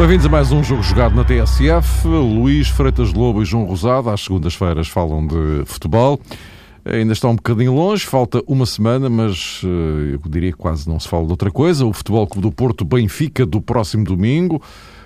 Bem-vindos 0.00 0.26
a 0.26 0.28
mais 0.28 0.52
um 0.52 0.62
jogo 0.62 0.82
jogado 0.82 1.14
na 1.14 1.24
TSF. 1.24 2.06
Luís 2.06 2.68
Freitas 2.68 3.12
Lobo 3.14 3.42
e 3.42 3.46
João 3.46 3.64
Rosado, 3.64 4.10
às 4.10 4.22
segundas-feiras, 4.22 4.88
falam 4.88 5.26
de 5.26 5.62
futebol. 5.64 6.20
Ainda 6.84 7.12
está 7.12 7.28
um 7.28 7.36
bocadinho 7.36 7.74
longe, 7.74 8.06
falta 8.06 8.42
uma 8.46 8.64
semana, 8.64 9.10
mas 9.10 9.60
eh, 9.64 10.14
eu 10.14 10.30
diria 10.30 10.50
que 10.50 10.58
quase 10.58 10.88
não 10.88 10.98
se 10.98 11.08
fala 11.08 11.26
de 11.26 11.30
outra 11.30 11.50
coisa. 11.50 11.84
O 11.84 11.92
Futebol 11.92 12.26
Clube 12.26 12.48
do 12.48 12.52
Porto 12.52 12.84
Benfica 12.84 13.44
do 13.44 13.60
próximo 13.60 14.04
domingo, 14.04 14.62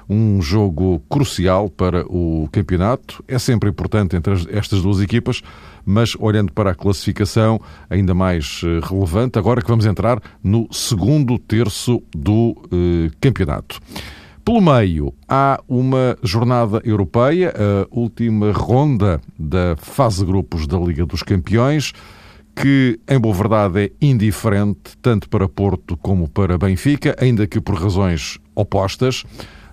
um 0.09 0.41
jogo 0.41 1.03
crucial 1.09 1.69
para 1.69 2.07
o 2.07 2.49
campeonato. 2.53 3.25
É 3.27 3.39
sempre 3.39 3.69
importante 3.69 4.15
entre 4.15 4.35
estas 4.51 4.83
duas 4.83 5.01
equipas, 5.01 5.43
mas 5.85 6.15
olhando 6.21 6.53
para 6.53 6.71
a 6.71 6.75
classificação, 6.75 7.61
ainda 7.91 8.15
mais 8.15 8.61
eh, 8.65 8.81
relevante, 8.87 9.39
agora 9.39 9.61
que 9.61 9.69
vamos 9.69 9.85
entrar 9.85 10.21
no 10.43 10.69
segundo 10.71 11.39
terço 11.39 12.01
do 12.15 12.57
eh, 12.71 13.11
campeonato. 13.21 13.81
Pelo 14.45 14.61
meio, 14.61 15.15
há 15.27 15.59
uma 15.67 16.19
jornada 16.23 16.83
europeia, 16.85 17.51
a 17.57 17.87
última 17.91 18.53
ronda 18.53 19.19
da 19.39 19.75
fase 19.79 20.19
de 20.19 20.27
grupos 20.27 20.67
da 20.67 20.77
Liga 20.79 21.07
dos 21.07 21.23
Campeões, 21.23 21.93
que, 22.55 23.01
em 23.09 23.19
boa 23.19 23.35
verdade, 23.35 23.85
é 23.85 23.91
indiferente 24.03 24.99
tanto 25.01 25.31
para 25.31 25.49
Porto 25.49 25.97
como 25.97 26.29
para 26.29 26.59
Benfica, 26.59 27.17
ainda 27.19 27.47
que 27.47 27.59
por 27.59 27.75
razões 27.77 28.39
opostas. 28.55 29.25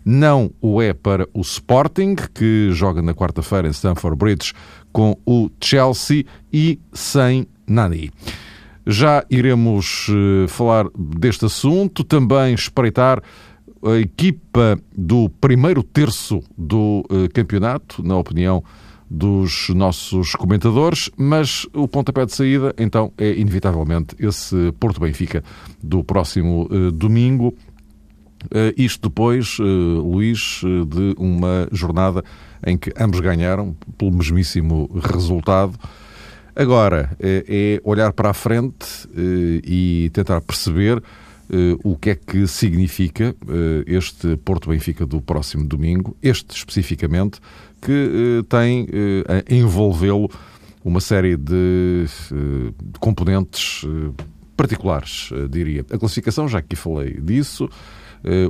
Não 0.05 0.49
o 0.61 0.81
é 0.81 0.94
para 0.94 1.27
o 1.33 1.41
Sporting, 1.41 2.16
que 2.33 2.69
joga 2.72 3.02
na 3.02 3.13
quarta-feira 3.13 3.67
em 3.67 3.72
Stamford 3.72 4.17
Bridge 4.17 4.53
com 4.94 5.17
o 5.25 5.50
Chelsea 5.59 6.23
e 6.52 6.80
sem 6.94 7.45
Nani. 7.67 8.09
Já 8.88 9.23
iremos 9.30 10.08
uh, 10.09 10.47
falar 10.47 10.88
deste 10.97 11.45
assunto, 11.45 12.03
também 12.03 12.53
espreitar 12.56 13.22
a 13.84 13.98
equipa 13.98 14.80
do 14.96 15.30
primeiro 15.30 15.82
terço 15.82 16.42
do 16.58 17.04
uh, 17.10 17.30
campeonato, 17.34 18.04
na 18.04 18.16
opinião 18.18 18.64
dos 19.10 19.70
nossos 19.70 20.34
comentadores, 20.34 21.10
mas 21.18 21.66
o 21.74 21.88
pontapé 21.88 22.26
de 22.26 22.34
saída, 22.34 22.74
então, 22.78 23.12
é 23.18 23.34
inevitavelmente 23.34 24.16
esse 24.20 24.72
Porto 24.80 25.02
Benfica 25.02 25.44
do 25.84 26.04
próximo 26.04 26.68
uh, 26.72 26.92
domingo. 26.92 27.54
Uh, 28.46 28.74
isto 28.78 29.09
depois, 29.09 29.58
Luís, 29.59 30.62
de 30.88 31.14
uma 31.18 31.68
jornada 31.72 32.24
em 32.66 32.78
que 32.78 32.92
ambos 32.98 33.20
ganharam 33.20 33.76
pelo 33.98 34.12
mesmíssimo 34.12 34.90
resultado. 35.04 35.78
Agora, 36.56 37.16
é 37.20 37.80
olhar 37.84 38.12
para 38.14 38.32
a 38.32 38.34
frente 38.34 39.08
e 39.64 40.09
tentar 40.14 40.42
perceber 40.42 41.02
o 41.83 41.97
que 41.97 42.11
é 42.11 42.16
que 42.16 42.47
significa 42.47 43.35
uh, 43.44 43.83
este 43.85 44.38
Porto 44.38 44.69
Benfica 44.69 45.05
do 45.05 45.21
próximo 45.21 45.66
domingo, 45.66 46.16
este 46.21 46.55
especificamente, 46.55 47.39
que 47.81 48.39
uh, 48.39 48.44
tem 48.44 48.88
envolvê-lo 49.49 50.29
uma 50.83 50.99
série 50.99 51.35
de, 51.38 52.05
de 52.31 52.99
componentes 52.99 53.85
particulares, 54.57 55.29
diria. 55.49 55.85
A 55.91 55.97
classificação, 55.97 56.47
já 56.47 56.57
aqui 56.57 56.75
falei 56.75 57.19
disso, 57.22 57.69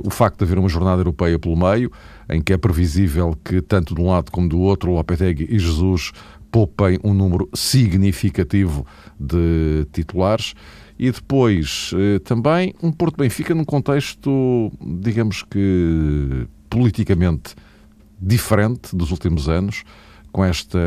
o 0.02 0.08
facto 0.08 0.38
de 0.38 0.44
haver 0.44 0.58
uma 0.58 0.68
jornada 0.68 1.00
europeia 1.00 1.38
pelo 1.38 1.56
meio, 1.56 1.92
em 2.30 2.40
que 2.40 2.54
é 2.54 2.56
previsível 2.56 3.36
que 3.44 3.60
tanto 3.60 3.94
de 3.94 4.00
um 4.00 4.08
lado 4.08 4.30
como 4.30 4.48
do 4.48 4.58
outro, 4.60 4.92
Lopetegui 4.92 5.46
e 5.50 5.58
Jesus 5.58 6.12
poupem 6.52 6.98
um 7.02 7.14
número 7.14 7.48
significativo 7.54 8.86
de 9.18 9.86
titulares 9.92 10.54
e 10.98 11.10
depois 11.10 11.90
eh, 11.94 12.18
também 12.20 12.74
um 12.82 12.92
Porto 12.92 13.16
Benfica 13.16 13.54
num 13.54 13.64
contexto, 13.64 14.70
digamos 14.80 15.42
que 15.42 16.46
politicamente 16.70 17.54
diferente 18.20 18.94
dos 18.94 19.10
últimos 19.10 19.48
anos, 19.48 19.82
com 20.30 20.44
esta, 20.44 20.78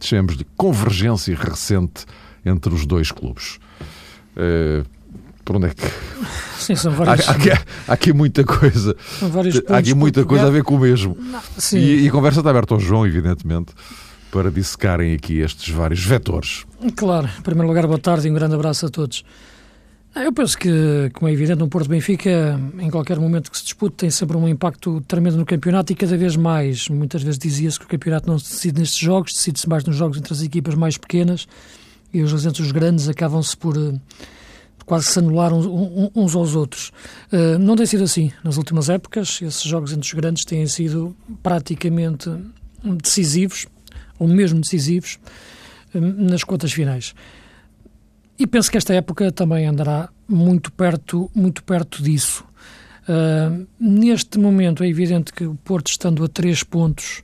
chamemos 0.00 0.36
de 0.36 0.44
convergência 0.56 1.36
recente 1.36 2.04
entre 2.44 2.74
os 2.74 2.84
dois 2.84 3.12
clubes. 3.12 3.58
Uh, 4.36 4.84
por 5.44 5.56
onde 5.56 5.66
é 5.66 5.70
que. 5.70 5.82
Sim, 6.58 6.74
são 6.74 6.92
vários. 6.92 7.28
Há, 7.28 7.32
há, 7.32 7.36
há 7.88 7.92
aqui 7.92 8.12
muita 8.12 8.44
coisa. 8.44 8.96
São 9.18 9.28
vários 9.28 9.60
há 9.68 9.78
aqui 9.78 9.94
muita 9.94 10.24
coisa 10.24 10.46
a 10.46 10.50
ver 10.50 10.62
com 10.62 10.76
o 10.76 10.78
mesmo. 10.78 11.16
Não. 11.18 11.40
E, 11.72 12.04
e 12.04 12.08
a 12.08 12.10
conversa 12.10 12.40
está 12.40 12.50
aberta 12.50 12.74
ao 12.74 12.80
João, 12.80 13.06
evidentemente 13.06 13.72
para 14.32 14.50
dissecarem 14.50 15.12
aqui 15.12 15.40
estes 15.40 15.68
vários 15.68 16.04
vetores. 16.04 16.64
Claro, 16.96 17.28
em 17.38 17.42
primeiro 17.42 17.68
lugar, 17.68 17.86
boa 17.86 17.98
tarde 17.98 18.26
e 18.26 18.30
um 18.30 18.34
grande 18.34 18.54
abraço 18.54 18.86
a 18.86 18.88
todos. 18.88 19.22
Ah, 20.14 20.24
eu 20.24 20.32
penso 20.32 20.58
que, 20.58 21.10
como 21.12 21.28
é 21.28 21.32
evidente, 21.32 21.58
no 21.58 21.68
Porto 21.68 21.88
Benfica, 21.88 22.58
em 22.78 22.90
qualquer 22.90 23.18
momento 23.20 23.50
que 23.50 23.58
se 23.58 23.64
dispute, 23.64 23.94
tem 23.94 24.10
sempre 24.10 24.36
um 24.36 24.48
impacto 24.48 25.02
tremendo 25.02 25.36
no 25.36 25.44
campeonato 25.44 25.92
e 25.92 25.94
cada 25.94 26.16
vez 26.16 26.34
mais. 26.34 26.88
Muitas 26.88 27.22
vezes 27.22 27.38
dizia-se 27.38 27.78
que 27.78 27.84
o 27.84 27.88
campeonato 27.88 28.26
não 28.26 28.38
se 28.38 28.50
decide 28.50 28.80
nestes 28.80 28.98
jogos, 28.98 29.32
decide-se 29.34 29.68
mais 29.68 29.84
nos 29.84 29.96
jogos 29.96 30.16
entre 30.16 30.32
as 30.32 30.42
equipas 30.42 30.74
mais 30.74 30.96
pequenas 30.96 31.46
e 32.12 32.22
os 32.22 32.32
os 32.32 32.72
grandes 32.72 33.08
acabam-se 33.08 33.56
por 33.56 33.76
uh, 33.76 33.98
quase 34.84 35.06
se 35.06 35.18
anular 35.18 35.52
uns, 35.52 36.34
aos 36.34 36.54
outros. 36.54 36.90
Uh, 37.32 37.58
não 37.58 37.76
tem 37.76 37.86
sido 37.86 38.04
assim 38.04 38.32
nas 38.44 38.56
últimas 38.56 38.88
épocas. 38.88 39.40
Esses 39.40 39.62
jogos 39.62 39.92
entre 39.92 40.06
os 40.06 40.12
grandes 40.12 40.44
têm 40.44 40.66
sido 40.66 41.16
praticamente 41.42 42.30
decisivos 42.84 43.66
ou 44.22 44.28
mesmo 44.28 44.60
decisivos, 44.60 45.18
hum, 45.94 46.28
nas 46.30 46.44
contas 46.44 46.72
finais. 46.72 47.14
E 48.38 48.46
penso 48.46 48.70
que 48.70 48.78
esta 48.78 48.94
época 48.94 49.30
também 49.32 49.66
andará 49.66 50.08
muito 50.28 50.72
perto, 50.72 51.30
muito 51.34 51.62
perto 51.64 52.02
disso. 52.02 52.44
Uh, 53.02 53.66
neste 53.78 54.38
momento 54.38 54.84
é 54.84 54.88
evidente 54.88 55.32
que 55.32 55.44
o 55.44 55.54
Porto, 55.56 55.88
estando 55.88 56.24
a 56.24 56.28
três 56.28 56.62
pontos 56.62 57.22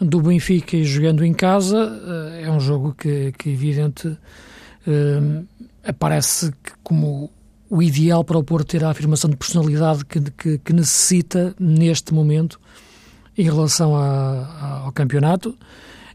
do 0.00 0.22
Benfica 0.22 0.76
e 0.76 0.84
jogando 0.84 1.24
em 1.24 1.34
casa, 1.34 1.76
uh, 1.76 2.44
é 2.44 2.50
um 2.50 2.60
jogo 2.60 2.94
que, 2.94 3.32
que 3.32 3.50
evidente, 3.50 4.08
uh, 4.08 5.46
aparece 5.84 6.52
como 6.82 7.30
o 7.68 7.82
ideal 7.82 8.24
para 8.24 8.38
o 8.38 8.42
Porto 8.42 8.68
ter 8.68 8.82
a 8.84 8.90
afirmação 8.90 9.28
de 9.28 9.36
personalidade 9.36 10.04
que, 10.04 10.20
que, 10.30 10.58
que 10.58 10.72
necessita 10.72 11.54
neste 11.60 12.14
momento 12.14 12.58
em 13.36 13.44
relação 13.44 13.94
a, 13.94 14.82
ao 14.84 14.92
campeonato 14.92 15.56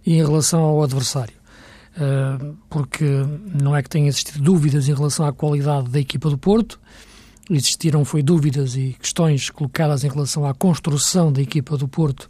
e 0.05 0.13
em 0.13 0.23
relação 0.25 0.61
ao 0.61 0.83
adversário. 0.83 1.33
Uh, 1.95 2.55
porque 2.69 3.05
não 3.61 3.75
é 3.75 3.83
que 3.83 3.89
tenha 3.89 4.07
existido 4.07 4.41
dúvidas 4.41 4.89
em 4.89 4.93
relação 4.93 5.25
à 5.27 5.31
qualidade 5.31 5.89
da 5.89 5.99
equipa 5.99 6.29
do 6.29 6.37
Porto, 6.37 6.79
existiram 7.49 8.03
foi 8.03 8.23
dúvidas 8.23 8.75
e 8.75 8.95
questões 8.99 9.49
colocadas 9.49 10.03
em 10.03 10.09
relação 10.09 10.45
à 10.45 10.53
construção 10.53 11.31
da 11.31 11.41
equipa 11.41 11.77
do 11.77 11.87
Porto 11.87 12.29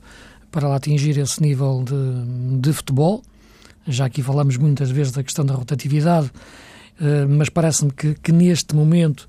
para 0.52 0.68
lá 0.68 0.76
atingir 0.76 1.18
esse 1.18 1.42
nível 1.42 1.84
de, 1.84 2.60
de 2.60 2.74
futebol. 2.74 3.24
Já 3.88 4.06
aqui 4.06 4.22
falamos 4.22 4.58
muitas 4.58 4.92
vezes 4.92 5.14
da 5.14 5.24
questão 5.24 5.46
da 5.46 5.54
rotatividade, 5.54 6.28
uh, 6.28 7.28
mas 7.30 7.50
parece-me 7.50 7.92
que, 7.92 8.16
que, 8.16 8.32
neste 8.34 8.76
momento 8.76 9.28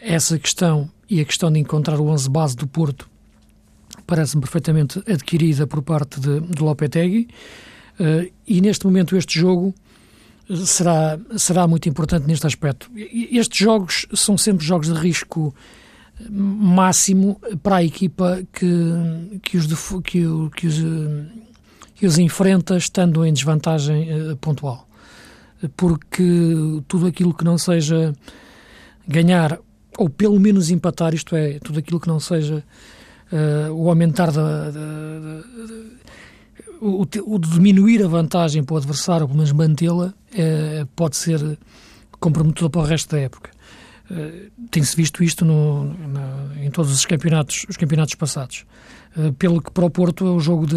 essa 0.00 0.38
questão 0.38 0.88
e 1.10 1.20
a 1.20 1.24
questão 1.24 1.52
de 1.52 1.58
encontrar 1.58 2.00
o 2.00 2.06
11 2.06 2.30
base 2.30 2.56
do 2.56 2.66
Porto 2.66 3.11
parece-me 4.12 4.42
perfeitamente 4.42 5.02
adquirida 5.10 5.66
por 5.66 5.80
parte 5.80 6.20
de, 6.20 6.38
de 6.40 6.62
Lopetegui 6.62 7.28
uh, 7.98 8.30
e 8.46 8.60
neste 8.60 8.84
momento 8.84 9.16
este 9.16 9.40
jogo 9.40 9.74
será, 10.66 11.18
será 11.34 11.66
muito 11.66 11.88
importante 11.88 12.26
neste 12.26 12.46
aspecto. 12.46 12.90
Estes 12.94 13.58
jogos 13.58 14.06
são 14.12 14.36
sempre 14.36 14.66
jogos 14.66 14.88
de 14.88 15.00
risco 15.00 15.54
máximo 16.30 17.40
para 17.62 17.76
a 17.76 17.84
equipa 17.84 18.42
que, 18.52 19.40
que, 19.42 19.56
os, 19.56 19.66
que, 20.04 20.20
que, 20.54 20.66
os, 20.66 20.74
que 21.94 22.06
os 22.06 22.18
enfrenta 22.18 22.76
estando 22.76 23.24
em 23.24 23.32
desvantagem 23.32 24.36
pontual. 24.42 24.86
Porque 25.74 26.22
tudo 26.86 27.06
aquilo 27.06 27.32
que 27.32 27.44
não 27.44 27.56
seja 27.56 28.12
ganhar 29.08 29.58
ou 29.96 30.10
pelo 30.10 30.38
menos 30.38 30.70
empatar, 30.70 31.14
isto 31.14 31.34
é, 31.34 31.58
tudo 31.60 31.78
aquilo 31.78 31.98
que 31.98 32.08
não 32.08 32.20
seja 32.20 32.62
uh, 33.32 33.72
o 33.72 33.88
aumentar 33.88 34.30
da, 34.30 34.70
o, 36.80 37.06
o, 37.24 37.38
diminuir 37.38 38.02
a 38.04 38.08
vantagem 38.08 38.62
para 38.62 38.74
o 38.74 38.76
adversário, 38.76 39.26
pelo 39.26 39.36
menos 39.36 39.52
mantê-la, 39.52 40.08
uh, 40.08 40.86
pode 40.94 41.16
ser 41.16 41.58
comprometedor 42.20 42.70
para 42.70 42.80
o 42.80 42.84
resto 42.84 43.14
da 43.14 43.20
época. 43.20 43.50
Uh, 44.10 44.50
Tem-se 44.70 44.94
visto 44.94 45.24
isto 45.24 45.44
no, 45.44 45.94
em 46.62 46.70
todos 46.70 46.92
os 46.92 47.06
campeonatos, 47.06 47.64
os 47.68 47.76
campeonatos 47.76 48.14
passados. 48.14 48.66
pelo 49.38 49.62
que 49.62 49.70
para 49.70 49.84
o 49.84 49.90
Porto 49.90 50.26
é 50.26 50.30
o 50.30 50.40
jogo 50.40 50.66
de 50.66 50.76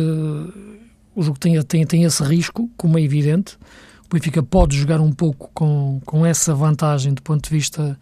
o 1.15 1.23
jogo 1.23 1.39
tem, 1.39 1.61
tem, 1.63 1.85
tem 1.85 2.03
esse 2.03 2.21
risco, 2.21 2.69
como 2.75 2.97
é 2.97 3.01
evidente. 3.01 3.57
O 4.05 4.13
Benfica 4.13 4.43
pode 4.43 4.77
jogar 4.77 4.99
um 4.99 5.13
pouco 5.13 5.49
com, 5.53 6.01
com 6.05 6.25
essa 6.25 6.53
vantagem 6.53 7.13
do 7.13 7.21
ponto 7.21 7.45
de 7.45 7.49
vista 7.49 7.97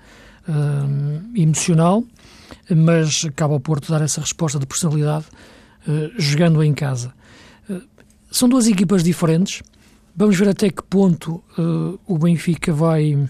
emocional, 1.36 2.04
mas 2.70 3.26
acaba 3.26 3.56
o 3.56 3.60
Porto 3.60 3.92
dar 3.92 4.02
essa 4.02 4.22
resposta 4.22 4.60
de 4.60 4.66
personalidade 4.66 5.26
jogando 6.18 6.64
em 6.64 6.74
casa. 6.74 7.14
São 8.32 8.48
duas 8.48 8.68
equipas 8.68 9.04
diferentes. 9.04 9.62
Vamos 10.16 10.38
ver 10.38 10.50
até 10.50 10.70
que 10.70 10.82
ponto 10.84 11.44
o 12.08 12.18
Benfica 12.18 12.72
vai 12.72 13.28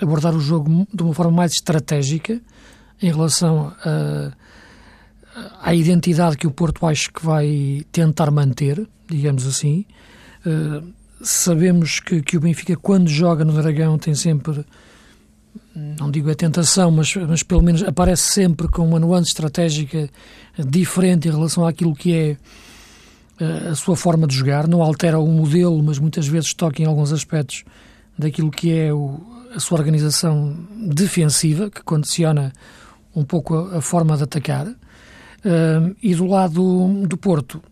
abordar 0.00 0.34
o 0.34 0.40
jogo 0.40 0.86
de 0.92 1.02
uma 1.02 1.14
forma 1.14 1.32
mais 1.32 1.52
estratégica 1.52 2.40
em 3.00 3.10
relação 3.10 3.72
a, 3.84 4.32
à 5.60 5.74
identidade 5.74 6.36
que 6.36 6.46
o 6.46 6.50
Porto 6.50 6.86
acho 6.86 7.12
que 7.12 7.24
vai 7.24 7.84
tentar 7.90 8.30
manter, 8.30 8.86
digamos 9.08 9.46
assim. 9.46 9.84
Uh, 10.46 10.92
sabemos 11.22 12.00
que, 12.00 12.22
que 12.22 12.36
o 12.36 12.40
Benfica, 12.40 12.76
quando 12.76 13.08
joga 13.08 13.44
no 13.44 13.52
Dragão, 13.52 13.98
tem 13.98 14.14
sempre, 14.14 14.64
não 15.74 16.10
digo 16.10 16.30
a 16.30 16.34
tentação, 16.34 16.90
mas, 16.90 17.14
mas 17.16 17.42
pelo 17.42 17.62
menos 17.62 17.82
aparece 17.82 18.22
sempre 18.22 18.68
com 18.68 18.86
uma 18.86 19.00
nuance 19.00 19.28
estratégica 19.28 20.08
diferente 20.58 21.28
em 21.28 21.30
relação 21.30 21.66
àquilo 21.66 21.94
que 21.94 22.14
é 22.14 22.36
uh, 23.42 23.70
a 23.70 23.74
sua 23.74 23.96
forma 23.96 24.26
de 24.26 24.34
jogar. 24.34 24.68
Não 24.68 24.82
altera 24.82 25.18
o 25.18 25.26
modelo, 25.26 25.82
mas 25.82 25.98
muitas 25.98 26.26
vezes 26.26 26.52
toca 26.52 26.82
em 26.82 26.84
alguns 26.84 27.12
aspectos 27.12 27.64
daquilo 28.18 28.50
que 28.50 28.72
é 28.72 28.92
o, 28.92 29.20
a 29.54 29.60
sua 29.60 29.78
organização 29.78 30.56
defensiva, 30.88 31.70
que 31.70 31.82
condiciona 31.82 32.52
um 33.14 33.24
pouco 33.24 33.54
a, 33.54 33.78
a 33.78 33.80
forma 33.80 34.16
de 34.16 34.24
atacar. 34.24 34.66
Uh, 34.66 35.96
e 36.02 36.14
do 36.14 36.26
lado 36.26 37.06
do 37.06 37.16
Porto, 37.16 37.62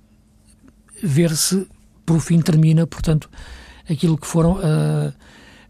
ver 1.02 1.36
se 1.36 1.66
por 2.04 2.18
fim 2.20 2.40
termina, 2.40 2.86
portanto, 2.86 3.30
aquilo 3.88 4.18
que 4.18 4.26
foram 4.26 4.54
uh, 4.54 5.08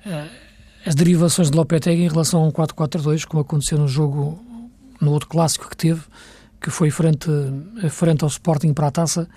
uh, 0.06 0.49
as 0.84 0.94
derivações 0.94 1.50
de 1.50 1.56
Lopetegui 1.56 2.04
em 2.04 2.08
relação 2.08 2.42
a 2.42 2.46
um 2.46 2.50
4-4-2, 2.50 3.26
como 3.26 3.42
aconteceu 3.42 3.78
no 3.78 3.88
jogo, 3.88 4.42
no 5.00 5.12
outro 5.12 5.28
clássico 5.28 5.68
que 5.68 5.76
teve, 5.76 6.02
que 6.60 6.70
foi 6.70 6.90
frente, 6.90 7.28
frente 7.90 8.22
ao 8.22 8.28
Sporting 8.28 8.72
para 8.72 8.88
a 8.88 8.90
taça 8.90 9.28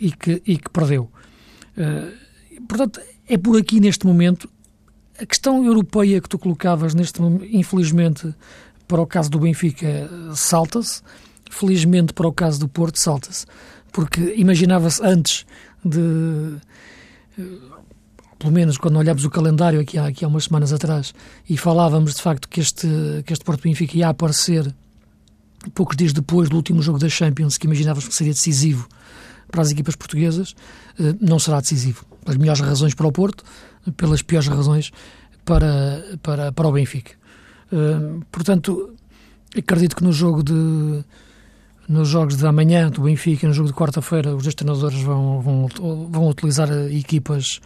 e, 0.00 0.12
que, 0.12 0.42
e 0.46 0.56
que 0.56 0.70
perdeu. 0.70 1.10
portanto, 2.68 3.00
é 3.28 3.36
por 3.36 3.58
aqui 3.58 3.80
neste 3.80 4.06
momento 4.06 4.48
a 5.20 5.26
questão 5.26 5.64
europeia 5.64 6.20
que 6.20 6.28
tu 6.28 6.38
colocavas 6.38 6.94
neste 6.94 7.20
infelizmente, 7.50 8.32
para 8.86 9.02
o 9.02 9.06
caso 9.06 9.28
do 9.30 9.40
Benfica, 9.40 10.08
salta-se. 10.34 11.02
Felizmente, 11.50 12.12
para 12.12 12.28
o 12.28 12.32
caso 12.32 12.60
do 12.60 12.68
Porto, 12.68 12.98
salta-se. 12.98 13.46
Porque 13.90 14.34
imaginava-se 14.36 15.02
antes 15.04 15.46
de. 15.84 16.56
Pelo 18.38 18.52
menos 18.52 18.78
quando 18.78 18.96
olhámos 18.96 19.24
o 19.24 19.30
calendário 19.30 19.80
aqui 19.80 19.98
há, 19.98 20.06
aqui 20.06 20.24
há 20.24 20.28
umas 20.28 20.44
semanas 20.44 20.72
atrás 20.72 21.12
e 21.48 21.56
falávamos 21.56 22.14
de 22.14 22.22
facto 22.22 22.48
que 22.48 22.60
este, 22.60 22.86
que 23.26 23.32
este 23.32 23.44
Porto 23.44 23.62
Benfica 23.62 23.96
ia 23.96 24.08
aparecer 24.08 24.72
poucos 25.74 25.96
dias 25.96 26.12
depois 26.12 26.48
do 26.48 26.56
último 26.56 26.80
jogo 26.80 26.98
da 26.98 27.08
Champions, 27.08 27.58
que 27.58 27.66
imaginávamos 27.66 28.06
que 28.06 28.14
seria 28.14 28.32
decisivo 28.32 28.88
para 29.50 29.62
as 29.62 29.70
equipas 29.70 29.96
portuguesas, 29.96 30.54
eh, 31.00 31.14
não 31.20 31.38
será 31.38 31.60
decisivo. 31.60 32.04
Pelas 32.24 32.36
melhores 32.36 32.60
razões 32.60 32.94
para 32.94 33.06
o 33.06 33.12
Porto, 33.12 33.42
pelas 33.96 34.22
piores 34.22 34.48
razões 34.48 34.92
para, 35.44 36.04
para, 36.22 36.52
para 36.52 36.68
o 36.68 36.72
Benfica. 36.72 37.12
Uh, 37.72 38.24
portanto, 38.30 38.94
acredito 39.56 39.96
que 39.96 40.04
no 40.04 40.12
jogo 40.12 40.42
de 40.42 41.04
nos 41.88 42.08
jogos 42.08 42.36
de 42.36 42.46
amanhã 42.46 42.90
do 42.90 43.02
Benfica 43.02 43.46
no 43.46 43.54
jogo 43.54 43.68
de 43.68 43.74
quarta-feira 43.74 44.36
os 44.36 44.42
dois 44.42 44.54
treinadores 44.54 45.00
vão, 45.00 45.40
vão, 45.40 45.68
vão 46.10 46.28
utilizar 46.28 46.68
equipas 46.90 47.60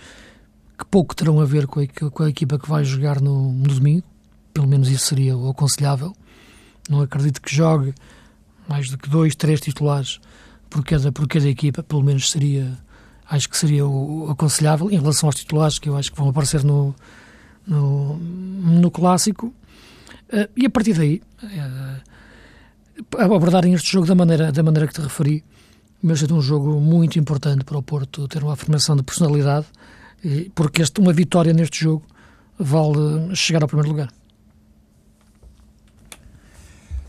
que 0.79 0.85
pouco 0.85 1.15
terão 1.15 1.41
a 1.41 1.45
ver 1.45 1.67
com 1.67 1.81
a, 1.81 1.87
com 1.87 2.23
a 2.23 2.29
equipa 2.29 2.59
que 2.59 2.69
vai 2.69 2.85
jogar 2.85 3.21
no, 3.21 3.53
no, 3.53 3.69
domingo, 3.75 4.05
pelo 4.53 4.67
menos 4.67 4.89
isso 4.89 5.07
seria 5.07 5.37
o 5.37 5.51
aconselhável. 5.51 6.13
Não 6.89 7.01
acredito 7.01 7.41
que 7.41 7.55
jogue 7.55 7.95
mais 8.69 8.91
do 8.91 8.99
que 8.99 9.09
dois, 9.09 9.35
três 9.35 9.61
titulares 9.61 10.21
por 10.69 10.85
cada, 10.85 11.13
por 11.13 11.29
cada 11.29 11.49
equipa, 11.49 11.83
pelo 11.83 12.03
menos 12.03 12.31
seria 12.31 12.79
acho 13.29 13.49
que 13.49 13.57
seria 13.57 13.87
o 13.87 14.31
aconselhável 14.31 14.91
em 14.91 14.99
relação 14.99 15.29
aos 15.29 15.37
titulares 15.37 15.79
que 15.79 15.89
eu 15.89 15.97
acho 15.97 16.13
que 16.13 16.19
vão 16.19 16.29
aparecer 16.29 16.63
no, 16.63 16.95
no, 17.67 18.17
no 18.19 18.91
clássico. 18.91 19.47
Uh, 20.29 20.49
e 20.57 20.67
a 20.67 20.71
partir 20.71 20.95
daí, 20.95 21.23
uh, 21.43 22.01
abordarem 23.19 23.73
este 23.73 23.91
jogo 23.91 24.07
da 24.07 24.15
maneira, 24.15 24.53
da 24.53 24.63
maneira 24.63 24.87
que 24.87 24.95
te 24.95 25.01
referi, 25.01 25.43
mas 26.03 26.23
é 26.23 26.33
um 26.33 26.43
jogo 26.43 26.81
muito 26.81 27.19
importante 27.19 27.65
para 27.65 27.79
o 27.79 27.83
Porto 27.83 28.29
ter 28.29 28.43
uma 28.43 28.53
afirmação 28.53 28.97
de 28.97 29.03
personalidade, 29.03 29.67
porque 30.55 30.83
este, 30.83 31.01
uma 31.01 31.13
vitória 31.13 31.53
neste 31.53 31.85
jogo 31.85 32.05
vale 32.59 33.35
chegar 33.35 33.63
ao 33.63 33.69
primeiro 33.69 33.91
lugar. 33.91 34.13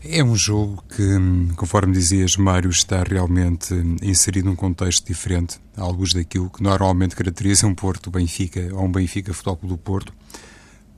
É 0.06 0.22
um 0.22 0.36
jogo 0.36 0.84
que, 0.94 1.54
conforme 1.56 1.94
dizias, 1.94 2.36
Mário, 2.36 2.68
está 2.68 3.02
realmente 3.02 3.72
inserido 4.02 4.50
num 4.50 4.54
contexto 4.54 5.06
diferente, 5.06 5.58
luz 5.78 6.12
daquilo 6.12 6.50
que 6.50 6.62
normalmente 6.62 7.16
caracteriza 7.16 7.66
um 7.66 7.74
Porto 7.74 8.10
Benfica 8.10 8.68
ou 8.74 8.84
um 8.84 8.92
Benfica 8.92 9.32
Futebol 9.32 9.56
Clube 9.56 9.74
do 9.74 9.78
Porto. 9.78 10.12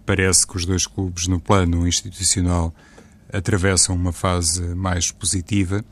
Parece 0.05 0.45
que 0.45 0.57
os 0.57 0.67
dois 0.67 0.89
clubes, 0.89 1.29
no 1.29 1.39
plano 1.39 1.87
institucional, 1.87 2.75
atravessam 3.33 3.95
uma 3.95 4.13
fase 4.13 4.75
mais 4.75 5.13
positiva, 5.13 5.85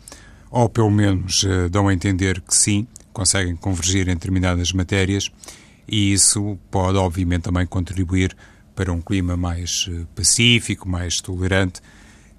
ou 0.50 0.68
pelo 0.68 0.90
menos 0.90 1.44
eh, 1.44 1.68
dão 1.68 1.86
a 1.86 1.94
entender 1.94 2.40
que 2.40 2.56
sim, 2.56 2.84
conseguem 3.12 3.54
convergir 3.54 4.08
em 4.08 4.14
determinadas 4.14 4.72
matérias, 4.72 5.30
e 5.86 6.12
isso 6.12 6.58
pode, 6.70 6.98
obviamente, 6.98 7.42
também 7.42 7.66
contribuir 7.66 8.36
para 8.74 8.92
um 8.92 9.00
clima 9.00 9.36
mais 9.36 9.88
eh, 9.90 10.04
pacífico, 10.14 10.88
mais 10.88 11.20
tolerante 11.20 11.80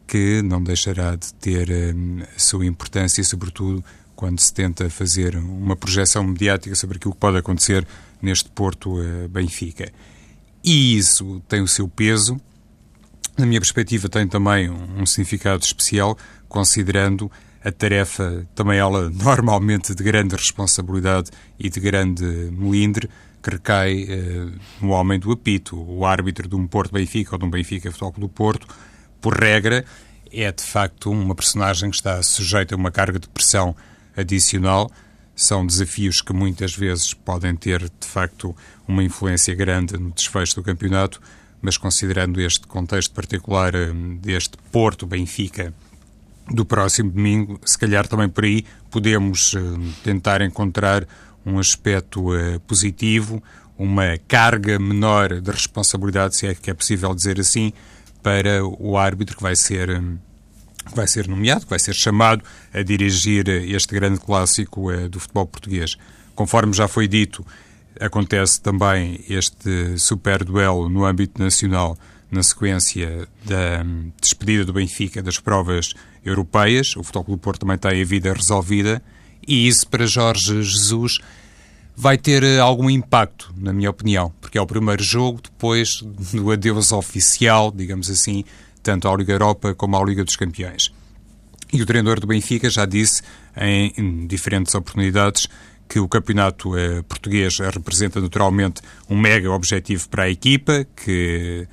que 0.07 0.41
não 0.41 0.61
deixará 0.61 1.15
de 1.15 1.33
ter 1.35 1.69
hum, 1.95 2.21
a 2.35 2.39
sua 2.39 2.65
importância, 2.65 3.23
sobretudo 3.23 3.83
quando 4.15 4.39
se 4.39 4.53
tenta 4.53 4.89
fazer 4.89 5.35
uma 5.35 5.75
projeção 5.75 6.23
mediática 6.23 6.75
sobre 6.75 6.97
aquilo 6.97 7.13
que 7.13 7.19
pode 7.19 7.37
acontecer 7.37 7.85
neste 8.21 8.49
Porto 8.49 8.99
uh, 8.99 9.27
Benfica. 9.27 9.91
E 10.63 10.97
isso 10.97 11.41
tem 11.47 11.61
o 11.61 11.67
seu 11.67 11.87
peso. 11.87 12.39
Na 13.37 13.45
minha 13.45 13.59
perspectiva, 13.59 14.07
tem 14.07 14.27
também 14.27 14.69
um 14.69 15.05
significado 15.05 15.63
especial, 15.63 16.17
considerando 16.47 17.29
a 17.63 17.71
tarefa, 17.71 18.47
também 18.55 18.79
ela 18.79 19.09
normalmente 19.13 19.93
de 19.93 20.03
grande 20.03 20.35
responsabilidade 20.35 21.29
e 21.59 21.69
de 21.69 21.79
grande 21.79 22.23
melindre, 22.23 23.09
que 23.45 23.51
recai 23.51 24.05
uh, 24.05 24.51
no 24.81 24.89
homem 24.89 25.19
do 25.19 25.31
apito, 25.31 25.79
o 25.79 26.03
árbitro 26.03 26.49
de 26.49 26.55
um 26.55 26.65
Porto 26.65 26.91
Benfica 26.91 27.35
ou 27.35 27.37
de 27.37 27.45
um 27.45 27.49
Benfica 27.51 27.91
Futebol 27.91 28.13
do 28.17 28.27
Porto, 28.27 28.67
por 29.21 29.35
regra, 29.39 29.85
é 30.31 30.51
de 30.51 30.63
facto 30.63 31.11
uma 31.11 31.35
personagem 31.35 31.91
que 31.91 31.95
está 31.95 32.21
sujeita 32.23 32.73
a 32.73 32.77
uma 32.77 32.89
carga 32.89 33.19
de 33.19 33.29
pressão 33.29 33.75
adicional. 34.17 34.89
São 35.35 35.63
desafios 35.63 36.21
que 36.21 36.33
muitas 36.33 36.75
vezes 36.75 37.13
podem 37.13 37.55
ter, 37.55 37.81
de 37.81 38.07
facto, 38.07 38.55
uma 38.87 39.03
influência 39.03 39.53
grande 39.53 39.95
no 39.95 40.09
desfecho 40.11 40.55
do 40.55 40.63
campeonato, 40.63 41.21
mas 41.61 41.77
considerando 41.77 42.41
este 42.41 42.65
contexto 42.65 43.13
particular 43.13 43.75
eh, 43.75 43.91
deste 44.21 44.57
Porto-Benfica 44.71 45.71
do 46.49 46.65
próximo 46.65 47.11
domingo, 47.11 47.59
se 47.63 47.77
calhar 47.77 48.07
também 48.07 48.29
por 48.29 48.43
aí 48.43 48.65
podemos 48.89 49.53
eh, 49.53 49.59
tentar 50.03 50.41
encontrar 50.41 51.07
um 51.45 51.59
aspecto 51.59 52.35
eh, 52.35 52.59
positivo, 52.67 53.41
uma 53.77 54.17
carga 54.27 54.79
menor 54.79 55.41
de 55.41 55.51
responsabilidade, 55.51 56.35
se 56.35 56.47
é 56.47 56.55
que 56.55 56.71
é 56.71 56.73
possível 56.73 57.13
dizer 57.13 57.39
assim, 57.39 57.71
para 58.23 58.65
o 58.65 58.97
árbitro 58.97 59.37
que 59.37 59.43
vai 59.43 59.55
ser 59.55 59.89
hum, 59.89 60.17
que 60.85 60.95
vai 60.95 61.07
ser 61.07 61.27
nomeado, 61.27 61.61
que 61.61 61.69
vai 61.69 61.79
ser 61.79 61.93
chamado 61.93 62.43
a 62.73 62.81
dirigir 62.81 63.47
este 63.47 63.93
grande 63.93 64.19
clássico 64.19 64.91
eh, 64.91 65.07
do 65.07 65.19
futebol 65.19 65.45
português. 65.45 65.97
Conforme 66.35 66.73
já 66.73 66.87
foi 66.87 67.07
dito, 67.07 67.45
acontece 67.99 68.61
também 68.61 69.23
este 69.29 69.97
super 69.97 70.43
duelo 70.43 70.89
no 70.89 71.05
âmbito 71.05 71.41
nacional 71.41 71.97
na 72.29 72.43
sequência 72.43 73.27
da 73.45 73.83
hum, 73.83 74.11
despedida 74.21 74.65
do 74.65 74.73
Benfica 74.73 75.21
das 75.21 75.39
provas 75.39 75.93
europeias. 76.23 76.95
O 76.95 77.03
Futebol 77.03 77.23
Clube 77.25 77.41
Porto 77.41 77.61
também 77.61 77.77
tem 77.77 78.01
a 78.01 78.05
vida 78.05 78.33
resolvida 78.33 79.01
e 79.47 79.67
isso 79.67 79.87
para 79.87 80.05
Jorge 80.05 80.61
Jesus 80.63 81.19
vai 81.95 82.17
ter 82.17 82.43
eh, 82.43 82.59
algum 82.59 82.89
impacto, 82.89 83.53
na 83.57 83.71
minha 83.71 83.89
opinião, 83.89 84.33
porque 84.41 84.57
é 84.57 84.61
o 84.61 84.67
primeiro 84.67 85.01
jogo 85.01 85.41
depois 85.41 86.01
do 86.01 86.51
adeus 86.51 86.91
oficial, 86.91 87.71
digamos 87.71 88.09
assim, 88.09 88.43
tanto 88.83 89.07
à 89.07 89.15
Liga 89.15 89.33
Europa 89.33 89.73
como 89.73 89.95
à 89.95 90.03
Liga 90.03 90.23
dos 90.23 90.35
Campeões. 90.35 90.91
E 91.71 91.81
o 91.81 91.85
treinador 91.85 92.19
do 92.19 92.27
Benfica 92.27 92.69
já 92.69 92.85
disse 92.85 93.21
em, 93.57 94.27
diferentes 94.27 94.75
oportunidades 94.75 95.47
que 95.87 95.99
o 95.99 96.07
campeonato 96.07 96.77
eh, 96.77 97.01
português 97.03 97.57
representa 97.59 98.19
naturalmente 98.19 98.81
um 99.09 99.17
mega 99.17 99.51
objetivo 99.51 100.09
para 100.09 100.23
a 100.23 100.29
equipa, 100.29 100.85
que 100.95 101.67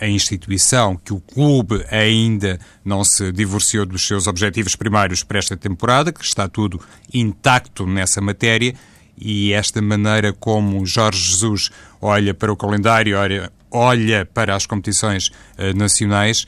a 0.00 0.06
instituição, 0.06 0.96
que 0.96 1.12
o 1.12 1.20
clube 1.20 1.84
ainda 1.90 2.58
não 2.84 3.04
se 3.04 3.30
divorciou 3.32 3.86
dos 3.86 4.06
seus 4.06 4.26
objetivos 4.26 4.76
primários 4.76 5.22
para 5.22 5.38
esta 5.38 5.56
temporada, 5.56 6.12
que 6.12 6.24
está 6.24 6.48
tudo 6.48 6.80
intacto 7.12 7.86
nessa 7.86 8.20
matéria 8.20 8.74
e 9.16 9.52
esta 9.52 9.80
maneira 9.80 10.32
como 10.32 10.84
Jorge 10.84 11.32
Jesus 11.32 11.70
olha 12.00 12.34
para 12.34 12.52
o 12.52 12.56
calendário, 12.56 13.16
olha, 13.16 13.52
olha 13.70 14.26
para 14.26 14.54
as 14.54 14.66
competições 14.66 15.28
uh, 15.28 15.76
nacionais, 15.76 16.46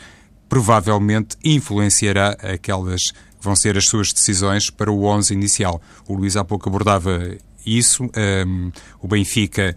provavelmente 0.48 1.36
influenciará 1.44 2.30
aquelas 2.42 3.10
que 3.10 3.44
vão 3.44 3.54
ser 3.54 3.76
as 3.76 3.86
suas 3.86 4.12
decisões 4.12 4.70
para 4.70 4.90
o 4.90 5.04
11 5.04 5.32
inicial. 5.32 5.80
O 6.08 6.14
Luís 6.14 6.36
há 6.36 6.44
pouco 6.44 6.68
abordava 6.68 7.36
isso. 7.64 8.04
Um, 8.46 8.70
o 9.00 9.08
Benfica 9.08 9.76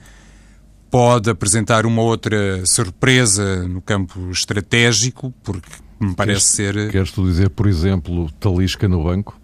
pode 0.89 1.29
apresentar 1.29 1.85
uma 1.85 2.01
outra 2.01 2.65
surpresa 2.65 3.67
no 3.67 3.81
campo 3.81 4.29
estratégico, 4.31 5.33
porque 5.43 5.69
me 5.99 6.13
parece 6.15 6.57
queres, 6.57 6.75
ser. 6.75 6.91
Queres 6.91 7.11
tu 7.11 7.23
dizer, 7.23 7.49
por 7.49 7.67
exemplo, 7.67 8.31
Talisca 8.39 8.87
no 8.87 9.03
banco? 9.03 9.39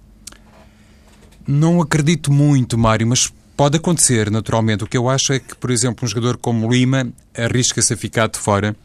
Não 1.47 1.81
acredito 1.81 2.31
muito, 2.31 2.77
Mário, 2.77 3.05
mas 3.07 3.31
pode 3.55 3.77
acontecer, 3.77 4.31
naturalmente. 4.31 4.83
O 4.83 4.87
que 4.87 4.97
eu 4.97 5.09
acho 5.09 5.33
é 5.33 5.39
que, 5.39 5.55
por 5.55 5.69
exemplo, 5.69 6.05
um 6.05 6.07
jogador 6.07 6.37
como 6.37 6.71
Lima 6.71 7.07
arrisca-se 7.37 7.93
a 7.93 7.97
ficar 7.97 8.27
de 8.27 8.39
fora 8.39 8.75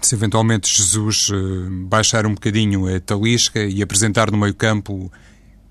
se 0.00 0.14
eventualmente 0.14 0.74
Jesus 0.74 1.28
uh, 1.28 1.68
baixar 1.86 2.26
um 2.26 2.34
bocadinho 2.34 2.94
a 2.94 2.98
Talisca 2.98 3.62
e 3.62 3.82
apresentar 3.82 4.30
no 4.30 4.38
meio-campo 4.38 5.12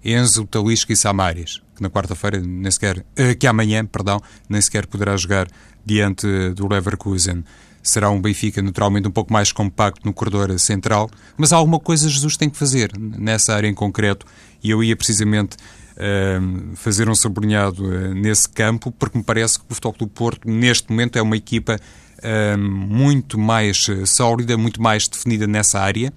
Enzo, 0.03 0.45
Talisca 0.45 0.91
e 0.91 0.95
Samaris, 0.95 1.61
que 1.75 1.81
na 1.81 1.89
quarta-feira 1.89 2.39
nem 2.39 2.71
sequer, 2.71 2.99
uh, 2.99 3.37
que 3.37 3.47
amanhã, 3.47 3.85
perdão, 3.85 4.21
nem 4.49 4.61
sequer 4.61 4.85
poderá 4.87 5.15
jogar 5.17 5.47
diante 5.85 6.27
do 6.55 6.67
Leverkusen. 6.67 7.43
Será 7.83 8.11
um 8.11 8.21
Benfica 8.21 8.61
naturalmente 8.61 9.07
um 9.07 9.11
pouco 9.11 9.33
mais 9.33 9.51
compacto 9.51 10.05
no 10.05 10.13
corredor 10.13 10.57
central, 10.59 11.09
mas 11.35 11.51
alguma 11.51 11.79
coisa 11.79 12.07
Jesus 12.07 12.37
tem 12.37 12.49
que 12.49 12.57
fazer 12.57 12.91
nessa 12.97 13.55
área 13.55 13.67
em 13.67 13.73
concreto 13.73 14.25
e 14.63 14.69
eu 14.69 14.83
ia 14.83 14.95
precisamente 14.95 15.57
uh, 15.97 16.75
fazer 16.75 17.09
um 17.09 17.15
sublinhado 17.15 17.83
uh, 17.83 18.13
nesse 18.13 18.47
campo, 18.47 18.91
porque 18.91 19.17
me 19.17 19.23
parece 19.23 19.57
que 19.57 19.65
o 19.67 19.73
Futebol 19.73 19.95
do 19.97 20.07
Porto 20.07 20.47
neste 20.47 20.91
momento 20.91 21.17
é 21.17 21.21
uma 21.23 21.35
equipa 21.35 21.79
uh, 22.19 22.57
muito 22.57 23.39
mais 23.39 23.87
sólida, 24.05 24.55
muito 24.57 24.79
mais 24.79 25.07
definida 25.07 25.47
nessa 25.47 25.79
área 25.79 26.13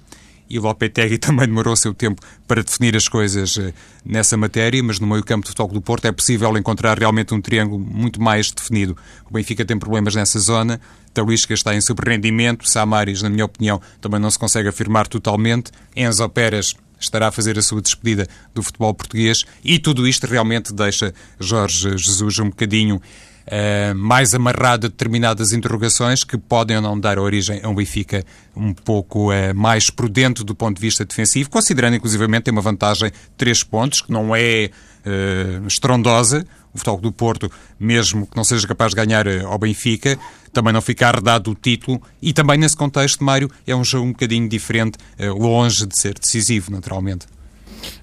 e 0.48 0.58
Lopetegui 0.58 1.16
também 1.18 1.46
demorou 1.46 1.74
seu 1.76 1.94
tempo 1.94 2.22
para 2.46 2.62
definir 2.62 2.96
as 2.96 3.08
coisas 3.08 3.56
eh, 3.58 3.72
nessa 4.04 4.36
matéria, 4.36 4.82
mas 4.82 4.98
no 4.98 5.06
meio 5.06 5.24
campo 5.24 5.44
do 5.44 5.48
Futebol 5.48 5.74
do 5.74 5.80
Porto 5.80 6.06
é 6.06 6.12
possível 6.12 6.56
encontrar 6.56 6.98
realmente 6.98 7.34
um 7.34 7.40
triângulo 7.40 7.78
muito 7.78 8.20
mais 8.20 8.50
definido. 8.50 8.96
O 9.28 9.32
Benfica 9.32 9.64
tem 9.64 9.78
problemas 9.78 10.14
nessa 10.14 10.38
zona, 10.38 10.80
Talisca 11.12 11.54
está 11.54 11.74
em 11.74 11.80
subrendimento, 11.80 12.68
Samaris, 12.68 13.22
na 13.22 13.30
minha 13.30 13.44
opinião, 13.44 13.80
também 14.00 14.20
não 14.20 14.30
se 14.30 14.38
consegue 14.38 14.68
afirmar 14.68 15.06
totalmente, 15.06 15.70
Enzo 15.96 16.28
Pérez 16.28 16.74
estará 17.00 17.28
a 17.28 17.32
fazer 17.32 17.58
a 17.58 17.62
sua 17.62 17.82
despedida 17.82 18.26
do 18.54 18.62
futebol 18.62 18.94
português 18.94 19.44
e 19.62 19.78
tudo 19.78 20.06
isto 20.06 20.26
realmente 20.26 20.72
deixa 20.72 21.12
Jorge 21.38 21.96
Jesus 21.98 22.38
um 22.38 22.48
bocadinho 22.48 23.00
uh, 23.46 23.94
mais 23.94 24.34
amarrado 24.34 24.86
a 24.86 24.90
determinadas 24.90 25.52
interrogações 25.52 26.24
que 26.24 26.36
podem 26.36 26.76
ou 26.76 26.82
não 26.82 26.98
dar 26.98 27.18
origem 27.18 27.60
a 27.62 27.68
um 27.68 27.74
Benfica 27.74 28.24
um 28.56 28.72
pouco 28.72 29.32
uh, 29.32 29.54
mais 29.54 29.90
prudente 29.90 30.44
do 30.44 30.54
ponto 30.54 30.76
de 30.76 30.82
vista 30.82 31.04
defensivo, 31.04 31.50
considerando 31.50 31.96
inclusivamente 31.96 32.44
tem 32.44 32.52
uma 32.52 32.62
vantagem 32.62 33.10
de 33.10 33.16
três 33.36 33.62
pontos, 33.62 34.00
que 34.00 34.12
não 34.12 34.34
é 34.34 34.70
uh, 35.04 35.66
estrondosa. 35.66 36.46
O 36.72 36.78
Futebol 36.78 37.00
do 37.00 37.12
Porto, 37.12 37.48
mesmo 37.78 38.26
que 38.26 38.36
não 38.36 38.42
seja 38.42 38.66
capaz 38.66 38.90
de 38.90 38.96
ganhar 38.96 39.28
ao 39.44 39.56
Benfica, 39.56 40.18
também 40.52 40.72
não 40.72 40.82
fica 40.82 41.06
arredado 41.06 41.52
o 41.52 41.54
título 41.54 42.02
e 42.20 42.32
também 42.32 42.58
nesse 42.58 42.76
contexto, 42.76 43.22
Mário, 43.22 43.48
é 43.64 43.76
um 43.76 43.84
jogo 43.84 44.08
um 44.08 44.10
bocadinho 44.10 44.48
diferente, 44.48 44.98
longe 45.38 45.86
de 45.86 45.96
ser 45.96 46.18
decisivo, 46.18 46.72
naturalmente. 46.72 47.28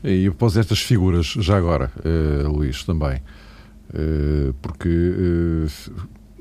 E 0.04 0.28
após 0.28 0.58
estas 0.58 0.80
figuras, 0.80 1.28
já 1.28 1.58
agora, 1.58 1.92
uh, 1.98 2.48
Luís, 2.48 2.84
também, 2.84 3.14
eh, 3.16 3.22
porque 4.62 4.90
eh, 4.90 5.92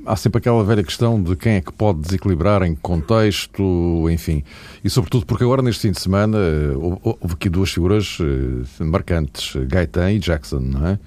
há 0.07 0.17
sempre 0.17 0.39
aquela 0.39 0.63
velha 0.65 0.83
questão 0.83 1.21
de 1.23 1.35
quem 1.37 1.55
é 1.55 1.61
que 1.61 1.73
pode 1.73 2.01
desequilibrar 2.01 2.63
em 2.63 2.75
contexto, 2.75 4.09
enfim. 4.11 4.45
E 4.85 4.91
sobretudo 4.91 5.27
porque 5.27 5.45
agora, 5.45 5.63
neste 5.63 5.83
fim 5.83 5.93
de 5.93 6.01
semana, 6.01 6.39
eh, 6.39 6.73
houve 7.03 7.35
aqui 7.35 7.49
duas 7.49 7.71
figuras 7.71 8.19
marcantes, 8.79 9.55
Gaetan 9.67 10.13
e 10.13 10.19
Jackson, 10.19 10.61
não 10.61 10.87
é? 10.87 10.99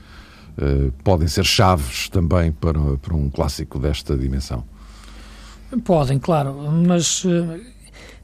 Podem 1.04 1.28
ser 1.28 1.44
chaves 1.46 2.10
também 2.10 2.52
para, 2.52 2.80
para 2.98 3.16
um 3.16 3.28
clássico 3.28 3.80
desta 3.80 4.16
dimensão. 4.16 4.64
Podem, 5.84 6.20
claro, 6.20 6.54
mas 6.88 7.26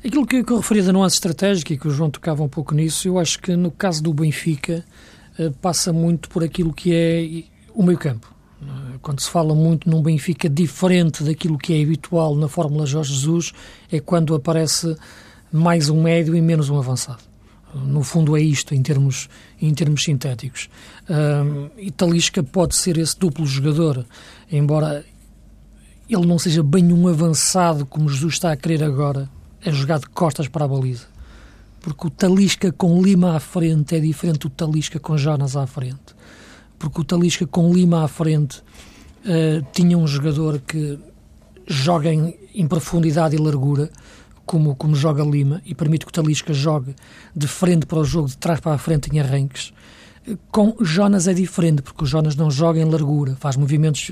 aquilo 0.05 0.27
que, 0.27 0.43
que 0.43 0.53
eu 0.53 0.57
referi 0.57 0.83
da 0.83 0.93
nuance 0.93 1.15
estratégica 1.15 1.73
e 1.73 1.77
que 1.77 1.87
o 1.87 1.91
João 1.91 2.11
tocava 2.11 2.43
um 2.43 2.47
pouco 2.47 2.75
nisso, 2.75 3.07
eu 3.07 3.17
acho 3.17 3.39
que 3.39 3.55
no 3.55 3.71
caso 3.71 4.03
do 4.03 4.13
Benfica 4.13 4.85
passa 5.59 5.91
muito 5.91 6.29
por 6.29 6.43
aquilo 6.43 6.71
que 6.71 6.93
é 6.93 7.43
o 7.73 7.83
meio-campo. 7.83 8.39
Quando 9.01 9.21
se 9.21 9.29
fala 9.29 9.55
muito 9.55 9.89
num 9.89 10.01
Benfica 10.01 10.49
diferente 10.49 11.23
daquilo 11.23 11.57
que 11.57 11.73
é 11.73 11.81
habitual 11.81 12.35
na 12.35 12.49
Fórmula 12.49 12.85
Jorge 12.85 13.13
Jesus, 13.13 13.53
é 13.91 13.99
quando 13.99 14.35
aparece 14.35 14.97
mais 15.51 15.89
um 15.89 16.03
médio 16.03 16.35
e 16.35 16.41
menos 16.41 16.69
um 16.69 16.77
avançado. 16.77 17.23
No 17.73 18.03
fundo 18.03 18.35
é 18.35 18.41
isto, 18.41 18.75
em 18.75 18.81
termos, 18.81 19.29
em 19.61 19.73
termos 19.73 20.03
sintéticos. 20.03 20.69
E 21.77 21.89
Talisca 21.91 22.43
pode 22.43 22.75
ser 22.75 22.97
esse 22.97 23.17
duplo 23.17 23.45
jogador, 23.45 24.05
embora 24.51 25.05
ele 26.09 26.25
não 26.25 26.37
seja 26.37 26.63
bem 26.63 26.91
um 26.91 27.07
avançado 27.07 27.85
como 27.85 28.09
Jesus 28.09 28.33
está 28.33 28.51
a 28.51 28.57
querer 28.57 28.83
agora, 28.83 29.29
é 29.63 29.71
jogar 29.71 29.99
de 29.99 30.07
costas 30.07 30.47
para 30.47 30.65
a 30.65 30.67
baliza. 30.67 31.05
Porque 31.79 32.07
o 32.07 32.09
Talisca 32.09 32.71
com 32.73 33.01
Lima 33.01 33.37
à 33.37 33.39
frente 33.39 33.95
é 33.95 33.99
diferente 33.99 34.39
do 34.39 34.49
Talisca 34.49 34.99
com 34.99 35.17
Jonas 35.17 35.55
à 35.55 35.65
frente 35.65 36.18
porque 36.79 37.01
o 37.01 37.03
Talisca 37.03 37.45
com 37.45 37.71
Lima 37.73 38.03
à 38.03 38.07
frente 38.07 38.63
uh, 39.25 39.65
tinha 39.73 39.97
um 39.97 40.07
jogador 40.07 40.59
que 40.59 40.97
joga 41.67 42.11
em, 42.11 42.35
em, 42.55 42.67
profundidade 42.67 43.35
e 43.35 43.39
largura, 43.39 43.91
como, 44.45 44.75
como 44.75 44.95
joga 44.95 45.23
Lima, 45.23 45.61
e 45.65 45.75
permite 45.75 46.05
que 46.05 46.09
o 46.09 46.13
Talisca 46.13 46.53
jogue 46.53 46.95
de 47.35 47.47
frente 47.47 47.85
para 47.85 47.99
o 47.99 48.03
jogo, 48.03 48.29
de 48.29 48.37
trás 48.37 48.59
para 48.59 48.73
a 48.73 48.77
frente 48.77 49.13
em 49.13 49.19
arranques. 49.19 49.71
Com 50.51 50.75
Jonas 50.81 51.27
é 51.27 51.33
diferente, 51.33 51.81
porque 51.81 52.03
o 52.03 52.07
Jonas 52.07 52.35
não 52.35 52.49
joga 52.49 52.79
em 52.79 52.85
largura, 52.85 53.35
faz 53.35 53.55
movimentos 53.55 54.11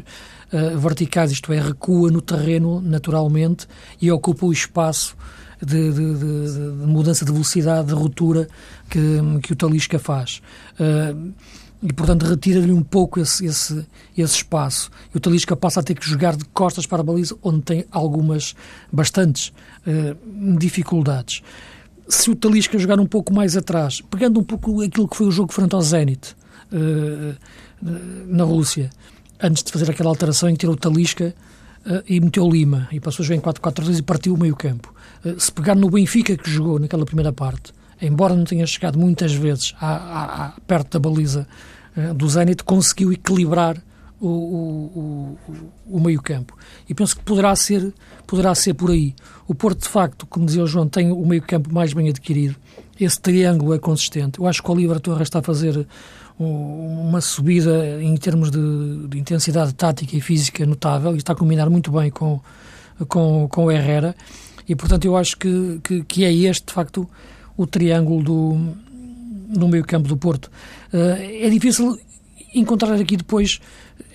uh, 0.51 0.77
verticais, 0.77 1.31
isto 1.31 1.51
é, 1.53 1.59
recua 1.59 2.11
no 2.11 2.21
terreno 2.21 2.81
naturalmente 2.81 3.67
e 4.01 4.11
ocupa 4.11 4.45
o 4.45 4.51
espaço 4.51 5.15
de, 5.61 5.91
de, 5.91 6.13
de, 6.13 6.53
de 6.53 6.87
mudança 6.87 7.25
de 7.25 7.31
velocidade, 7.31 7.87
de 7.87 7.93
ruptura 7.93 8.47
que, 8.89 9.19
que 9.41 9.53
o 9.53 9.55
Talisca 9.55 9.97
faz. 9.97 10.41
Uh, 10.79 11.33
e, 11.81 11.93
portanto, 11.93 12.23
retira-lhe 12.23 12.71
um 12.71 12.81
pouco 12.81 13.19
esse, 13.19 13.45
esse, 13.45 13.85
esse 14.17 14.35
espaço. 14.35 14.89
E 15.13 15.17
o 15.17 15.19
Talisca 15.19 15.55
passa 15.55 15.79
a 15.79 15.83
ter 15.83 15.93
que 15.95 16.07
jogar 16.07 16.35
de 16.35 16.43
costas 16.45 16.85
para 16.85 17.01
a 17.01 17.03
baliza, 17.03 17.37
onde 17.43 17.61
tem 17.61 17.85
algumas, 17.91 18.55
bastantes 18.91 19.53
uh, 19.85 20.57
dificuldades. 20.57 21.43
Se 22.09 22.31
o 22.31 22.35
Talisca 22.35 22.79
jogar 22.79 22.99
um 22.99 23.05
pouco 23.05 23.33
mais 23.33 23.55
atrás, 23.55 24.01
pegando 24.01 24.39
um 24.39 24.43
pouco 24.43 24.81
aquilo 24.81 25.07
que 25.07 25.15
foi 25.15 25.27
o 25.27 25.31
jogo 25.31 25.53
frente 25.53 25.75
ao 25.75 25.81
Zenit, 25.81 26.35
uh, 26.71 27.35
na 28.27 28.43
Rússia, 28.43 28.89
antes 29.39 29.61
de 29.61 29.71
fazer 29.71 29.91
aquela 29.91 30.09
alteração 30.09 30.49
em 30.49 30.53
que 30.53 30.59
tirou 30.59 30.73
o 30.73 30.79
Talisca 30.79 31.35
uh, 31.85 32.01
e 32.07 32.19
meteu 32.19 32.49
Lima, 32.49 32.87
e 32.91 32.99
passou 32.99 33.23
a 33.23 33.27
jogar 33.27 33.37
em 33.37 33.41
4-4-2 33.41 33.99
e 33.99 34.01
partiu 34.01 34.33
o 34.33 34.37
meio 34.37 34.55
campo. 34.55 34.91
se 35.37 35.51
pegar 35.51 35.75
no 35.75 35.91
Benfica 35.91 36.35
que 36.35 36.49
jogou 36.49 36.79
naquela 36.79 37.05
primeira 37.05 37.31
parte, 37.31 37.71
embora 38.01 38.35
não 38.35 38.43
tenha 38.43 38.65
chegado 38.65 38.97
muitas 38.97 39.33
vezes 39.33 39.73
à, 39.79 39.87
à, 39.87 40.45
à, 40.45 40.49
perto 40.65 40.99
da 40.99 41.09
baliza 41.09 41.47
uh, 41.95 42.13
do 42.13 42.27
Zenit, 42.29 42.63
conseguiu 42.63 43.11
equilibrar 43.11 43.81
o, 44.19 44.27
o, 44.27 45.37
o, 45.47 45.97
o 45.97 45.99
meio-campo. 45.99 46.57
E 46.89 46.93
penso 46.93 47.15
que 47.15 47.23
poderá 47.23 47.55
ser, 47.55 47.93
poderá 48.25 48.53
ser 48.55 48.73
por 48.73 48.91
aí. 48.91 49.13
O 49.47 49.53
Porto, 49.53 49.83
de 49.83 49.89
facto, 49.89 50.25
como 50.25 50.45
dizia 50.45 50.63
o 50.63 50.67
João, 50.67 50.87
tem 50.87 51.11
o 51.11 51.25
meio-campo 51.25 51.73
mais 51.73 51.93
bem 51.93 52.09
adquirido. 52.09 52.55
Esse 52.99 53.19
triângulo 53.19 53.73
é 53.73 53.79
consistente. 53.79 54.39
Eu 54.39 54.47
acho 54.47 54.61
que 54.61 54.69
o 54.69 54.73
Oliver 54.73 54.99
Torres 54.99 55.27
está 55.27 55.39
a 55.39 55.43
fazer 55.43 55.87
uma 56.39 57.19
subida 57.19 58.01
em 58.01 58.15
termos 58.15 58.51
de, 58.51 59.07
de, 59.07 59.17
intensidade 59.17 59.73
tática 59.73 60.15
e 60.15 60.21
física 60.21 60.65
notável 60.67 61.15
e 61.15 61.17
está 61.17 61.33
a 61.33 61.35
combinar 61.35 61.67
muito 61.67 61.91
bem 61.91 62.11
com, 62.11 62.39
com, 63.07 63.47
com 63.49 63.65
o 63.65 63.71
Herrera. 63.71 64.15
E, 64.67 64.75
portanto, 64.75 65.05
eu 65.05 65.15
acho 65.15 65.37
que, 65.37 65.79
que, 65.83 66.03
que 66.03 66.25
é 66.25 66.31
este, 66.31 66.67
de 66.67 66.73
facto, 66.73 67.09
o 67.57 67.65
triângulo 67.65 68.23
do, 68.23 68.57
no 69.47 69.67
meio 69.67 69.83
campo 69.83 70.07
do 70.07 70.15
Porto. 70.15 70.49
Uh, 70.93 71.17
é 71.19 71.49
difícil 71.49 71.99
encontrar 72.53 72.93
aqui 72.93 73.17
depois, 73.17 73.59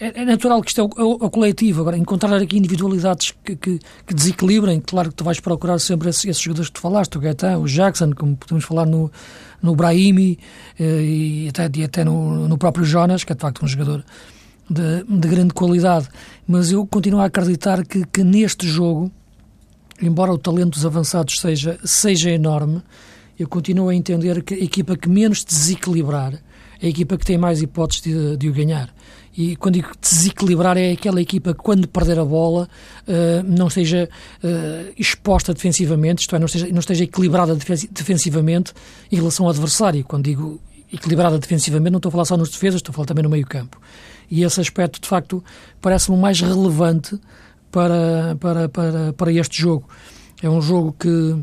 é, 0.01 0.23
é 0.23 0.25
natural 0.25 0.63
que 0.63 0.71
isto 0.71 0.81
é 0.81 0.85
o, 0.85 0.89
é 1.21 1.27
o, 1.27 1.31
coletivo, 1.31 1.81
agora 1.81 1.97
encontrar 1.97 2.35
aqui 2.37 2.57
individualidades 2.57 3.33
que, 3.45 3.57
que, 3.57 3.79
que, 4.07 4.15
desequilibrem, 4.15 4.81
claro 4.81 5.11
que 5.11 5.17
tu 5.17 5.25
vais 5.25 5.41
procurar 5.41 5.79
sempre 5.79 6.09
esses, 6.09 6.25
esses 6.25 6.43
jogadores 6.43 6.69
que 6.69 6.75
tu 6.75 6.81
falaste, 6.81 7.17
o 7.17 7.21
Gaetan, 7.21 7.59
o 7.59 7.67
Jackson, 7.67 8.13
como 8.13 8.37
podemos 8.37 8.65
falar 8.65 8.87
no, 8.87 9.11
no 9.61 9.75
Brahimi 9.75 10.39
uh, 10.79 10.83
e 10.83 11.49
até, 11.49 11.71
e 11.75 11.85
até 11.85 12.05
no, 12.05 12.49
no 12.49 12.59
próprio 12.59 12.85
Jonas, 12.85 13.25
que 13.25 13.33
é 13.33 13.35
de 13.35 13.41
facto 13.41 13.65
um 13.65 13.69
jogador 13.69 14.05
de, 14.69 15.05
de 15.05 15.29
grande 15.29 15.53
qualidade, 15.53 16.09
mas 16.47 16.71
eu 16.71 16.87
continuo 16.87 17.21
a 17.21 17.27
acreditar 17.27 17.85
que, 17.85 18.05
que 18.07 18.25
neste 18.25 18.67
jogo, 18.67 19.11
embora 20.01 20.33
o 20.33 20.39
talento 20.39 20.71
dos 20.71 20.87
avançados 20.87 21.39
seja, 21.39 21.79
seja 21.85 22.31
enorme, 22.31 22.83
eu 23.39 23.49
continuo 23.49 23.89
a 23.89 23.95
entender 23.95 24.43
que 24.43 24.55
a 24.55 24.59
equipa 24.59 24.97
que 24.97 25.09
menos 25.09 25.45
desequilibrar 25.45 26.35
é 26.81 26.87
a 26.87 26.89
equipa 26.89 27.17
que 27.17 27.25
tem 27.25 27.39
mais 27.39 27.63
hipóteses 27.63 28.03
de, 28.03 28.37
de 28.37 28.49
o 28.49 28.53
ganhar. 28.53 28.93
E 29.37 29.57
quando 29.57 29.77
digo 29.77 29.89
desequilibrar, 29.99 30.77
é 30.77 30.93
aquela 30.93 31.21
equipa 31.21 31.55
que, 31.55 31.61
quando 31.61 31.89
perder 31.89 32.19
a 32.19 32.25
bola, 32.25 32.69
uh, 33.07 33.43
não 33.45 33.69
esteja 33.69 34.09
uh, 34.43 34.93
exposta 34.99 35.55
defensivamente, 35.55 36.23
isto 36.23 36.37
é, 36.37 36.39
não 36.39 36.47
esteja, 36.47 36.69
não 36.69 36.81
esteja 36.81 37.05
equilibrada 37.05 37.57
defensivamente 37.91 38.75
em 39.11 39.17
relação 39.17 39.47
ao 39.47 39.53
adversário. 39.53 40.05
Quando 40.05 40.25
digo 40.25 40.61
equilibrada 40.93 41.39
defensivamente, 41.39 41.93
não 41.93 41.99
estou 41.99 42.11
a 42.11 42.13
falar 42.13 42.25
só 42.27 42.37
nos 42.37 42.51
defesas, 42.51 42.81
estou 42.81 42.93
a 42.93 42.95
falar 42.95 43.07
também 43.07 43.23
no 43.23 43.31
meio-campo. 43.31 43.81
E 44.31 44.43
esse 44.43 44.61
aspecto, 44.61 45.01
de 45.01 45.09
facto, 45.09 45.43
parece-me 45.81 46.19
mais 46.19 46.41
relevante 46.41 47.19
para, 47.71 48.37
para, 48.39 48.69
para, 48.69 49.13
para 49.15 49.33
este 49.33 49.63
jogo. 49.63 49.89
É 50.43 50.51
um 50.51 50.61
jogo 50.61 50.95
que 50.99 51.43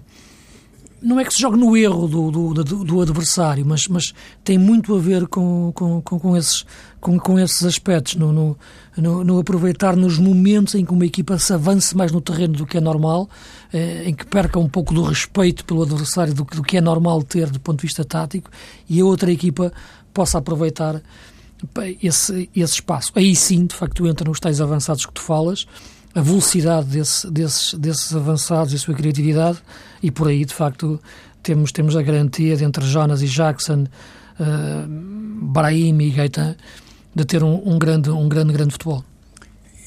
não 1.01 1.19
é 1.19 1.25
que 1.25 1.33
se 1.33 1.41
jogue 1.41 1.57
no 1.57 1.75
erro 1.75 2.07
do, 2.07 2.31
do, 2.31 2.63
do, 2.63 2.83
do 2.83 3.01
adversário, 3.01 3.65
mas, 3.65 3.87
mas 3.87 4.13
tem 4.43 4.57
muito 4.57 4.95
a 4.95 4.99
ver 4.99 5.27
com, 5.27 5.71
com, 5.73 6.01
com, 6.01 6.37
esses, 6.37 6.65
com, 6.99 7.19
com 7.19 7.39
esses 7.39 7.63
aspectos, 7.63 8.15
no, 8.15 8.31
no, 8.31 8.57
no, 8.97 9.23
no, 9.23 9.39
aproveitar 9.39 9.95
nos 9.95 10.17
momentos 10.17 10.75
em 10.75 10.85
que 10.85 10.91
uma 10.91 11.05
equipa 11.05 11.37
se 11.37 11.53
avance 11.53 11.95
mais 11.95 12.11
no 12.11 12.21
terreno 12.21 12.53
do 12.53 12.65
que 12.65 12.77
é 12.77 12.81
normal, 12.81 13.29
eh, 13.71 14.03
em 14.05 14.13
que 14.13 14.25
perca 14.25 14.59
um 14.59 14.67
pouco 14.67 14.93
do 14.93 15.03
respeito 15.03 15.63
pelo 15.65 15.83
adversário 15.83 16.33
do, 16.33 16.43
do 16.43 16.63
que 16.63 16.77
é 16.77 16.81
normal 16.81 17.23
ter 17.23 17.49
do 17.49 17.59
ponto 17.59 17.79
de 17.79 17.87
vista 17.87 18.03
tático, 18.03 18.49
e 18.89 18.99
a 18.99 19.05
outra 19.05 19.31
equipa 19.31 19.71
possa 20.13 20.37
aproveitar 20.37 21.01
esse, 22.01 22.49
esse 22.55 22.73
espaço. 22.73 23.11
Aí 23.15 23.35
sim, 23.35 23.65
de 23.65 23.75
facto, 23.75 24.07
entra 24.07 24.27
nos 24.27 24.39
tais 24.39 24.61
avançados 24.61 25.05
que 25.05 25.13
tu 25.13 25.21
falas, 25.21 25.65
a 26.13 26.21
velocidade 26.21 26.87
desse, 26.87 27.29
desses, 27.29 27.73
desses 27.75 28.15
avançados 28.15 28.73
e 28.73 28.75
a 28.75 28.79
sua 28.79 28.93
criatividade, 28.93 29.59
e 30.01 30.09
por 30.09 30.27
aí, 30.27 30.43
de 30.43 30.53
facto, 30.53 30.99
temos, 31.43 31.71
temos 31.71 31.95
a 31.95 32.01
garantia 32.01 32.55
de 32.57 32.63
entre 32.63 32.85
Jonas 32.85 33.21
e 33.21 33.27
Jackson, 33.27 33.85
uh, 34.39 34.87
Brahim 35.51 36.01
e 36.01 36.09
Gaetan, 36.11 36.55
de 37.13 37.25
ter 37.25 37.43
um, 37.43 37.61
um, 37.65 37.77
grande, 37.77 38.09
um 38.09 38.27
grande, 38.27 38.53
grande 38.53 38.71
futebol. 38.71 39.03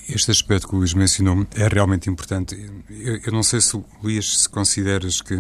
Este 0.08 0.30
aspecto 0.30 0.68
que 0.68 0.74
o 0.74 0.78
Luís 0.78 0.94
mencionou 0.94 1.46
é 1.54 1.68
realmente 1.68 2.10
importante. 2.10 2.54
Eu, 2.90 3.20
eu 3.26 3.32
não 3.32 3.42
sei 3.42 3.60
se, 3.60 3.80
Luís, 4.02 4.42
se 4.42 4.48
consideras 4.48 5.20
que 5.20 5.38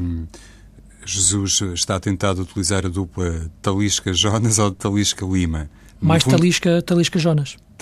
Jesus 1.04 1.60
está 1.74 1.98
tentado 1.98 2.42
utilizar 2.42 2.86
a 2.86 2.88
dupla 2.88 3.50
Talisca-Jonas 3.60 4.58
ou 4.58 4.70
Talisca-Lima. 4.70 5.68
Mais 6.00 6.22
fundo... 6.22 6.36
Talisca, 6.36 6.82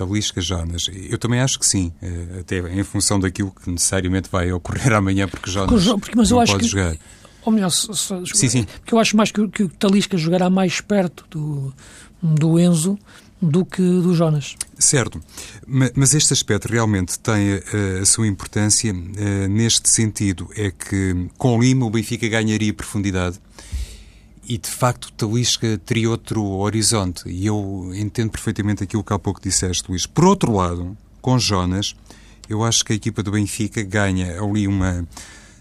Talisca 0.01 0.41
Jonas. 0.41 0.83
Eu 1.11 1.19
também 1.19 1.41
acho 1.41 1.59
que 1.59 1.67
sim, 1.67 1.93
eh, 2.03 2.41
até 2.41 2.59
em 2.59 2.83
função 2.83 3.21
daquilo 3.21 3.51
que 3.51 3.71
necessariamente 3.71 4.31
vai 4.31 4.51
ocorrer 4.51 4.93
amanhã, 4.95 5.29
porque 5.29 5.51
Jonas 5.51 5.85
porque, 5.85 6.17
mas 6.17 6.31
não 6.31 6.41
eu 6.41 6.47
pode 6.47 6.65
que, 6.65 6.69
jogar. 6.69 6.97
Ou 7.45 7.53
melhor, 7.53 7.71
se, 7.71 7.87
se, 7.95 8.15
sim, 8.35 8.49
sim. 8.49 8.65
porque 8.65 8.95
eu 8.95 8.99
acho 8.99 9.17
mais 9.17 9.31
que, 9.31 9.47
que 9.49 9.63
o 9.65 9.69
Talisca 9.69 10.17
jogará 10.17 10.49
mais 10.49 10.81
perto 10.81 11.25
do, 11.31 11.73
do 12.23 12.59
Enzo 12.59 12.99
do 13.43 13.65
que 13.65 13.81
do 13.81 14.15
Jonas. 14.15 14.55
Certo, 14.79 15.21
mas 15.67 16.15
este 16.15 16.33
aspecto 16.33 16.69
realmente 16.69 17.19
tem 17.19 17.35
a, 17.35 17.57
eh, 17.57 18.01
a 18.03 18.07
sua 18.07 18.27
importância 18.27 18.93
uh, 18.93 19.49
neste 19.49 19.89
sentido, 19.89 20.49
é 20.55 20.71
que 20.71 21.29
com 21.39 21.61
Lima 21.61 21.87
o 21.87 21.91
Benfica 21.91 22.29
ganharia 22.29 22.73
profundidade 22.75 23.41
e 24.51 24.59
de 24.59 24.69
facto 24.69 25.13
Talisca 25.13 25.79
teria 25.87 26.11
outro 26.11 26.45
horizonte. 26.45 27.23
E 27.29 27.47
eu 27.47 27.93
entendo 27.95 28.33
perfeitamente 28.33 28.83
aquilo 28.83 29.05
que 29.05 29.13
há 29.13 29.19
pouco 29.19 29.41
disseste, 29.41 29.89
Luís. 29.89 30.07
Por 30.07 30.25
outro 30.25 30.53
lado, 30.53 30.99
com 31.23 31.39
Jonas, 31.39 31.95
eu 32.49 32.65
acho 32.65 32.85
que 32.85 32.93
a 32.93 32.97
equipa 32.97 33.23
do 33.23 33.31
Benfica 33.31 33.81
ganha 33.85 34.43
ali 34.43 34.67
uma 34.67 35.07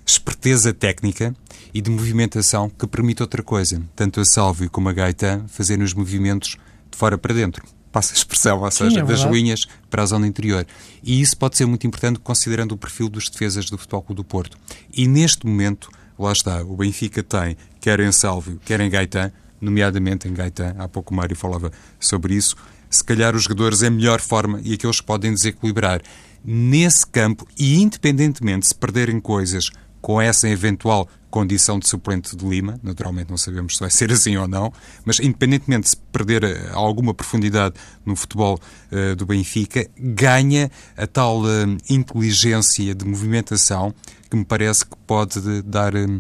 esperteza 0.04 0.74
técnica 0.74 1.36
e 1.72 1.82
de 1.82 1.92
movimentação 1.92 2.68
que 2.68 2.88
permite 2.88 3.22
outra 3.22 3.44
coisa. 3.44 3.80
Tanto 3.96 4.22
a 4.22 4.26
Salvio 4.26 4.72
como 4.72 4.90
a 4.90 4.94
Gaetan 4.94 5.46
fazerem 5.48 5.86
os 5.86 5.94
movimentos 5.94 6.58
de 6.90 6.98
fora 6.98 7.16
para 7.16 7.36
dentro. 7.36 7.64
Passa 7.92 8.14
a 8.14 8.18
expressão, 8.18 8.64
ou 8.64 8.72
seja, 8.72 8.90
Sim, 8.90 9.00
é 9.02 9.04
das 9.04 9.22
linhas 9.22 9.68
para 9.88 10.02
a 10.02 10.06
zona 10.08 10.26
interior. 10.26 10.66
E 11.04 11.22
isso 11.22 11.38
pode 11.38 11.58
ser 11.58 11.68
muito 11.68 11.86
importante 11.86 12.18
considerando 12.18 12.72
o 12.72 12.78
perfil 12.78 13.08
dos 13.08 13.30
defesas 13.30 13.70
do 13.70 13.78
Futebol 13.78 14.02
Clube 14.02 14.18
do 14.18 14.24
Porto. 14.24 14.58
E 14.92 15.08
neste 15.08 15.46
momento, 15.46 15.92
lá 16.20 16.32
está, 16.32 16.62
o 16.64 16.76
Benfica 16.76 17.24
tem, 17.24 17.56
quer 17.80 18.00
em 18.00 18.12
Sálvio, 18.12 18.60
quer 18.66 18.80
em 18.82 18.90
Gaetan, 18.90 19.32
nomeadamente 19.60 20.28
em 20.28 20.34
Gaetan, 20.34 20.76
há 20.78 20.88
pouco 20.88 21.14
o 21.14 21.18
Mário 21.18 21.36
falava 21.36 21.72
sobre 22.00 22.36
isso, 22.36 22.56
se 22.90 23.04
calhar 23.04 23.36
os 23.36 23.44
jogadores 23.44 23.84
em 23.84 23.90
melhor 23.90 24.20
forma 24.20 24.60
e 24.64 24.74
aqueles 24.74 25.00
que 25.00 25.06
podem 25.06 25.34
desequilibrar 25.34 26.02
nesse 26.44 27.06
campo 27.06 27.48
e 27.58 27.82
independentemente 27.82 28.68
se 28.68 28.76
perderem 28.76 29.20
coisas 29.20 29.70
com 30.02 30.22
essa 30.22 30.48
eventual 30.48 31.08
condição 31.30 31.78
de 31.78 31.88
suplente 31.88 32.36
de 32.36 32.46
Lima, 32.46 32.80
naturalmente 32.82 33.30
não 33.30 33.38
sabemos 33.38 33.76
se 33.76 33.80
vai 33.80 33.92
ser 33.92 34.12
assim 34.12 34.36
ou 34.38 34.48
não, 34.48 34.74
mas 35.06 35.20
independentemente 35.20 35.84
de 35.84 35.90
se 35.90 35.98
perder 36.12 36.44
eh, 36.44 36.70
alguma 36.74 37.14
profundidade 37.14 37.76
no 38.06 38.16
futebol 38.16 38.60
uh, 38.92 39.16
do 39.16 39.26
Benfica, 39.26 39.88
ganha 39.98 40.72
a 40.98 41.06
tal 41.06 41.44
uh, 41.44 41.78
inteligência 41.90 42.96
de 42.96 43.06
movimentação 43.06 43.94
que 44.30 44.38
me 44.38 44.46
parece 44.46 44.86
que 44.86 44.96
pode 45.08 45.62
dar 45.64 45.96
um, 45.96 46.20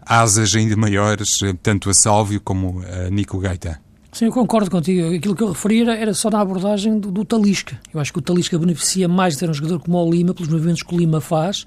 asas 0.00 0.54
ainda 0.54 0.76
maiores, 0.76 1.30
tanto 1.62 1.90
a 1.90 1.94
Sálvio 1.94 2.40
como 2.40 2.82
a 2.82 3.10
Nico 3.10 3.38
Gaita. 3.38 3.80
Sim, 4.12 4.26
eu 4.26 4.32
concordo 4.32 4.70
contigo. 4.70 5.14
Aquilo 5.14 5.34
que 5.34 5.42
eu 5.42 5.48
referi 5.48 5.88
era 5.88 6.12
só 6.12 6.28
na 6.28 6.38
abordagem 6.38 6.98
do, 6.98 7.10
do, 7.10 7.24
Talisca. 7.24 7.80
Eu 7.94 7.98
acho 7.98 8.12
que 8.12 8.18
o 8.18 8.22
Talisca 8.22 8.58
beneficia 8.58 9.08
mais 9.08 9.34
de 9.34 9.40
ter 9.40 9.48
um 9.48 9.54
jogador 9.54 9.80
como 9.80 9.96
o 9.96 10.10
Lima, 10.10 10.34
pelos 10.34 10.52
movimentos 10.52 10.82
que 10.82 10.94
o 10.94 10.98
Lima 10.98 11.18
faz, 11.18 11.64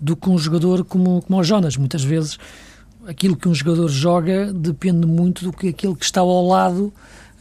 do 0.00 0.14
que 0.14 0.30
um 0.30 0.38
jogador 0.38 0.84
como, 0.84 1.20
como 1.22 1.40
o 1.40 1.42
Jonas. 1.42 1.76
Muitas 1.76 2.04
vezes 2.04 2.38
aquilo 3.04 3.36
que 3.36 3.48
um 3.48 3.54
jogador 3.54 3.88
joga 3.88 4.52
depende 4.52 5.08
muito 5.08 5.44
do 5.44 5.52
que 5.52 5.68
aquele 5.68 5.96
que 5.96 6.04
está 6.04 6.20
ao 6.20 6.46
lado 6.46 6.92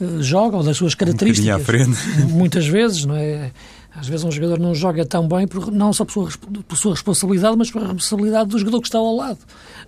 uh, 0.02 0.24
joga 0.24 0.58
ou 0.58 0.64
das 0.64 0.76
suas 0.76 0.96
características. 0.96 1.54
Um 1.54 1.62
à 1.62 1.64
frente. 1.64 1.98
Muitas 2.28 2.66
vezes, 2.66 3.06
não 3.06 3.16
é? 3.16 3.52
Às 3.98 4.08
vezes 4.08 4.24
um 4.24 4.32
jogador 4.32 4.60
não 4.60 4.76
joga 4.76 5.04
tão 5.04 5.28
bem, 5.28 5.48
por, 5.48 5.72
não 5.72 5.92
só 5.92 6.06
por 6.06 6.12
sua, 6.14 6.30
por 6.68 6.78
sua 6.78 6.92
responsabilidade, 6.92 7.58
mas 7.58 7.72
por 7.72 7.82
responsabilidade 7.82 8.50
do 8.50 8.60
jogador 8.60 8.80
que 8.80 8.88
está 8.88 9.00
ao 9.00 9.16
lado. 9.16 9.40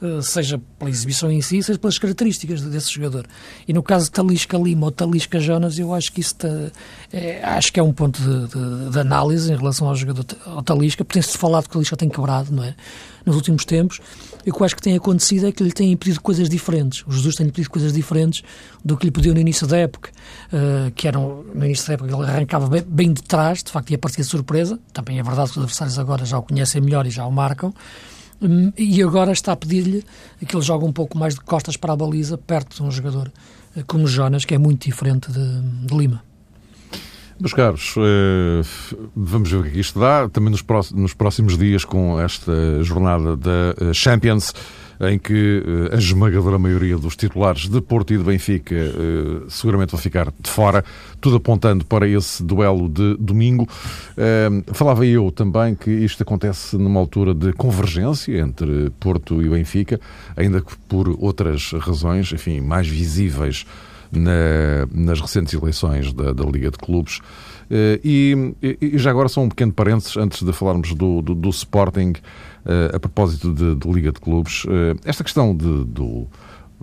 Uh, 0.02 0.19
seja 0.24 0.60
pela 0.80 0.89
exibição 0.89 1.32
em 1.32 1.41
si, 1.41 1.62
seja 1.62 1.78
pelas 1.78 2.00
características 2.00 2.62
desse 2.62 2.91
jogador. 2.91 3.28
E 3.67 3.74
no 3.74 3.84
caso 3.84 4.06
de 4.06 4.12
Talisca 4.12 4.58
Lima 4.58 4.88
ou 4.88 4.91
Talisca 4.91 5.39
Jonas, 5.39 5.78
eu 5.78 5.93
acho 5.93 6.12
que 6.12 6.22
isso 6.22 6.36
é, 7.13 7.43
acho 7.43 7.72
que 7.72 7.80
é 7.80 7.84
um 7.84 7.93
ponto 7.93 8.19
de, 8.19 8.48
de, 8.48 8.89
de, 8.89 9.00
análise 9.00 9.54
em 9.54 9.56
relação 9.56 9.88
ao 9.88 9.95
jogador 9.95 10.26
ao 10.45 10.63
Talisca. 10.63 11.06
Tem-se 11.06 11.38
falado 11.38 11.65
que 11.65 11.69
o 11.69 11.74
Talisca 11.74 11.95
tem 11.95 12.10
quebrado, 12.10 12.52
não 12.52 12.63
é? 12.63 12.74
Nos 13.25 13.36
últimos 13.36 13.65
tempos. 13.65 13.99
E 14.45 14.51
o 14.51 14.53
que 14.53 14.63
acho 14.63 14.75
que 14.75 14.82
tem 14.82 14.95
acontecido 14.95 15.47
é 15.47 15.51
que 15.51 15.63
lhe 15.63 15.71
têm 15.71 15.95
pedido 15.95 16.21
coisas 16.21 16.49
diferentes. 16.49 17.03
O 17.05 17.12
Jesus 17.12 17.36
tem-lhe 17.36 17.51
pedido 17.51 17.69
coisas 17.69 17.93
diferentes 17.93 18.43
do 18.84 18.97
que 18.97 19.05
lhe 19.05 19.12
pediu 19.12 19.34
no 19.34 19.39
início 19.39 19.67
da 19.67 19.77
época. 19.77 20.12
Uh, 20.51 20.91
que 20.91 21.08
eram, 21.08 21.43
no 21.53 21.65
início 21.65 21.88
da 21.88 21.93
época, 21.93 22.13
ele 22.13 22.23
arrancava 22.23 22.67
bem, 22.67 22.84
bem 22.88 23.13
de 23.13 23.21
trás, 23.21 23.63
de 23.63 23.71
facto, 23.71 23.91
ia 23.91 23.97
parecia 23.97 24.23
surpresa. 24.23 24.79
Também 24.93 25.19
é 25.19 25.23
verdade 25.23 25.51
que 25.51 25.58
os 25.58 25.63
adversários 25.63 25.99
agora 25.99 26.25
já 26.25 26.38
o 26.38 26.43
conhecem 26.43 26.82
melhor 26.82 27.05
e 27.05 27.10
já 27.10 27.25
o 27.25 27.32
marcam. 27.32 27.73
Um, 28.41 28.71
e 28.77 29.03
agora 29.03 29.34
está 29.34 29.51
a 29.51 29.55
pedir-lhe 29.55 30.03
que 30.47 30.55
ele 30.55 30.63
jogue 30.63 30.86
um 30.86 30.93
pouco 30.93 31.17
mais 31.17 31.36
de 31.36 31.41
costas 31.41 31.75
para 31.75 31.93
a 31.93 31.95
baliza, 31.95 32.38
perto 32.38 32.77
de 32.77 32.84
um 32.84 32.91
jogador 32.91 33.32
uh, 33.75 33.84
como 33.86 34.08
Jonas, 34.08 34.45
que 34.45 34.55
é 34.55 34.58
muito 34.58 34.86
diferente 34.86 35.32
de, 35.32 35.62
de 35.86 35.97
Lima. 35.97 36.28
Meus 37.39 37.54
caros, 37.54 37.95
uh, 37.95 39.08
vamos 39.15 39.49
ver 39.49 39.58
o 39.58 39.63
que 39.63 39.78
é 39.78 39.80
isto 39.80 39.97
dá. 39.97 40.28
Também 40.28 40.52
nos 40.52 41.13
próximos, 41.13 41.58
dias, 41.58 41.86
com 41.86 42.19
esta 42.19 42.84
jornada 42.84 43.38
da 43.38 43.93
Champions, 43.93 44.54
em 44.99 45.17
que 45.17 45.63
uh, 45.65 45.95
a 45.95 45.97
esmagadora 45.97 46.60
maioria 46.60 46.97
dos 46.97 47.15
titulares 47.15 47.69
de 47.69 47.80
Porto 47.80 48.13
e 48.13 48.17
de 48.17 48.23
Benfica 48.25 48.75
seguramente 49.47 49.91
vão 49.91 49.99
ficar 50.02 50.34
de 50.38 50.49
fora, 50.49 50.84
tudo 51.21 51.38
apontando 51.38 51.86
para 51.86 52.06
esse 52.06 52.43
duelo 52.43 52.89
de 52.89 53.15
domingo. 53.17 53.65
Falava 54.73 55.06
eu 55.06 55.32
também 55.32 55.75
que 55.75 55.89
isto 55.89 56.23
acontece 56.23 56.78
numa 56.78 56.99
altura 56.99 57.34
de 57.34 57.54
convergência 57.54 58.38
entre 58.38 58.91
Porto 58.99 59.41
e 59.41 59.47
Benfica, 59.47 59.97
ainda 60.36 60.60
que 60.60 60.75
por 60.89 61.08
outras 61.17 61.71
razões, 61.71 62.34
enfim, 62.34 62.60
mais 62.60 62.86
visíveis 62.86 63.65
na, 64.12 64.88
nas 64.91 65.19
recentes 65.19 65.54
eleições 65.54 66.13
da, 66.13 66.34
da 66.34 66.43
Liga 66.43 66.72
de 66.72 66.78
Clubes. 66.78 67.19
E, 68.04 68.56
e, 68.62 68.98
já 68.98 69.12
agora 69.12 69.30
só 69.30 69.41
um 69.41 69.50
pequeno 69.50 69.72
parênteses 69.72 70.17
antes 70.17 70.41
de 70.41 70.52
falarmos 70.52 70.93
do, 70.93 71.22
do, 71.22 71.36
do 71.36 71.50
Sporting. 71.50 72.13
Uh, 72.65 72.93
a 72.93 73.00
propósito 73.00 73.54
de, 73.54 73.74
de, 73.74 73.89
Liga 73.89 74.12
de 74.12 74.19
Clubes, 74.19 74.65
uh, 74.65 75.00
esta 75.06 75.24
questão 75.24 75.56
de, 75.56 75.86
do, 75.86 76.28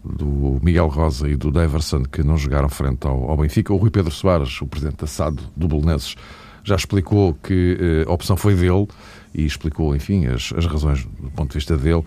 do 0.02 0.58
Miguel 0.62 0.88
Rosa 0.88 1.28
e 1.28 1.36
do 1.36 1.52
Deverson 1.52 2.02
que 2.04 2.22
não 2.22 2.36
jogaram 2.36 2.68
frente 2.68 3.06
ao, 3.06 3.30
ao, 3.30 3.36
Benfica, 3.36 3.74
o 3.74 3.76
Rui 3.76 3.90
Pedro 3.90 4.10
Soares, 4.10 4.60
o 4.62 4.66
presidente 4.66 4.96
da 4.96 5.06
SAD 5.06 5.38
do 5.54 5.68
Belenenses, 5.68 6.16
já 6.64 6.74
explicou 6.74 7.34
que 7.34 8.04
a 8.08 8.10
opção 8.10 8.36
foi 8.36 8.54
dele 8.54 8.88
e 9.34 9.44
explicou, 9.44 9.94
enfim, 9.94 10.26
as, 10.26 10.52
as 10.56 10.66
razões 10.66 11.04
do 11.04 11.30
ponto 11.30 11.50
de 11.50 11.58
vista 11.58 11.76
dele. 11.76 12.02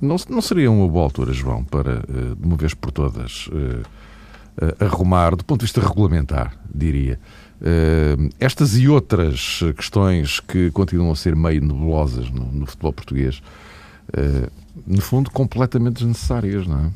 Não, 0.00 0.16
não 0.28 0.40
seria 0.42 0.70
uma 0.70 0.88
boa 0.88 1.04
altura, 1.04 1.32
João, 1.32 1.64
para, 1.64 2.00
de 2.00 2.44
uma 2.44 2.56
vez 2.56 2.74
por 2.74 2.90
todas, 2.90 3.48
arrumar, 4.78 5.34
do 5.34 5.44
ponto 5.44 5.60
de 5.60 5.66
vista 5.66 5.80
regulamentar, 5.80 6.56
diria, 6.72 7.18
Uh, 7.60 8.28
estas 8.38 8.76
e 8.76 8.88
outras 8.88 9.60
questões 9.76 10.38
que 10.38 10.70
continuam 10.72 11.12
a 11.12 11.16
ser 11.16 11.34
meio 11.34 11.62
nebulosas 11.62 12.28
no, 12.28 12.44
no 12.52 12.66
futebol 12.66 12.92
português, 12.92 13.40
uh, 14.08 14.50
no 14.86 15.00
fundo, 15.00 15.30
completamente 15.30 15.94
desnecessárias, 15.94 16.66
não 16.66 16.86
é? 16.86 16.90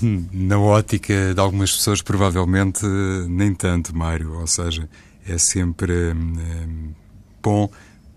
Na 0.32 0.58
ótica 0.58 1.34
de 1.34 1.40
algumas 1.40 1.72
pessoas, 1.72 2.00
provavelmente 2.00 2.86
nem 3.28 3.52
tanto, 3.52 3.94
Mário. 3.94 4.38
Ou 4.38 4.46
seja, 4.46 4.88
é 5.26 5.36
sempre 5.36 6.12
hum, 6.12 6.92
bom 7.42 7.68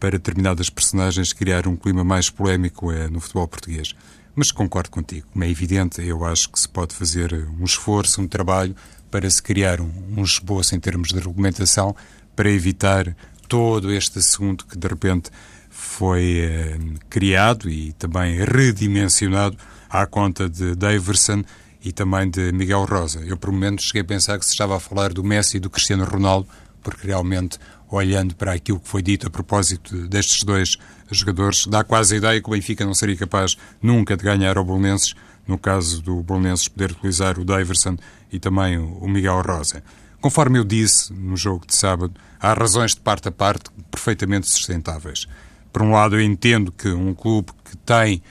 para 0.02 0.18
determinadas 0.18 0.68
personagens 0.68 1.32
criar 1.32 1.68
um 1.68 1.76
clima 1.76 2.04
mais 2.04 2.28
polémico 2.28 2.92
é, 2.92 3.08
no 3.08 3.20
futebol 3.20 3.48
português. 3.48 3.94
Mas 4.36 4.52
concordo 4.52 4.90
contigo, 4.90 5.28
como 5.32 5.46
é 5.46 5.50
evidente, 5.50 6.02
eu 6.02 6.26
acho 6.26 6.50
que 6.50 6.60
se 6.60 6.68
pode 6.68 6.96
fazer 6.96 7.48
um 7.60 7.64
esforço, 7.64 8.20
um 8.20 8.28
trabalho 8.28 8.76
para 9.12 9.30
se 9.30 9.44
criar 9.44 9.80
um, 9.80 9.92
um 10.18 10.24
esboço 10.24 10.74
em 10.74 10.80
termos 10.80 11.10
de 11.10 11.20
regulamentação 11.20 11.96
para 12.36 12.50
evitar 12.50 13.16
todo 13.48 13.94
este 13.94 14.18
assunto 14.18 14.66
que 14.66 14.76
de 14.76 14.88
repente 14.88 15.30
foi 15.70 16.40
eh, 16.40 16.80
criado 17.08 17.70
e 17.70 17.94
também 17.94 18.44
redimensionado 18.44 19.56
à 19.88 20.08
conta 20.08 20.50
de 20.50 20.74
Daverson 20.76 21.44
e 21.84 21.92
também 21.92 22.28
de 22.28 22.52
Miguel 22.52 22.86
Rosa. 22.86 23.20
Eu, 23.20 23.38
por 23.38 23.52
momentos, 23.52 23.86
cheguei 23.86 24.02
a 24.02 24.06
pensar 24.06 24.40
que 24.40 24.46
se 24.46 24.52
estava 24.52 24.78
a 24.78 24.80
falar 24.80 25.14
do 25.14 25.24
Messi 25.24 25.58
e 25.58 25.60
do 25.60 25.70
Cristiano 25.70 26.06
Ronaldo, 26.06 26.48
porque 26.82 27.06
realmente, 27.06 27.60
olhando 27.92 28.36
para 28.36 28.54
aquilo 28.54 28.80
que 28.80 28.88
foi 28.88 29.02
dito 29.02 29.28
a 29.28 29.30
propósito 29.30 30.08
destes 30.08 30.44
dois 30.44 30.78
jogadores, 31.12 31.68
dá 31.68 31.84
quase 31.84 32.16
a 32.16 32.18
ideia 32.18 32.42
que 32.42 32.48
o 32.48 32.52
Benfica 32.52 32.86
não 32.86 32.94
seria 32.94 33.18
capaz 33.18 33.58
nunca 33.82 34.16
de 34.16 34.24
ganhar 34.24 34.58
ao 34.58 34.64
Bolonenses, 34.64 35.14
no 35.48 35.58
caso 35.58 36.02
do 36.02 36.24
Bolonenses 36.24 36.68
poder 36.68 36.92
utilizar 36.92 37.38
o 37.38 37.44
Daverson 37.44 37.98
e 38.32 38.40
também 38.40 38.78
o 38.78 39.08
Miguel 39.08 39.42
Rosa. 39.42 39.84
Conforme 40.22 40.60
eu 40.60 40.64
disse 40.64 41.12
no 41.14 41.36
jogo 41.36 41.66
de 41.66 41.76
sábado, 41.76 42.14
há 42.40 42.54
razões 42.54 42.94
de 42.94 43.02
parte 43.02 43.28
a 43.28 43.32
parte 43.32 43.70
perfeitamente 43.90 44.48
sustentáveis. 44.48 45.28
Por 45.74 45.82
um 45.82 45.92
lado, 45.92 46.16
eu 46.16 46.22
entendo 46.22 46.72
que 46.72 46.90
um 46.90 47.14
clube 47.14 47.52
que 47.66 47.76
tem 47.78 48.22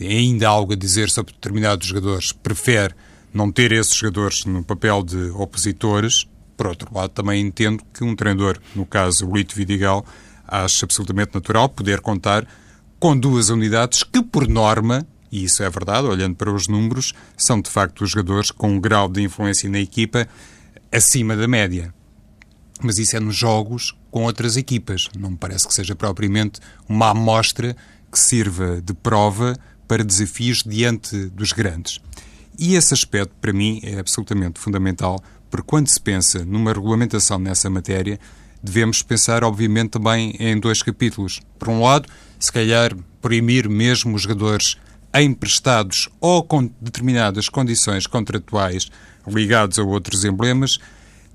ainda 0.00 0.48
algo 0.48 0.74
a 0.74 0.76
dizer 0.76 1.10
sobre 1.10 1.32
determinados 1.32 1.86
jogadores 1.86 2.32
prefere 2.32 2.94
não 3.32 3.50
ter 3.50 3.72
esses 3.72 3.94
jogadores 3.94 4.44
no 4.44 4.62
papel 4.62 5.02
de 5.02 5.30
opositores. 5.30 6.28
Por 6.58 6.66
outro 6.66 6.92
lado, 6.92 7.10
também 7.10 7.40
entendo 7.40 7.84
que 7.94 8.02
um 8.02 8.16
treinador, 8.16 8.58
no 8.74 8.84
caso 8.84 9.28
o 9.28 9.36
Lito 9.36 9.54
Vidigal, 9.54 10.04
acha 10.46 10.84
absolutamente 10.84 11.32
natural 11.32 11.68
poder 11.68 12.00
contar 12.00 12.44
com 12.98 13.16
duas 13.16 13.48
unidades 13.48 14.02
que, 14.02 14.20
por 14.20 14.48
norma, 14.48 15.06
e 15.30 15.44
isso 15.44 15.62
é 15.62 15.70
verdade, 15.70 16.08
olhando 16.08 16.34
para 16.34 16.52
os 16.52 16.66
números, 16.66 17.14
são 17.36 17.60
de 17.60 17.70
facto 17.70 18.02
os 18.02 18.10
jogadores 18.10 18.50
com 18.50 18.72
um 18.72 18.80
grau 18.80 19.08
de 19.08 19.22
influência 19.22 19.70
na 19.70 19.78
equipa 19.78 20.26
acima 20.90 21.36
da 21.36 21.46
média. 21.46 21.94
Mas 22.82 22.98
isso 22.98 23.16
é 23.16 23.20
nos 23.20 23.36
jogos 23.36 23.96
com 24.10 24.24
outras 24.24 24.56
equipas. 24.56 25.08
Não 25.16 25.30
me 25.30 25.36
parece 25.36 25.68
que 25.68 25.72
seja 25.74 25.94
propriamente 25.94 26.58
uma 26.88 27.10
amostra 27.10 27.76
que 28.10 28.18
sirva 28.18 28.82
de 28.82 28.94
prova 28.94 29.56
para 29.86 30.02
desafios 30.02 30.64
diante 30.64 31.26
dos 31.26 31.52
grandes. 31.52 32.00
E 32.58 32.74
esse 32.74 32.92
aspecto, 32.92 33.32
para 33.40 33.52
mim, 33.52 33.80
é 33.84 34.00
absolutamente 34.00 34.58
fundamental, 34.58 35.22
porque 35.50 35.66
quando 35.66 35.88
se 35.88 36.00
pensa 36.00 36.44
numa 36.44 36.72
regulamentação 36.72 37.38
nessa 37.38 37.68
matéria, 37.68 38.18
devemos 38.62 39.02
pensar, 39.02 39.44
obviamente, 39.44 39.90
também 39.90 40.34
em 40.38 40.58
dois 40.58 40.82
capítulos. 40.82 41.40
Por 41.58 41.68
um 41.68 41.82
lado, 41.82 42.08
se 42.38 42.52
calhar 42.52 42.94
proibir 43.20 43.68
mesmo 43.68 44.14
os 44.14 44.22
jogadores 44.22 44.76
emprestados 45.14 46.08
ou 46.20 46.42
com 46.42 46.70
determinadas 46.80 47.48
condições 47.48 48.06
contratuais 48.06 48.90
ligados 49.26 49.78
a 49.78 49.82
outros 49.82 50.24
emblemas, 50.24 50.78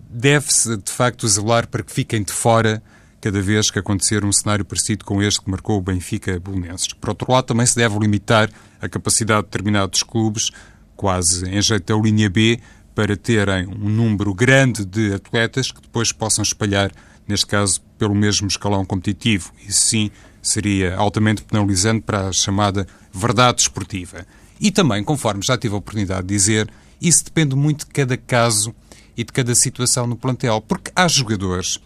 deve-se, 0.10 0.78
de 0.78 0.92
facto, 0.92 1.28
zelar 1.28 1.68
para 1.68 1.84
que 1.84 1.92
fiquem 1.92 2.24
de 2.24 2.32
fora 2.32 2.82
cada 3.20 3.42
vez 3.42 3.72
que 3.72 3.80
acontecer 3.80 4.26
um 4.26 4.32
cenário 4.32 4.66
parecido 4.66 5.06
com 5.06 5.22
este 5.22 5.42
que 5.42 5.50
marcou 5.50 5.78
o 5.78 5.82
Benfica 5.82 6.40
Bolonenses. 6.40 6.92
Por 6.94 7.10
outro 7.10 7.32
lado, 7.32 7.46
também 7.46 7.66
se 7.66 7.76
deve 7.76 7.98
limitar 7.98 8.50
a 8.82 8.90
capacidade 8.90 9.44
de 9.44 9.46
determinados 9.46 10.04
clubes, 10.04 10.52
quase 10.96 11.50
em 11.50 11.62
jeito 11.62 11.94
da 11.94 12.02
linha 12.02 12.30
B, 12.30 12.60
para 12.96 13.18
terem 13.18 13.68
um 13.68 13.90
número 13.90 14.34
grande 14.34 14.86
de 14.86 15.14
atletas 15.14 15.72
que 15.72 15.82
depois 15.82 16.12
possam 16.12 16.44
espalhar, 16.44 16.92
neste 17.28 17.46
caso, 17.46 17.82
pelo 17.98 18.14
mesmo 18.14 18.48
escalão 18.48 18.86
competitivo. 18.86 19.52
Isso 19.68 19.86
sim 19.86 20.12
seria 20.42 20.96
altamente 20.96 21.44
penalizante 21.44 22.02
para 22.02 22.28
a 22.28 22.34
chamada 22.34 22.88
verdade 23.12 23.62
esportiva. 23.62 24.26
E 24.60 24.72
também, 24.72 25.04
conforme 25.04 25.42
já 25.44 25.58
tive 25.58 25.74
a 25.74 25.78
oportunidade 25.78 26.28
de 26.28 26.34
dizer, 26.34 26.70
isso 27.02 27.26
depende 27.26 27.56
muito 27.56 27.86
de 27.86 27.92
cada 27.92 28.16
caso 28.18 28.74
e 29.16 29.24
de 29.24 29.32
cada 29.32 29.56
situação 29.56 30.06
no 30.08 30.16
plantel. 30.16 30.62
Porque 30.62 30.92
há 30.96 31.08
jogadores 31.08 31.80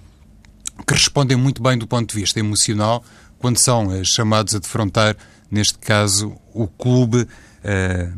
que 0.86 0.94
respondem 0.94 1.38
muito 1.38 1.62
bem 1.62 1.78
do 1.78 1.88
ponto 1.88 2.14
de 2.14 2.20
vista 2.20 2.40
emocional 2.40 3.04
quando 3.40 3.58
são 3.58 3.92
eh, 3.94 4.04
chamados 4.04 4.56
a 4.56 4.60
defrontar, 4.60 5.16
neste 5.50 5.78
caso, 5.78 6.36
o 6.54 6.68
clube 6.68 7.22
uh, 7.22 7.28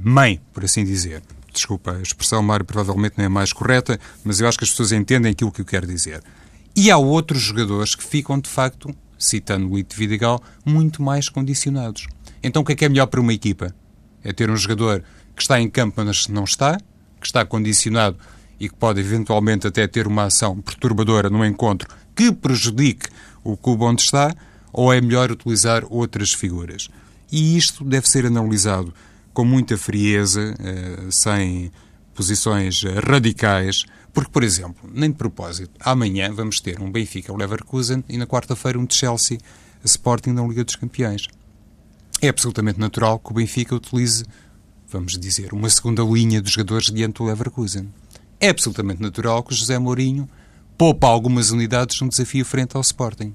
mãe, 0.02 0.42
por 0.54 0.64
assim 0.64 0.84
dizer. 0.84 1.22
Desculpa, 1.54 1.94
a 1.94 2.02
expressão, 2.02 2.42
Mário, 2.44 2.66
provavelmente 2.66 3.16
não 3.18 3.26
é 3.26 3.30
mais 3.30 3.52
correta, 3.52 4.00
mas 4.24 4.40
eu 4.40 4.48
acho 4.48 4.58
que 4.58 4.64
as 4.64 4.70
pessoas 4.70 4.92
entendem 4.92 5.32
aquilo 5.32 5.52
que 5.52 5.62
eu 5.62 5.66
quero 5.66 5.88
dizer. 5.88 6.22
E 6.76 6.92
há 6.92 6.98
outros 6.98 7.42
jogadores 7.42 7.96
que 7.96 8.04
ficam, 8.04 8.40
de 8.40 8.50
facto, 8.50 8.96
citando 9.18 9.70
o 9.70 9.78
Ito 9.78 9.96
Vidigal, 9.96 10.42
muito 10.66 11.02
mais 11.02 11.28
condicionados. 11.28 12.08
Então 12.42 12.62
o 12.62 12.66
que 12.66 12.74
é 12.74 12.76
que 12.76 12.86
é 12.86 12.90
melhor 12.90 13.08
para 13.08 13.20
uma 13.20 13.34
equipa? 13.34 13.76
É 14.24 14.32
ter 14.32 14.50
um 14.50 14.56
jogador 14.56 15.04
que 15.36 15.42
está 15.42 15.60
em 15.60 15.70
campo, 15.70 16.02
mas 16.04 16.28
não 16.28 16.44
está, 16.44 16.78
que 17.20 17.28
está 17.28 17.46
condicionado 17.46 18.18
e 18.60 18.70
que 18.70 18.76
pode 18.76 19.00
eventualmente 19.00 19.68
até 19.68 19.88
ter 19.88 20.08
uma 20.08 20.26
ação 20.26 20.60
perturbadora 20.62 21.30
no 21.30 21.46
encontro 21.46 21.88
que 22.16 22.32
prejudique 22.32 23.08
o 23.44 23.56
clube 23.56 23.84
onde 23.84 24.02
está, 24.02 24.36
ou 24.74 24.92
é 24.92 25.00
melhor 25.00 25.32
utilizar 25.32 25.84
outras 25.90 26.34
figuras? 26.34 26.90
E 27.32 27.58
isto 27.58 27.84
deve 27.84 28.10
ser 28.10 28.26
analisado 28.26 28.94
com 29.34 29.46
muita 29.46 29.78
frieza, 29.78 30.56
eh, 30.60 31.08
sem 31.12 31.72
posições 32.14 32.84
radicais, 32.84 33.86
porque, 34.14 34.32
por 34.32 34.44
exemplo, 34.44 34.90
nem 34.94 35.10
de 35.10 35.16
propósito, 35.16 35.72
amanhã 35.80 36.34
vamos 36.34 36.60
ter 36.60 36.82
um 36.82 36.92
Benfica, 36.92 37.32
o 37.32 37.38
Leverkusen, 37.38 38.04
e 38.10 38.18
na 38.18 38.28
quarta-feira 38.28 38.78
um 38.78 38.86
de 38.86 38.96
Chelsea, 38.96 39.38
Sporting 39.86 40.32
na 40.32 40.46
Liga 40.46 40.64
dos 40.64 40.76
Campeões. 40.76 41.28
É 42.22 42.28
absolutamente 42.28 42.80
natural 42.80 43.20
que 43.20 43.32
o 43.32 43.34
Benfica 43.34 43.76
utilize, 43.76 44.26
vamos 44.90 45.18
dizer, 45.18 45.54
uma 45.54 45.70
segunda 45.70 46.04
linha 46.04 46.42
dos 46.42 46.52
jogadores 46.52 46.88
diante 46.88 47.20
do 47.20 47.26
Leverkusen. 47.26 47.90
É 48.42 48.50
absolutamente 48.50 49.02
natural 49.02 49.42
que 49.44 49.54
o 49.54 49.56
José 49.56 49.80
Mourinho 49.80 50.28
poupa 50.78 51.08
algumas 51.08 51.52
unidades 51.52 52.02
num 52.02 52.10
desafio 52.10 52.44
frente 52.44 52.76
ao 52.76 52.82
Sporting. 52.82 53.34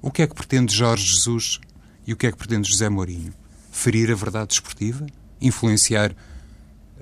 O 0.00 0.10
que 0.10 0.22
é 0.22 0.26
que 0.26 0.34
pretende 0.34 0.74
Jorge 0.74 1.06
Jesus 1.06 1.60
e 2.06 2.12
o 2.12 2.16
que 2.16 2.26
é 2.26 2.32
que 2.32 2.38
pretende 2.38 2.70
José 2.70 2.88
Mourinho? 2.88 3.32
Ferir 3.70 4.10
a 4.10 4.14
verdade 4.14 4.52
esportiva? 4.52 5.06
Influenciar 5.42 6.14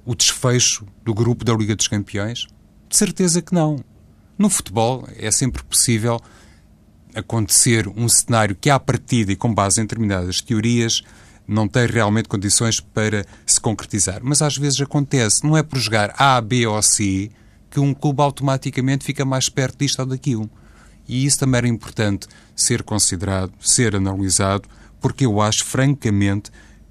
o 0.05 0.15
desfecho 0.15 0.87
do 1.05 1.15
grupo 1.15 1.45
da 1.45 1.55
Liga 1.55 1.77
dos 1.77 1.87
Campeões? 1.87 2.47
De 2.89 2.97
certeza 2.97 3.41
que 3.41 3.55
não. 3.55 3.85
No 4.37 4.49
futebol 4.49 5.07
é 5.17 5.31
sempre 5.31 5.63
possível 5.63 6.21
acontecer 7.15 7.87
um 7.89 8.09
cenário 8.09 8.57
que, 8.57 8.71
à 8.71 8.79
partida 8.81 9.33
e 9.33 9.37
com 9.37 9.53
base 9.53 9.81
em 9.81 9.85
determinadas 9.85 10.41
teorias, 10.41 11.03
não 11.47 11.69
tem 11.69 11.87
realmente 11.87 12.29
condições 12.29 12.81
para 12.81 13.27
se 13.45 13.61
concretizar. 13.61 14.21
Mas 14.23 14.41
às 14.41 14.57
vezes 14.57 14.81
acontece. 14.81 15.45
Não 15.45 15.57
é 15.57 15.63
por 15.63 15.79
jogar 15.79 16.15
A, 16.17 16.41
B 16.41 16.67
ou 16.67 16.81
C 16.81 17.31
que 17.71 17.79
um 17.79 17.95
clube 17.95 18.21
automaticamente 18.21 19.05
fica 19.05 19.25
mais 19.25 19.49
perto 19.49 19.79
disto 19.79 20.01
ou 20.01 20.07
daquilo. 20.07 20.51
E 21.07 21.25
isso 21.25 21.39
também 21.39 21.59
era 21.59 21.69
importante 21.69 22.27
ser 22.55 22.83
considerado, 22.83 23.53
ser 23.61 23.97
analisado, 23.97 24.69
porque 25.01 25.25
eu 25.25 25.41
acho, 25.41 25.65
francamente, 25.65 26.51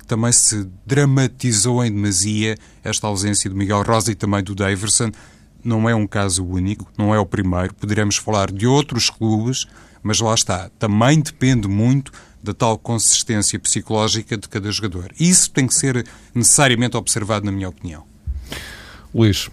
também 0.09 0.31
se 0.31 0.67
dramatizou 0.87 1.85
em 1.85 1.93
demasia 1.93 2.57
esta 2.83 3.05
ausência 3.05 3.47
do 3.47 3.55
Miguel 3.55 3.83
Rosa 3.83 4.11
e 4.11 4.15
também 4.15 4.43
do 4.43 4.55
Daverson. 4.55 5.11
Não 5.63 5.87
é 5.87 5.93
um 5.93 6.07
caso 6.07 6.43
único, 6.43 6.91
não 6.97 7.13
é 7.13 7.19
o 7.19 7.25
primeiro. 7.27 7.75
Poderemos 7.75 8.17
falar 8.17 8.51
de 8.51 8.65
outros 8.65 9.11
clubes, 9.11 9.67
mas 10.01 10.19
lá 10.19 10.33
está. 10.33 10.71
Também 10.79 11.21
depende 11.21 11.67
muito 11.67 12.11
da 12.41 12.55
tal 12.55 12.75
consistência 12.77 13.59
psicológica 13.59 14.35
de 14.35 14.49
cada 14.49 14.71
jogador. 14.71 15.13
Isso 15.19 15.51
tem 15.51 15.67
que 15.67 15.75
ser 15.75 16.03
necessariamente 16.33 16.97
observado, 16.97 17.45
na 17.45 17.51
minha 17.51 17.69
opinião. 17.69 18.03
Luís, 19.13 19.47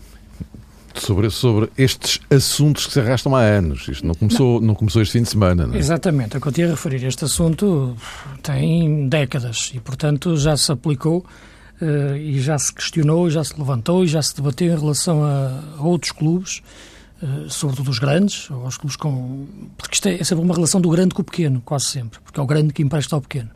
sobre, 1.00 1.30
sobre 1.30 1.70
estes 1.76 2.20
assuntos 2.30 2.87
que 2.87 2.92
se 2.92 3.00
arrastam 3.00 3.35
há 3.35 3.40
anos. 3.40 3.88
Isto 3.88 4.06
não 4.06 4.14
começou, 4.14 4.61
não. 4.61 4.68
não 4.68 4.74
começou 4.74 5.02
este 5.02 5.12
fim 5.12 5.22
de 5.22 5.28
semana, 5.30 5.66
não 5.66 5.74
é? 5.74 5.78
Exatamente, 5.78 6.37
o 6.37 6.40
que 6.40 6.48
eu 6.48 6.52
tinha 6.52 6.66
a 6.66 6.70
referir. 6.70 7.04
Este 7.04 7.24
assunto 7.24 7.96
tem 8.42 9.09
décadas 9.09 9.72
e, 9.74 9.80
portanto, 9.80 10.37
já 10.37 10.56
se 10.56 10.70
aplicou 10.72 11.24
uh, 11.80 12.16
e 12.16 12.40
já 12.40 12.59
se 12.59 12.72
questionou, 12.72 13.30
já 13.30 13.42
se 13.44 13.59
levantou 13.59 14.04
e 14.04 14.09
já 14.09 14.22
se 14.22 14.35
debateu 14.37 14.72
em 14.72 14.78
relação 14.78 15.24
a, 15.24 15.62
a 15.78 15.82
outros 15.82 16.12
clubes, 16.12 16.62
uh, 17.22 17.48
sobretudo 17.48 17.90
os 17.90 17.98
grandes, 17.98 18.50
ou 18.50 18.66
os 18.66 18.76
clubes 18.76 18.96
com. 18.96 19.46
Porque 19.76 19.94
isto 19.94 20.09
é, 20.09 20.14
é 20.14 20.24
sempre 20.24 20.44
uma 20.44 20.54
relação 20.54 20.80
do 20.80 20.88
grande 20.88 21.14
com 21.14 21.22
o 21.22 21.24
pequeno, 21.24 21.61
quase 21.64 21.87
sempre, 21.87 22.20
porque 22.24 22.38
é 22.38 22.42
o 22.42 22.46
grande 22.46 22.72
que 22.72 22.82
empresta 22.82 23.14
ao 23.14 23.20
pequeno. 23.20 23.55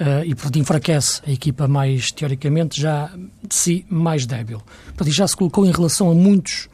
Uh, 0.00 0.24
e, 0.24 0.34
portanto, 0.34 0.58
enfraquece 0.58 1.20
a 1.26 1.32
equipa 1.32 1.66
mais, 1.66 2.12
teoricamente, 2.12 2.80
já 2.80 3.10
de 3.42 3.54
si 3.54 3.84
mais 3.90 4.26
débil. 4.26 4.62
Portanto, 4.86 5.10
já 5.10 5.26
se 5.26 5.36
colocou 5.36 5.66
em 5.66 5.72
relação 5.72 6.10
a 6.10 6.14
muitos, 6.14 6.68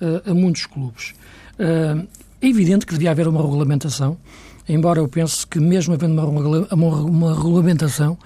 uh, 0.00 0.30
a 0.30 0.34
muitos 0.34 0.64
clubes. 0.66 1.14
Uh, 1.58 2.06
é 2.40 2.46
evidente 2.46 2.86
que 2.86 2.92
devia 2.92 3.10
haver 3.10 3.26
uma 3.26 3.42
regulamentação 3.42 4.16
embora 4.68 5.00
eu 5.00 5.08
pense 5.08 5.46
que 5.46 5.58
mesmo 5.58 5.94
havendo 5.94 6.22
uma, 6.22 6.66
uma, 6.70 6.96
uma 7.00 7.34
regulamentação, 7.34 8.18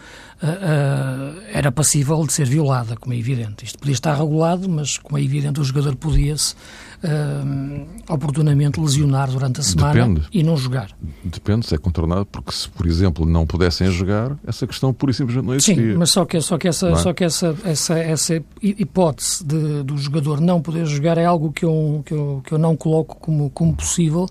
uh, 0.42 1.40
era 1.52 1.70
passível 1.70 2.24
de 2.26 2.32
ser 2.32 2.46
violada, 2.46 2.96
como 2.96 3.14
é 3.14 3.16
evidente. 3.16 3.64
Isto 3.64 3.78
podia 3.78 3.94
estar 3.94 4.14
regulado, 4.14 4.68
mas 4.68 4.98
como 4.98 5.16
é 5.18 5.22
evidente 5.22 5.60
o 5.60 5.64
jogador 5.64 5.94
podia-se 5.94 6.54
uh, 7.02 8.12
oportunamente 8.12 8.80
lesionar 8.80 9.30
durante 9.30 9.60
a 9.60 9.62
semana 9.62 9.92
Depende. 9.92 10.28
e 10.32 10.42
não 10.42 10.56
jogar. 10.56 10.90
Depende 11.24 11.66
se 11.66 11.74
é 11.74 11.78
contornado, 11.78 12.26
porque 12.26 12.52
se, 12.52 12.68
por 12.68 12.86
exemplo, 12.86 13.26
não 13.26 13.46
pudessem 13.46 13.90
jogar, 13.90 14.36
essa 14.46 14.66
questão 14.66 14.92
pura 14.92 15.10
e 15.10 15.14
simplesmente 15.14 15.46
não 15.46 15.54
existia. 15.54 15.92
Sim, 15.92 15.96
mas 15.96 16.10
só 16.10 16.24
que, 16.24 16.40
só 16.40 16.58
que, 16.58 16.68
essa, 16.68 16.90
é? 16.90 16.96
só 16.96 17.12
que 17.12 17.24
essa, 17.24 17.56
essa, 17.64 17.98
essa 17.98 18.44
hipótese 18.62 19.44
de, 19.44 19.82
do 19.82 19.96
jogador 19.98 20.40
não 20.40 20.60
poder 20.60 20.86
jogar 20.86 21.18
é 21.18 21.24
algo 21.24 21.52
que 21.52 21.64
eu, 21.64 22.02
que 22.04 22.14
eu, 22.14 22.42
que 22.44 22.52
eu 22.52 22.58
não 22.58 22.76
coloco 22.76 23.16
como, 23.16 23.50
como 23.50 23.74
possível 23.74 24.26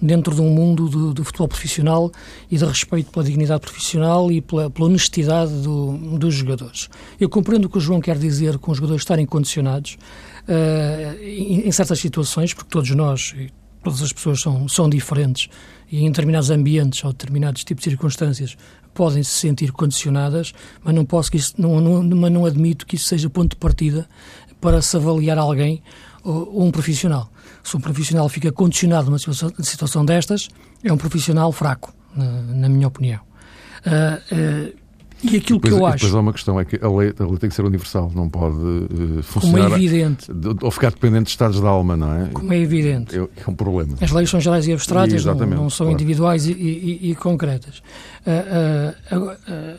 dentro 0.00 0.34
de 0.34 0.40
um 0.40 0.50
mundo 0.50 0.88
do, 0.88 1.12
do 1.12 1.24
futebol 1.24 1.48
profissional 1.48 2.10
e 2.50 2.56
de 2.56 2.64
respeito 2.64 3.10
pela 3.10 3.24
dignidade 3.24 3.60
profissional 3.60 4.32
e 4.32 4.40
pela, 4.40 4.70
pela 4.70 4.88
honestidade 4.88 5.52
do, 5.62 5.96
dos 6.18 6.34
jogadores. 6.34 6.88
Eu 7.18 7.28
compreendo 7.28 7.66
o 7.66 7.68
que 7.68 7.78
o 7.78 7.80
João 7.80 8.00
quer 8.00 8.16
dizer 8.16 8.58
com 8.58 8.70
os 8.70 8.78
jogadores 8.78 9.02
estarem 9.02 9.26
condicionados, 9.26 9.98
em, 10.48 11.68
em, 11.68 11.72
certas 11.72 11.98
situações, 12.00 12.54
porque 12.54 12.70
todos 12.70 12.90
nós, 12.90 13.34
todas 13.82 14.02
as 14.02 14.12
pessoas 14.12 14.40
são, 14.40 14.68
são 14.68 14.88
diferentes 14.88 15.48
e 15.90 16.04
em 16.04 16.10
determinados 16.10 16.50
ambientes 16.50 17.02
ou 17.04 17.12
determinados 17.12 17.64
tipos 17.64 17.84
de 17.84 17.90
circunstâncias 17.90 18.56
podem 18.94 19.22
se 19.22 19.30
sentir 19.30 19.72
condicionadas, 19.72 20.52
mas 20.82 20.94
não 20.94 21.04
posso 21.04 21.30
que 21.30 21.36
isso, 21.36 21.54
não, 21.58 21.80
não, 21.80 22.16
mas 22.16 22.32
não 22.32 22.44
admito 22.44 22.86
que 22.86 22.96
isso 22.96 23.06
seja 23.06 23.30
ponto 23.30 23.50
de 23.50 23.56
partida 23.56 24.08
para 24.60 24.82
se 24.82 24.96
avaliar 24.96 25.38
alguém 25.38 25.82
ou 26.22 26.66
um 26.66 26.70
profissional. 26.70 27.30
Se 27.62 27.76
um 27.76 27.80
profissional 27.80 28.28
fica 28.28 28.52
condicionado 28.52 29.06
numa 29.06 29.18
situação, 29.18 30.04
destas, 30.04 30.48
é 30.82 30.92
um 30.92 30.96
profissional 30.96 31.50
fraco, 31.52 31.94
na, 32.14 32.42
na 32.42 32.68
minha 32.68 32.88
opinião. 32.88 33.20
Uh, 33.80 34.79
e 35.22 35.36
aquilo 35.36 35.58
depois, 35.58 35.74
que 35.74 35.80
eu 35.80 35.86
acho. 35.86 35.96
Depois 35.96 36.14
há 36.14 36.20
uma 36.20 36.32
questão: 36.32 36.60
é 36.60 36.64
que 36.64 36.76
a 36.82 36.88
lei, 36.88 37.12
a 37.18 37.24
lei 37.24 37.36
tem 37.36 37.48
que 37.50 37.54
ser 37.54 37.64
universal, 37.64 38.10
não 38.14 38.28
pode 38.28 38.56
uh, 38.56 39.22
funcionar. 39.22 39.64
Como 39.64 39.74
é 39.74 39.76
evidente. 39.76 40.26
Ou 40.62 40.70
ficar 40.70 40.90
dependente 40.90 41.24
de 41.24 41.30
estados 41.30 41.60
de 41.60 41.66
alma, 41.66 41.96
não 41.96 42.14
é? 42.14 42.26
Como 42.28 42.52
é 42.52 42.58
evidente. 42.58 43.16
É, 43.16 43.20
é 43.20 43.50
um 43.50 43.54
problema. 43.54 43.96
As 44.00 44.10
leis 44.10 44.30
são 44.30 44.40
gerais 44.40 44.66
e 44.66 44.72
abstratas, 44.72 45.22
e, 45.22 45.26
não, 45.26 45.34
não, 45.34 45.70
são 45.70 45.86
claro. 45.86 45.92
individuais 45.92 46.46
e, 46.46 46.52
e, 46.52 47.10
e 47.10 47.14
concretas. 47.14 47.82
Uh, 48.26 49.16
uh, 49.16 49.78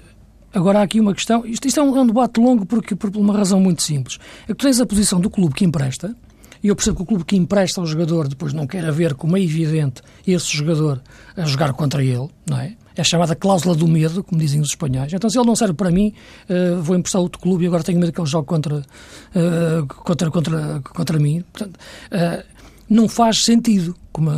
agora 0.53 0.79
há 0.79 0.83
aqui 0.83 0.99
uma 0.99 1.13
questão. 1.13 1.45
Isto, 1.45 1.67
isto 1.67 1.79
é, 1.79 1.83
um, 1.83 1.97
é, 1.97 2.01
um, 2.01 2.07
debate 2.07 2.39
longo 2.39 2.65
porque, 2.65 2.95
por 2.95 3.15
uma 3.15 3.35
razão 3.35 3.59
muito 3.59 3.81
simples. 3.81 4.19
É 4.43 4.47
que 4.47 4.55
tu 4.55 4.65
tens 4.65 4.79
a 4.79 4.85
posição 4.85 5.19
do 5.19 5.29
clube 5.29 5.53
que 5.55 5.65
empresta. 5.65 6.15
E 6.63 6.67
eu 6.67 6.75
percebo 6.75 6.97
que 6.97 7.03
o 7.03 7.05
clube 7.05 7.25
que 7.25 7.35
empresta 7.35 7.81
ao 7.81 7.87
jogador 7.87 8.27
depois 8.27 8.53
não 8.53 8.67
quer 8.67 8.85
haver, 8.85 9.15
como 9.15 9.35
é 9.35 9.41
evidente, 9.41 10.01
esse 10.25 10.55
jogador 10.55 11.01
a 11.35 11.45
jogar 11.45 11.73
contra 11.73 12.03
ele, 12.03 12.29
não 12.47 12.59
é? 12.59 12.75
é 12.95 13.03
chamada 13.03 13.35
cláusula 13.35 13.75
do 13.75 13.87
medo, 13.87 14.23
como 14.23 14.39
dizem 14.39 14.61
os 14.61 14.69
espanhóis. 14.69 15.11
Então, 15.11 15.29
se 15.29 15.37
ele 15.37 15.47
não 15.47 15.55
serve 15.55 15.73
para 15.73 15.91
mim, 15.91 16.13
uh, 16.49 16.81
vou 16.81 16.95
emprestar 16.95 17.21
outro 17.21 17.41
clube 17.41 17.63
e 17.63 17.67
agora 17.67 17.83
tenho 17.83 17.99
medo 17.99 18.11
que 18.11 18.19
ele 18.19 18.29
jogue 18.29 18.47
contra, 18.47 18.77
uh, 18.77 19.87
contra, 19.87 20.29
contra, 20.29 20.81
contra 20.81 21.19
mim. 21.19 21.43
Portanto, 21.51 21.77
uh, 21.77 22.43
não 22.89 23.07
faz 23.07 23.43
sentido, 23.43 23.95
como, 24.11 24.29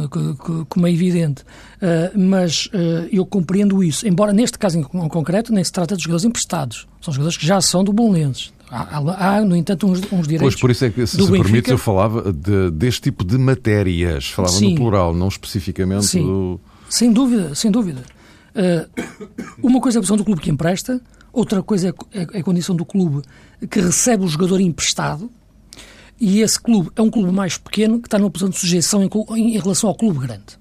como 0.69 0.85
é 0.85 0.91
evidente. 0.91 1.43
mas 2.15 2.69
eu 3.11 3.25
compreendo 3.25 3.83
isso. 3.83 4.07
Embora, 4.07 4.31
neste 4.31 4.59
caso 4.59 4.77
em 4.77 4.83
concreto, 4.83 5.51
nem 5.51 5.63
se 5.63 5.71
trata 5.71 5.97
de 5.97 6.03
jogadores 6.03 6.23
emprestados. 6.23 6.87
São 7.01 7.11
jogadores 7.11 7.35
que 7.35 7.47
já 7.47 7.59
são 7.59 7.83
do 7.83 7.91
Bolonenses. 7.91 8.53
Há, 8.75 9.35
há, 9.37 9.41
no 9.41 9.55
entanto, 9.55 9.85
uns, 9.85 9.99
uns 10.11 10.27
direitos. 10.27 10.55
Pois, 10.55 10.55
por 10.55 10.71
isso 10.71 10.85
é 10.85 10.89
que, 10.89 11.05
se, 11.05 11.15
se 11.15 11.31
permite, 11.31 11.69
eu 11.69 11.77
falava 11.77 12.33
de, 12.33 12.71
deste 12.71 13.01
tipo 13.01 13.23
de 13.23 13.37
matérias. 13.37 14.29
Falava 14.29 14.55
Sim. 14.55 14.71
no 14.71 14.75
plural, 14.77 15.13
não 15.13 15.27
especificamente 15.27 16.07
Sim. 16.07 16.23
do. 16.23 16.59
Sem 16.89 17.13
dúvida, 17.13 17.53
sem 17.53 17.69
dúvida. 17.69 18.01
Uh, 18.55 18.89
uma 19.61 19.79
coisa 19.79 19.97
é 19.97 19.99
a 19.99 20.01
posição 20.01 20.17
do 20.17 20.25
clube 20.25 20.41
que 20.41 20.49
empresta, 20.49 20.99
outra 21.31 21.61
coisa 21.61 21.89
é, 21.89 22.19
é, 22.19 22.27
é 22.33 22.39
a 22.39 22.43
condição 22.43 22.75
do 22.75 22.83
clube 22.83 23.21
que 23.69 23.79
recebe 23.79 24.25
o 24.25 24.27
jogador 24.27 24.59
emprestado, 24.59 25.29
e 26.19 26.41
esse 26.41 26.59
clube 26.59 26.89
é 26.95 27.01
um 27.01 27.11
clube 27.11 27.31
mais 27.31 27.57
pequeno 27.57 27.99
que 27.99 28.07
está 28.07 28.17
numa 28.17 28.31
posição 28.31 28.49
de 28.49 28.57
sujeição 28.57 29.03
em, 29.03 29.09
em 29.55 29.59
relação 29.59 29.87
ao 29.87 29.95
clube 29.95 30.19
grande. 30.19 30.57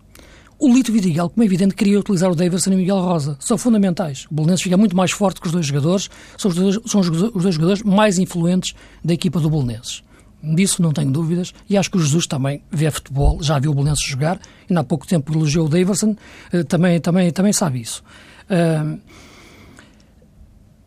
O 0.58 0.72
Lito 0.72 0.92
Vidigal, 0.92 1.28
como 1.28 1.42
é 1.42 1.46
evidente, 1.46 1.74
queria 1.74 1.98
utilizar 1.98 2.30
o 2.30 2.36
Davidson 2.36 2.70
e 2.70 2.74
o 2.74 2.78
Miguel 2.78 3.00
Rosa. 3.00 3.36
São 3.40 3.58
fundamentais. 3.58 4.26
O 4.30 4.34
Bolonenses 4.34 4.62
fica 4.62 4.76
muito 4.76 4.96
mais 4.96 5.10
forte 5.10 5.40
que 5.40 5.46
os 5.46 5.52
dois 5.52 5.66
jogadores. 5.66 6.08
São 6.38 6.50
os 6.50 6.56
dois, 6.56 6.78
são 6.86 7.00
os 7.00 7.10
dois 7.10 7.54
jogadores 7.54 7.82
mais 7.82 8.18
influentes 8.18 8.74
da 9.04 9.12
equipa 9.12 9.40
do 9.40 9.50
Bolonenses. 9.50 10.02
Disso 10.42 10.82
não 10.82 10.92
tenho 10.92 11.10
dúvidas 11.10 11.54
e 11.70 11.76
acho 11.76 11.90
que 11.90 11.96
o 11.96 12.00
Jesus 12.00 12.26
também 12.26 12.62
vê 12.70 12.90
futebol, 12.90 13.40
já 13.40 13.60
viu 13.60 13.70
o 13.70 13.74
Belenenses 13.74 14.04
jogar, 14.04 14.40
e 14.68 14.76
há 14.76 14.82
pouco 14.82 15.06
tempo 15.06 15.32
elogiou 15.32 15.66
o 15.66 15.68
Daverson, 15.68 16.16
eh, 16.52 16.64
também, 16.64 17.00
também, 17.00 17.30
também 17.30 17.52
sabe 17.52 17.80
isso. 17.80 18.02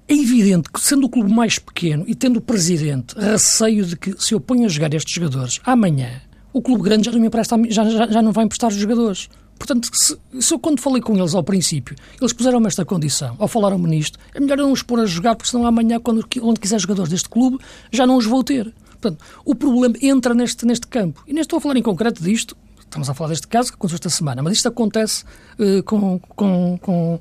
É 0.08 0.14
evidente 0.14 0.70
que, 0.70 0.80
sendo 0.80 1.06
o 1.06 1.10
clube 1.10 1.34
mais 1.34 1.58
pequeno 1.58 2.04
e 2.06 2.14
tendo 2.14 2.38
o 2.38 2.42
presidente 2.42 3.16
receio 3.18 3.86
de 3.86 3.96
que, 3.96 4.14
se 4.22 4.34
eu 4.34 4.40
ponho 4.40 4.66
a 4.66 4.68
jogar 4.68 4.94
estes 4.94 5.14
jogadores 5.14 5.60
amanhã, 5.66 6.22
o 6.54 6.62
clube 6.62 6.84
grande 6.84 7.06
já 7.06 7.12
não, 7.12 7.26
empresta, 7.26 7.58
já, 7.70 7.90
já, 7.90 8.08
já 8.08 8.22
não 8.22 8.32
vai 8.32 8.46
emprestar 8.46 8.70
os 8.70 8.76
jogadores. 8.76 9.30
Portanto, 9.58 9.90
se, 9.94 10.18
se, 10.40 10.54
eu 10.54 10.60
quando 10.60 10.82
falei 10.82 11.02
com 11.02 11.18
eles 11.18 11.34
ao 11.34 11.44
princípio, 11.44 11.96
eles 12.20 12.34
puseram-me 12.34 12.68
esta 12.68 12.84
condição, 12.86 13.36
ou 13.40 13.48
falaram-me 13.48 13.88
nisto, 13.88 14.20
é 14.34 14.40
melhor 14.40 14.60
eu 14.60 14.66
não 14.66 14.74
os 14.74 14.84
pôr 14.84 15.00
a 15.00 15.06
jogar, 15.06 15.36
porque 15.36 15.50
senão 15.50 15.66
amanhã, 15.66 16.00
quando, 16.00 16.26
onde 16.42 16.60
quiser 16.60 16.80
jogadores 16.80 17.10
deste 17.10 17.30
clube, 17.30 17.60
já 17.92 18.06
não 18.06 18.18
os 18.18 18.26
vou 18.26 18.44
ter. 18.44 18.74
Portanto, 19.00 19.24
o 19.44 19.56
problema 19.56 19.96
entra 20.02 20.34
neste, 20.34 20.66
neste 20.66 20.88
campo. 20.88 21.24
E 21.28 21.34
nem 21.34 21.42
estou 21.42 21.58
a 21.58 21.62
falar 21.62 21.78
em 21.78 21.82
concreto 21.82 22.22
disto, 22.22 22.56
estamos 22.80 23.10
a 23.10 23.14
falar 23.14 23.30
deste 23.30 23.48
caso 23.48 23.70
que 23.70 23.76
aconteceu 23.76 23.96
esta 23.96 24.10
semana, 24.10 24.42
mas 24.42 24.54
isto 24.54 24.68
acontece 24.68 25.24
uh, 25.60 25.84
com, 25.84 26.20
com, 26.20 26.78
com, 26.82 27.20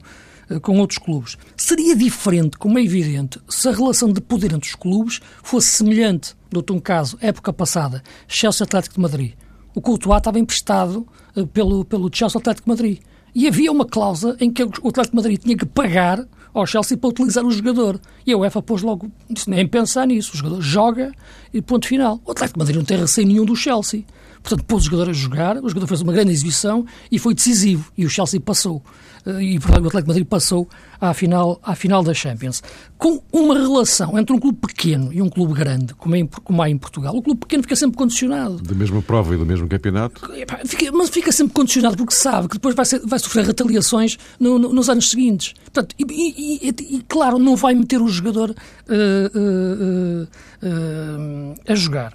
uh, 0.50 0.60
com 0.60 0.78
outros 0.78 0.98
clubes. 0.98 1.36
Seria 1.56 1.94
diferente, 1.94 2.58
como 2.58 2.78
é 2.78 2.82
evidente, 2.82 3.40
se 3.48 3.68
a 3.68 3.72
relação 3.72 4.12
de 4.12 4.20
poder 4.20 4.52
entre 4.52 4.68
os 4.68 4.74
clubes 4.74 5.20
fosse 5.42 5.68
semelhante, 5.68 6.34
dou-te 6.50 6.72
um 6.72 6.80
caso, 6.80 7.16
época 7.20 7.52
passada, 7.52 8.02
Chelsea 8.26 8.64
Atlético 8.64 8.96
de 8.96 9.00
Madrid. 9.00 9.32
O 9.74 9.80
Courtois 9.80 10.18
estava 10.18 10.38
emprestado 10.38 11.06
pelo, 11.52 11.84
pelo 11.84 12.10
Chelsea 12.12 12.38
Atlético 12.38 12.68
Madrid. 12.68 12.98
E 13.34 13.48
havia 13.48 13.72
uma 13.72 13.84
cláusula 13.84 14.36
em 14.40 14.50
que 14.50 14.62
o 14.62 14.88
Atlético 14.88 15.16
Madrid 15.16 15.40
tinha 15.40 15.56
que 15.56 15.66
pagar 15.66 16.24
ao 16.52 16.64
Chelsea 16.66 16.96
para 16.96 17.10
utilizar 17.10 17.44
o 17.44 17.50
jogador. 17.50 18.00
E 18.24 18.32
a 18.32 18.38
UEFA 18.38 18.62
pôs 18.62 18.82
logo, 18.82 19.10
disse, 19.28 19.50
nem 19.50 19.66
pensar 19.66 20.06
nisso, 20.06 20.34
o 20.34 20.36
jogador 20.36 20.62
joga 20.62 21.12
e 21.52 21.60
ponto 21.60 21.88
final. 21.88 22.20
O 22.24 22.30
Atlético 22.30 22.60
Madrid 22.60 22.76
não 22.76 22.84
tem 22.84 22.96
receio 22.96 23.26
nenhum 23.26 23.44
do 23.44 23.56
Chelsea. 23.56 24.04
Portanto, 24.44 24.62
pôs 24.66 24.82
o 24.82 24.84
jogador 24.84 25.08
a 25.08 25.12
jogar, 25.14 25.56
o 25.56 25.68
jogador 25.70 25.86
fez 25.86 26.02
uma 26.02 26.12
grande 26.12 26.30
exibição 26.30 26.84
e 27.10 27.18
foi 27.18 27.34
decisivo. 27.34 27.90
E 27.96 28.04
o 28.04 28.10
Chelsea 28.10 28.38
passou. 28.38 28.82
Eh, 29.24 29.42
e, 29.42 29.58
portanto, 29.58 29.84
o 29.84 29.88
Atlético 29.88 30.02
de 30.02 30.08
Madrid 30.08 30.26
passou 30.26 30.68
à 31.00 31.14
final, 31.14 31.58
à 31.62 31.74
final 31.74 32.02
da 32.02 32.12
Champions. 32.12 32.62
Com 32.98 33.22
uma 33.32 33.54
relação 33.54 34.18
entre 34.18 34.36
um 34.36 34.38
clube 34.38 34.58
pequeno 34.58 35.10
e 35.14 35.22
um 35.22 35.30
clube 35.30 35.54
grande, 35.54 35.94
como, 35.94 36.14
é 36.14 36.18
em, 36.18 36.26
como 36.26 36.62
há 36.62 36.68
em 36.68 36.76
Portugal, 36.76 37.16
o 37.16 37.22
clube 37.22 37.40
pequeno 37.40 37.62
fica 37.62 37.74
sempre 37.74 37.96
condicionado. 37.96 38.56
Da 38.62 38.74
mesma 38.74 39.00
prova 39.00 39.34
e 39.34 39.38
do 39.38 39.46
mesmo 39.46 39.66
campeonato? 39.66 40.20
Fica, 40.66 40.92
mas 40.92 41.08
fica 41.08 41.32
sempre 41.32 41.54
condicionado 41.54 41.96
porque 41.96 42.14
sabe 42.14 42.48
que 42.48 42.54
depois 42.56 42.74
vai, 42.74 42.84
ser, 42.84 43.00
vai 43.00 43.18
sofrer 43.18 43.46
retaliações 43.46 44.18
no, 44.38 44.58
no, 44.58 44.74
nos 44.74 44.90
anos 44.90 45.08
seguintes. 45.08 45.54
Portanto, 45.64 45.94
e, 45.98 46.04
e, 46.04 46.68
e, 46.68 46.96
e, 46.96 47.02
claro, 47.08 47.38
não 47.38 47.56
vai 47.56 47.74
meter 47.74 48.02
o 48.02 48.08
jogador 48.08 48.50
uh, 48.50 49.38
uh, 49.38 50.28
uh, 50.62 51.54
a 51.66 51.74
jogar. 51.74 52.14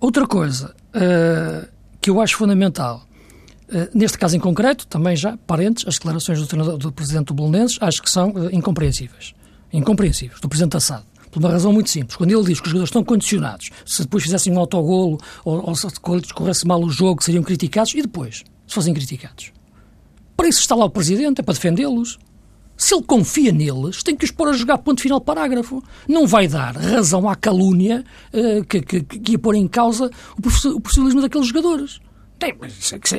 Outra 0.00 0.26
coisa 0.26 0.76
que 2.00 2.10
eu 2.10 2.20
acho 2.20 2.36
fundamental 2.36 3.08
Uh, 3.68 3.86
neste 3.92 4.16
caso 4.16 4.34
em 4.34 4.40
concreto, 4.40 4.86
também 4.86 5.14
já, 5.14 5.36
parentes, 5.46 5.86
as 5.86 5.96
declarações 5.96 6.40
do, 6.40 6.46
treinador, 6.46 6.78
do 6.78 6.90
presidente 6.90 7.26
do 7.26 7.34
Bolonenses 7.34 7.76
acho 7.82 8.02
que 8.02 8.08
são 8.08 8.30
uh, 8.30 8.48
incompreensíveis. 8.50 9.34
Incompreensíveis, 9.70 10.40
do 10.40 10.48
presidente 10.48 10.78
Assad. 10.78 11.04
Por 11.30 11.40
uma 11.40 11.50
razão 11.50 11.70
muito 11.70 11.90
simples. 11.90 12.16
Quando 12.16 12.30
ele 12.30 12.44
diz 12.44 12.58
que 12.58 12.66
os 12.66 12.70
jogadores 12.70 12.88
estão 12.88 13.04
condicionados, 13.04 13.68
se 13.84 14.02
depois 14.02 14.24
fizessem 14.24 14.50
um 14.50 14.58
autogolo 14.58 15.20
ou, 15.44 15.68
ou 15.68 15.76
se 15.76 15.86
corresse 16.34 16.66
mal 16.66 16.82
o 16.82 16.88
jogo, 16.88 17.22
seriam 17.22 17.42
criticados, 17.42 17.92
e 17.92 18.00
depois, 18.00 18.42
se 18.66 18.74
fossem 18.74 18.94
criticados? 18.94 19.52
Para 20.34 20.48
isso 20.48 20.60
está 20.60 20.74
lá 20.74 20.86
o 20.86 20.90
presidente, 20.90 21.40
é 21.40 21.42
para 21.42 21.52
defendê-los. 21.52 22.18
Se 22.78 22.94
ele 22.94 23.02
confia 23.02 23.50
neles, 23.50 24.04
tem 24.04 24.16
que 24.16 24.24
os 24.24 24.30
pôr 24.30 24.48
a 24.48 24.52
jogar 24.52 24.78
ponto 24.78 25.02
final 25.02 25.20
parágrafo. 25.20 25.82
Não 26.06 26.28
vai 26.28 26.46
dar 26.46 26.76
razão 26.76 27.28
à 27.28 27.34
calúnia 27.34 28.04
uh, 28.32 28.64
que, 28.64 28.80
que, 28.80 29.02
que, 29.02 29.32
ia 29.32 29.38
pôr 29.38 29.56
em 29.56 29.66
causa 29.66 30.08
o 30.38 30.80
profissionalismo 30.80 31.20
daqueles 31.20 31.48
jogadores. 31.48 32.00
Tem, 32.38 32.56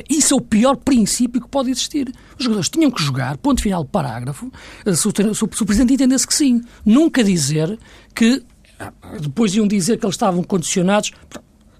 isso 0.08 0.32
é 0.32 0.36
o 0.36 0.40
pior 0.40 0.76
princípio 0.76 1.42
que 1.42 1.48
pode 1.48 1.70
existir. 1.70 2.10
Os 2.38 2.44
jogadores 2.44 2.70
tinham 2.70 2.90
que 2.90 3.02
jogar, 3.02 3.36
ponto 3.36 3.60
final, 3.60 3.84
parágrafo, 3.84 4.50
se 4.86 5.06
o, 5.06 5.34
se 5.34 5.44
o, 5.44 5.48
se 5.52 5.62
o 5.62 5.66
Presidente 5.66 5.92
entendesse 5.92 6.26
que 6.26 6.32
sim. 6.32 6.62
Nunca 6.86 7.22
dizer 7.22 7.78
que 8.14 8.42
ah, 8.78 8.90
depois 9.20 9.54
iam 9.54 9.68
dizer 9.68 9.98
que 9.98 10.06
eles 10.06 10.14
estavam 10.14 10.42
condicionados. 10.42 11.12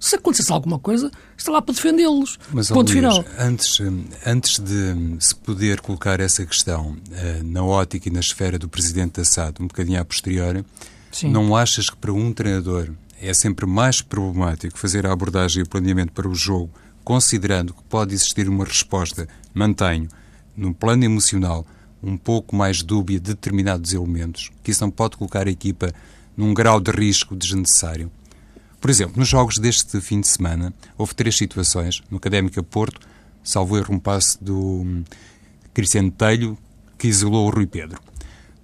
Se 0.01 0.17
acontecesse 0.17 0.51
alguma 0.51 0.79
coisa, 0.79 1.11
está 1.37 1.53
lá 1.53 1.61
para 1.63 1.75
defendê-los. 1.75 2.39
Mas, 2.53 2.69
ponto 2.69 2.91
Luís, 2.91 2.95
final. 2.95 3.25
Antes, 3.39 3.81
antes 4.27 4.59
de 4.59 5.17
se 5.21 5.35
poder 5.35 5.81
colocar 5.81 6.19
essa 6.19 6.45
questão 6.45 6.93
uh, 6.93 7.45
na 7.45 7.63
ótica 7.63 8.09
e 8.09 8.13
na 8.13 8.21
esfera 8.21 8.59
do 8.59 8.69
Presidente 8.69 9.21
Assad, 9.21 9.55
um 9.61 9.67
bocadinho 9.67 10.01
a 10.01 10.05
posteriori, 10.05 10.65
sim. 11.13 11.31
não 11.31 11.55
achas 11.55 11.91
que 11.91 11.97
para 11.97 12.13
um 12.13 12.33
treinador 12.33 12.91
é 13.21 13.35
sempre 13.35 13.67
mais 13.67 14.01
problemático 14.01 14.79
fazer 14.79 15.07
a 15.07 15.13
abordagem 15.13 15.61
e 15.61 15.63
o 15.63 15.69
planeamento 15.69 16.13
para 16.13 16.27
o 16.27 16.35
jogo 16.35 16.71
considerando 17.05 17.75
que 17.75 17.83
pode 17.85 18.15
existir 18.15 18.49
uma 18.49 18.65
resposta, 18.65 19.29
mantenho, 19.53 20.09
no 20.57 20.75
plano 20.75 21.05
emocional, 21.05 21.67
um 22.03 22.17
pouco 22.17 22.55
mais 22.55 22.83
dúbia 22.83 23.19
de 23.19 23.35
determinados 23.35 23.93
elementos, 23.93 24.51
que 24.63 24.71
isso 24.71 24.83
não 24.83 24.91
pode 24.91 25.17
colocar 25.17 25.47
a 25.47 25.51
equipa 25.51 25.93
num 26.37 26.55
grau 26.55 26.81
de 26.81 26.91
risco 26.91 27.37
desnecessário. 27.37 28.11
Por 28.81 28.90
exemplo, 28.90 29.14
nos 29.19 29.29
jogos 29.29 29.59
deste 29.59 30.01
fim 30.01 30.21
de 30.21 30.29
semana, 30.29 30.73
houve 30.97 31.14
três 31.14 31.37
situações. 31.37 32.03
No 32.11 32.16
Académica 32.16 32.62
Porto, 32.62 33.07
salvo 33.45 33.77
erro 33.77 33.95
um 33.95 33.99
passe 33.99 34.43
do 34.43 34.59
hum, 34.59 35.05
Cristiano 35.75 36.11
Telho, 36.11 36.57
que 36.99 37.07
isolou 37.09 37.47
o 37.47 37.51
Rui 37.51 37.66
Pedro. 37.66 38.01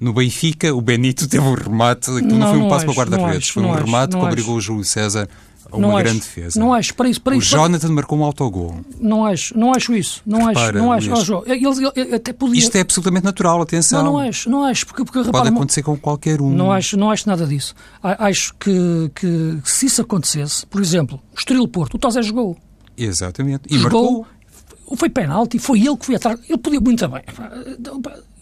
No 0.01 0.13
Benfica, 0.13 0.75
o 0.75 0.81
Benito 0.81 1.27
teve 1.29 1.45
um 1.45 1.55
remate, 1.55 2.11
aquilo 2.11 2.29
não, 2.29 2.39
não 2.39 2.49
foi 2.49 2.59
um 2.59 2.69
passo 2.69 2.85
para 2.85 2.93
o 2.93 2.97
guarda-redes, 2.97 3.49
foi 3.51 3.63
um 3.63 3.73
remate 3.73 4.17
que 4.17 4.23
obrigou 4.23 4.57
o 4.57 4.61
Júlio 4.61 4.85
César 4.85 5.29
uma 5.73 5.81
não 5.81 5.95
grande 5.95 6.11
acho, 6.11 6.21
defesa. 6.21 6.61
Não 6.61 6.73
acho, 6.73 6.95
para 6.95 7.09
isso, 7.09 7.21
para 7.21 7.35
o 7.35 7.39
isso, 7.39 7.51
Jonathan 7.51 7.89
marcou 7.89 8.19
um 8.19 8.25
autogol. 8.25 8.81
Não 9.01 9.25
acho, 9.25 9.59
não 9.59 9.73
acho 9.73 9.95
isso. 9.95 10.23
Não 10.27 10.47
Repara, 10.47 10.69
acho, 10.69 10.79
não 10.79 10.93
acho. 10.93 11.13
Oh, 11.13 11.25
João, 11.25 11.43
eles, 11.47 11.79
eles 11.95 12.15
até 12.15 12.33
podia... 12.33 12.59
Isto 12.59 12.77
é 12.77 12.81
absolutamente 12.81 13.25
natural, 13.25 13.61
atenção. 13.61 14.03
Não, 14.03 14.13
não 14.13 14.19
acho, 14.19 14.51
não 14.51 14.65
acho, 14.65 14.87
porque, 14.87 15.05
porque 15.05 15.19
repara, 15.19 15.45
Pode 15.45 15.55
acontecer 15.57 15.83
com 15.83 15.97
qualquer 15.97 16.41
um. 16.41 16.51
Não 16.51 16.73
acho, 16.73 16.97
não 16.97 17.11
acho 17.11 17.29
nada 17.29 17.47
disso. 17.47 17.75
Acho 18.03 18.55
que, 18.55 19.11
que 19.15 19.59
se 19.65 19.87
isso 19.87 20.03
acontecesse, 20.03 20.67
por 20.67 20.81
exemplo, 20.81 21.21
o 21.35 21.39
Estoril 21.39 21.67
Porto, 21.69 21.95
o 21.95 21.99
Tozé 21.99 22.23
jogou. 22.23 22.57
Exatamente. 22.97 23.65
E 23.69 23.79
jogou, 23.79 24.23
marcou. 24.23 24.97
foi 24.97 25.11
penalti, 25.11 25.59
foi 25.59 25.81
ele 25.81 25.97
que 25.97 26.07
foi 26.07 26.15
atrás. 26.17 26.41
Ele 26.49 26.59
podia 26.59 26.81
muito 26.81 27.07
bem. 27.09 27.23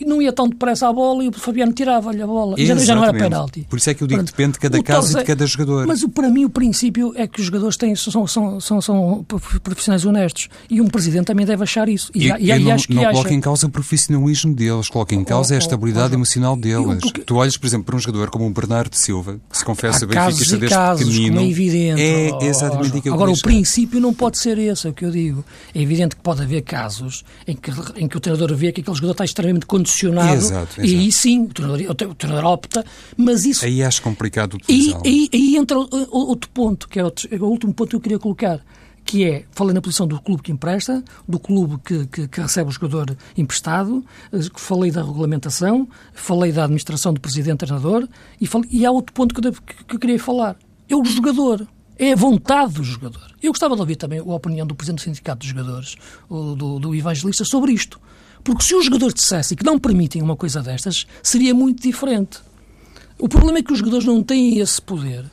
Não 0.01 0.21
ia 0.21 0.33
tão 0.33 0.49
depressa 0.49 0.89
à 0.89 0.93
bola 0.93 1.25
e 1.25 1.29
o 1.29 1.33
Fabiano 1.33 1.73
tirava-lhe 1.73 2.21
a 2.21 2.27
bola. 2.27 2.57
Já, 2.59 2.75
já 2.77 2.95
não 2.95 3.05
era 3.05 3.13
penalti. 3.15 3.67
Por 3.71 3.77
isso 3.79 3.91
é 3.91 3.95
que 3.95 4.03
eu 4.03 4.09
digo 4.09 4.21
que 4.25 4.31
depende 4.33 4.53
de 4.55 4.59
cada 4.59 4.79
o 4.79 4.83
caso 4.83 5.13
e 5.17 5.21
de 5.21 5.25
cada 5.25 5.47
jogador. 5.47 5.87
Mas 5.87 6.03
o- 6.03 6.09
para 6.09 6.29
mim 6.31 6.45
o 6.45 6.51
princípio 6.51 7.13
é 7.17 7.27
que 7.27 7.41
os 7.41 7.47
jogadores 7.47 7.77
têm, 7.77 7.95
são, 7.95 8.27
são, 8.27 8.61
são, 8.61 8.81
são 8.81 9.27
profissionais 9.63 10.05
honestos. 10.05 10.49
E 10.69 10.81
um 10.81 10.89
presidente 10.89 11.27
também 11.27 11.47
deve 11.47 11.63
achar 11.63 11.89
isso. 11.89 12.11
E, 12.15 12.25
E, 12.25 12.33
e, 12.39 12.51
eu 12.51 12.57
e 12.57 12.59
não, 12.59 12.67
não 12.67 12.75
acha. 12.75 13.11
coloco 13.13 13.33
em 13.33 13.41
causa 13.41 13.67
o 13.67 13.71
profissionalismo 13.71 14.53
deles, 14.55 14.89
coloco 14.89 15.15
em 15.15 15.23
causa 15.25 15.55
oh, 15.55 15.57
a 15.57 15.59
estabilidade 15.59 16.13
oh, 16.13 16.17
emocional 16.17 16.57
deles. 16.57 16.99
porque- 17.01 17.23
Tu 17.23 17.35
olhas, 17.37 17.57
por 17.57 17.67
exemplo, 17.67 17.87
para 17.87 17.97
um 17.97 18.01
jogador 18.01 18.31
como 18.31 18.47
o 18.47 18.51
Bernardo 18.51 18.95
Silva, 18.95 19.39
que 19.49 19.57
se 19.59 19.65
confessa 19.65 20.07
bem 20.07 20.19
e 20.19 20.27
desde 20.35 20.59
casos, 20.69 21.07
pequenino. 21.07 21.37
como 21.37 21.47
é 21.47 21.51
evidente. 21.51 22.03
É 22.03 22.47
exatamente 22.47 22.89
aquilo 22.89 23.03
que 23.03 23.09
Agora, 23.11 23.31
eu 23.31 23.33
o 23.33 23.37
digo. 23.37 23.47
princípio 23.47 24.01
não 24.01 24.13
pode 24.13 24.39
ser 24.39 24.59
esse, 24.59 24.87
é 24.89 24.91
o 24.91 24.93
que 24.93 25.05
eu 25.05 25.11
digo. 25.13 25.45
É 25.75 25.81
evidente 25.81 26.17
que 26.17 26.23
pode 26.23 26.43
haver 26.43 26.63
casos 26.63 27.25
em 27.47 27.55
que, 27.55 27.71
em 27.97 28.09
que 28.09 28.17
o 28.17 28.21
treinador 28.21 28.55
vê 28.57 28.73
que 28.73 28.81
aquele 28.81 28.97
jogador 28.97 29.13
está 29.13 29.25
extremamente 29.25 29.67
condicionado 29.67 29.84
Exato, 30.35 30.81
e 30.81 30.85
aí 30.85 30.95
exato. 31.07 31.13
sim 31.13 31.43
o 31.45 31.49
treinador, 31.49 31.91
o 31.91 31.95
tre- 31.95 32.07
o 32.09 32.15
treinador 32.15 32.51
opta, 32.53 32.85
mas 33.17 33.45
isso... 33.45 33.65
Aí 33.65 33.83
acho 33.83 34.01
complicado 34.03 34.55
utilizá-lo. 34.55 35.03
aí, 35.05 35.29
aí 35.33 35.57
entra 35.57 35.77
outro 35.79 36.49
ponto, 36.51 36.89
que 36.89 36.99
é, 36.99 37.05
outro- 37.05 37.29
é 37.31 37.37
o 37.37 37.45
último 37.47 37.73
ponto 37.75 37.91
que 37.91 37.97
eu 37.97 38.01
queria 38.01 38.19
colocar, 38.19 38.61
que 39.05 39.23
é, 39.25 39.45
falei 39.53 39.75
na 39.75 39.83
posição 39.83 40.07
do 40.07 40.21
clube 40.21 40.43
que 40.43 40.51
empresta, 40.51 41.05
do 41.29 41.39
clube 41.39 41.79
que, 41.85 42.07
que- 42.07 42.29
que 42.29 42.41
recebe 42.41 42.71
o 42.71 42.73
jogador 42.73 43.15
emprestado, 43.37 44.03
eh, 44.33 44.39
falei 44.57 44.91
da 44.91 45.03
regulamentação, 45.03 45.87
falei 46.15 46.51
da 46.53 46.65
administração 46.65 47.13
do 47.13 47.21
presidente-treinador, 47.21 48.09
e, 48.41 48.47
falei- 48.47 48.69
e 48.73 48.87
há 48.87 48.91
outro 48.91 49.13
ponto 49.13 49.35
que 49.35 49.47
eu, 49.47 49.53
que- 49.53 49.95
eu 49.95 49.99
queria 49.99 50.19
falar. 50.19 50.57
É 50.89 50.97
o 50.97 51.05
jogador. 51.05 51.67
É 51.99 52.13
a 52.13 52.17
vontade 52.17 52.75
do 52.75 52.83
jogador. 52.83 53.23
Eu 53.43 53.53
gostava 53.53 53.75
de 53.77 53.81
ouvir 53.81 53.97
também 53.97 54.19
a 54.19 54.23
opinião 54.25 54.67
do 54.67 54.75
Presidente 54.75 55.01
do 55.01 55.05
Sindicato 55.05 55.39
dos 55.41 55.49
Jogadores, 55.49 55.95
do, 56.29 56.79
do 56.81 56.95
Evangelista, 56.95 57.45
sobre 57.45 57.73
isto. 57.73 58.01
Porque 58.45 58.63
se 58.63 58.75
os 58.75 58.85
jogadores 58.85 59.15
dissessem 59.15 59.57
que 59.57 59.65
não 59.65 59.79
permitem 59.79 60.21
uma 60.23 60.37
coisa 60.37 60.63
destas, 60.63 61.07
seria 61.23 61.55
muito 61.55 61.83
diferente. 61.83 62.39
O 63.19 63.29
problema 63.29 63.59
é 63.59 63.63
que 63.63 63.73
os 63.73 63.79
jogadores 63.79 64.05
não 64.05 64.23
têm 64.23 64.59
esse 64.59 64.81
poder 64.83 65.25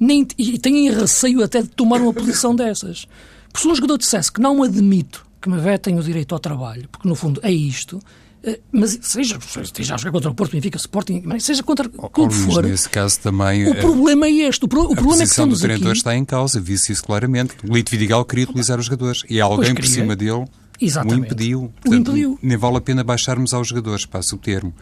nem, 0.00 0.26
e 0.36 0.58
têm 0.58 0.90
receio 0.90 1.42
até 1.44 1.62
de 1.62 1.68
tomar 1.68 2.00
uma 2.00 2.12
posição 2.12 2.54
dessas. 2.56 3.06
Porque 3.52 3.60
se 3.62 3.68
um 3.68 3.74
jogador 3.74 3.96
dissesse 3.98 4.30
que 4.32 4.40
não 4.40 4.62
admito 4.62 5.24
que 5.40 5.48
me 5.48 5.58
vetem 5.60 5.98
o 5.98 6.02
direito 6.02 6.34
ao 6.34 6.40
trabalho, 6.40 6.88
porque 6.90 7.08
no 7.08 7.14
fundo 7.14 7.40
é 7.42 7.52
isto, 7.52 8.00
eh, 8.42 8.58
mas 8.72 8.98
seja, 9.00 9.38
seja 9.72 9.94
a 9.94 9.96
jogar 9.98 10.10
contra 10.12 10.30
o 10.30 10.34
Porto, 10.34 10.52
Benfica, 10.52 10.76
Sporting, 10.76 11.22
seja 11.38 11.62
contra 11.62 11.88
quem 11.88 12.24
Luís, 12.26 12.36
for, 12.52 12.64
nesse 12.64 12.88
caso 12.88 13.20
também 13.20 13.66
o 13.68 13.72
a- 13.72 13.76
problema 13.76 14.26
é 14.26 14.30
este. 14.32 14.64
O, 14.64 14.68
pro- 14.68 14.88
o 14.88 14.92
a 14.92 14.96
problema 14.96 15.14
é 15.14 15.18
que 15.18 15.22
posição 15.24 15.46
do 15.46 15.54
estamos 15.54 15.60
treinador 15.60 15.90
aqui... 15.90 15.98
está 15.98 16.16
em 16.16 16.24
causa, 16.24 16.60
viu-se 16.60 16.90
isso 16.92 17.04
claramente. 17.04 17.54
O 17.66 17.74
Lito 17.74 17.90
Vidigal 17.92 18.24
queria 18.24 18.44
utilizar 18.44 18.78
os 18.80 18.86
jogadores 18.86 19.22
e 19.30 19.40
alguém 19.40 19.74
por 19.74 19.84
cima 19.86 20.16
dele 20.16 20.44
Exatamente. 20.80 21.20
o 21.22 21.24
impediu. 21.26 21.64
O 21.64 21.68
Portanto, 21.68 22.10
impediu. 22.10 22.38
Nem 22.42 22.56
vale 22.56 22.76
a 22.76 22.80
pena 22.80 23.02
baixarmos 23.04 23.52
aos 23.54 23.68
jogadores, 23.68 24.06
passa 24.06 24.34
o 24.34 24.38
termo. 24.38 24.72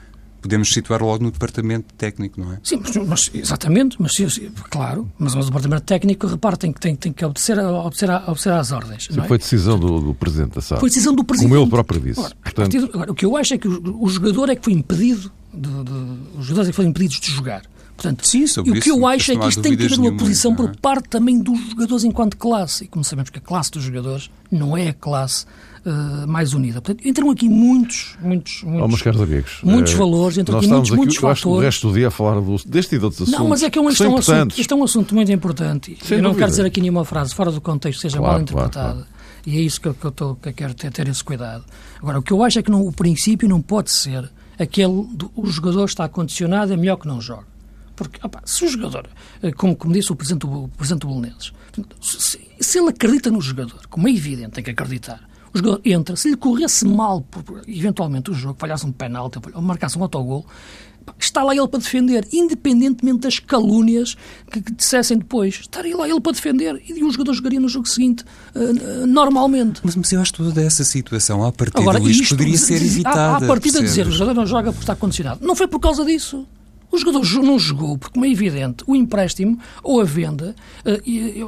Podemos 0.42 0.70
situar 0.70 1.02
logo 1.02 1.24
no 1.24 1.30
departamento 1.30 1.94
técnico, 1.94 2.38
não 2.38 2.52
é? 2.52 2.58
Sim, 2.62 2.78
mas, 2.82 2.94
mas- 2.96 3.30
exatamente, 3.32 3.96
mas 3.98 4.12
claro, 4.70 5.10
mas, 5.18 5.34
mas 5.34 5.44
o 5.46 5.48
departamento 5.48 5.84
técnico, 5.84 6.26
repare, 6.26 6.58
tem, 6.58 6.70
que- 6.70 6.80
tem, 6.80 6.94
tem 6.94 7.12
que 7.14 7.24
obedecer, 7.24 7.58
obedecer, 7.58 8.10
obedecer 8.10 8.52
às 8.52 8.70
ordens. 8.70 9.08
não 9.08 9.24
é? 9.24 9.28
Foi 9.28 9.38
decisão 9.38 9.78
do, 9.78 10.00
do 10.00 10.14
Presidente 10.14 10.54
da 10.56 10.60
SAD. 10.60 10.80
Foi 10.80 10.90
decisão 10.90 11.14
do 11.14 11.24
Presidente. 11.24 11.50
Como 11.50 11.62
ele 11.62 11.70
próprio 11.70 11.98
disse. 11.98 12.20
Portanto, 12.20 12.56
partir 12.72 12.84
agora, 12.94 13.10
o 13.12 13.14
que 13.14 13.24
eu 13.24 13.34
acho 13.38 13.54
é 13.54 13.58
que 13.58 13.66
o, 13.66 14.02
o 14.02 14.06
jogador 14.10 14.50
é 14.50 14.56
que 14.56 14.62
foi 14.62 14.74
impedido, 14.74 15.32
de, 15.50 15.60
de- 15.70 16.38
os 16.38 16.44
jogadores 16.44 16.68
é 16.68 16.70
que 16.72 16.76
foram 16.76 16.90
impedidos 16.90 17.20
de 17.20 17.30
jogar. 17.30 17.62
Portanto, 17.96 18.26
Sim, 18.26 18.46
sobre 18.46 18.70
e 18.70 18.72
o 18.72 18.82
que 18.82 18.88
isso 18.90 18.98
eu 18.98 19.06
acho 19.06 19.32
é 19.32 19.36
que 19.36 19.48
isto 19.48 19.62
tem 19.62 19.74
que 19.76 19.84
haver 19.86 19.98
uma 19.98 20.12
posição 20.16 20.50
não 20.50 20.56
por 20.58 20.68
é? 20.68 20.72
parte 20.82 21.08
também 21.08 21.40
dos 21.40 21.58
jogadores 21.70 22.04
enquanto 22.04 22.36
classe. 22.36 22.84
E 22.84 22.88
como 22.88 23.02
sabemos 23.04 23.30
que 23.30 23.38
a 23.38 23.40
classe 23.40 23.70
dos 23.70 23.84
jogadores 23.84 24.28
não 24.50 24.76
é 24.76 24.88
a 24.88 24.92
classe 24.92 25.46
eh, 25.86 26.26
mais 26.26 26.54
unida. 26.54 26.80
Portanto, 26.80 27.06
entram 27.06 27.30
aqui 27.30 27.48
muitos, 27.48 28.16
muitos, 28.20 28.62
oh, 28.64 28.68
muitos, 28.68 28.88
meus 28.88 29.02
caros 29.02 29.20
amigos. 29.20 29.58
muitos 29.62 29.92
eh, 29.92 29.96
valores, 29.96 30.38
entram 30.38 30.58
aqui 30.58 30.66
muitos, 30.68 30.88
estamos 30.88 31.04
muitos 31.06 31.22
eu 31.22 31.28
acho 31.28 31.42
que 31.42 31.48
o 31.48 31.50
fatores. 31.50 31.64
resto 31.74 31.88
do 31.88 31.94
dia 31.94 32.08
a 32.08 32.10
falar 32.10 32.40
do, 32.40 32.56
deste 32.66 32.94
e 32.94 32.98
de 32.98 33.04
outros 33.04 33.22
assuntos. 33.22 33.40
Não, 33.40 33.48
mas 33.48 33.62
é 33.62 33.70
que 33.70 33.78
é 33.78 33.80
um, 33.82 33.84
é 33.84 33.86
um 34.08 34.16
assunto, 34.16 34.60
isto 34.60 34.72
é 34.74 34.76
um 34.76 34.84
assunto 34.84 35.14
muito 35.14 35.32
importante. 35.32 35.96
Sem 36.02 36.18
eu 36.18 36.22
não 36.22 36.30
dúvida. 36.30 36.38
quero 36.46 36.50
dizer 36.50 36.66
aqui 36.66 36.80
nenhuma 36.80 37.04
frase 37.04 37.34
fora 37.34 37.50
do 37.52 37.60
contexto 37.60 38.00
seja 38.00 38.18
Claro, 38.18 38.32
mal 38.32 38.42
interpretada. 38.42 38.92
claro, 38.94 39.06
E 39.46 39.58
é 39.58 39.60
isso 39.60 39.80
que 39.80 39.88
eu, 39.88 39.94
que 39.94 40.04
eu, 40.04 40.10
tô- 40.12 40.34
que 40.36 40.48
eu 40.48 40.52
quero 40.54 40.74
ter, 40.74 40.90
ter 40.90 41.06
esse 41.08 41.22
cuidado. 41.22 41.64
Agora, 42.00 42.18
o 42.18 42.22
que 42.22 42.32
eu 42.32 42.42
acho 42.42 42.58
é 42.58 42.62
que 42.62 42.70
não, 42.70 42.86
o 42.86 42.92
princípio 42.92 43.48
não 43.48 43.60
pode 43.60 43.90
ser 43.90 44.30
aquele 44.58 45.06
do 45.12 45.30
o 45.36 45.46
jogador 45.46 45.84
está 45.84 46.08
condicionado, 46.08 46.72
é 46.72 46.76
melhor 46.76 46.96
que 46.96 47.06
não 47.06 47.20
jogue. 47.20 47.44
Porque, 47.96 48.18
opá, 48.26 48.40
se 48.44 48.64
o 48.64 48.68
jogador, 48.68 49.06
eh, 49.42 49.52
como, 49.52 49.76
como 49.76 49.92
disse 49.92 50.10
o 50.12 50.16
Presidente, 50.16 50.46
o 50.46 50.68
Presidente 50.76 51.02
do 51.02 51.08
Belenenses, 51.14 51.52
se, 52.00 52.40
se 52.60 52.78
ele 52.78 52.88
acredita 52.88 53.30
no 53.30 53.40
jogador, 53.40 53.80
como 53.88 54.08
é 54.08 54.10
evidente, 54.12 54.50
tem 54.50 54.64
que 54.64 54.70
acreditar, 54.70 55.20
o 55.54 55.58
jogador 55.58 55.80
entra, 55.84 56.16
se 56.16 56.28
lhe 56.28 56.36
corresse 56.36 56.84
mal, 56.84 57.24
eventualmente, 57.68 58.30
o 58.30 58.34
jogo, 58.34 58.56
falhasse 58.58 58.84
um 58.84 58.92
penalti 58.92 59.38
ou 59.54 59.62
marcasse 59.62 59.96
um 59.96 60.02
autogol, 60.02 60.44
está 61.18 61.42
lá 61.42 61.54
ele 61.54 61.68
para 61.68 61.78
defender, 61.78 62.26
independentemente 62.32 63.20
das 63.20 63.38
calúnias 63.38 64.16
que, 64.50 64.60
que 64.60 64.72
dissessem 64.72 65.18
depois. 65.18 65.54
Estaria 65.60 65.96
lá 65.96 66.08
ele 66.08 66.20
para 66.20 66.32
defender 66.32 66.82
e 66.86 67.04
o 67.04 67.10
jogador 67.10 67.34
jogaria 67.34 67.60
no 67.60 67.68
jogo 67.68 67.88
seguinte, 67.88 68.24
eh, 68.54 68.60
eh, 68.60 69.06
normalmente. 69.06 69.80
Mas, 69.84 69.94
mas 69.96 70.12
eu 70.12 70.20
acho 70.20 70.32
que 70.32 70.38
toda 70.38 70.62
essa 70.62 70.82
situação, 70.82 71.44
à 71.44 71.52
partida, 71.52 71.80
Agora, 71.80 71.98
Luís, 71.98 72.16
isto 72.16 72.30
poderia 72.30 72.58
ser 72.58 72.82
evitada. 72.82 73.20
À, 73.20 73.36
à 73.36 73.40
partida 73.46 73.78
de 73.78 73.84
dizer 73.84 74.06
o 74.06 74.10
jogador 74.10 74.34
não 74.34 74.46
joga 74.46 74.72
porque 74.72 74.82
está 74.82 74.96
condicionado. 74.96 75.46
Não 75.46 75.54
foi 75.54 75.68
por 75.68 75.78
causa 75.78 76.04
disso. 76.04 76.46
O 76.94 76.98
jogador 76.98 77.22
jo- 77.24 77.42
não 77.42 77.58
jogou, 77.58 77.98
porque, 77.98 78.14
como 78.14 78.24
é 78.24 78.30
evidente, 78.30 78.84
o 78.86 78.94
empréstimo 78.94 79.58
ou 79.82 80.00
a 80.00 80.04
venda, 80.04 80.54
eh, 80.84 81.00
e, 81.04 81.18
e, 81.18 81.40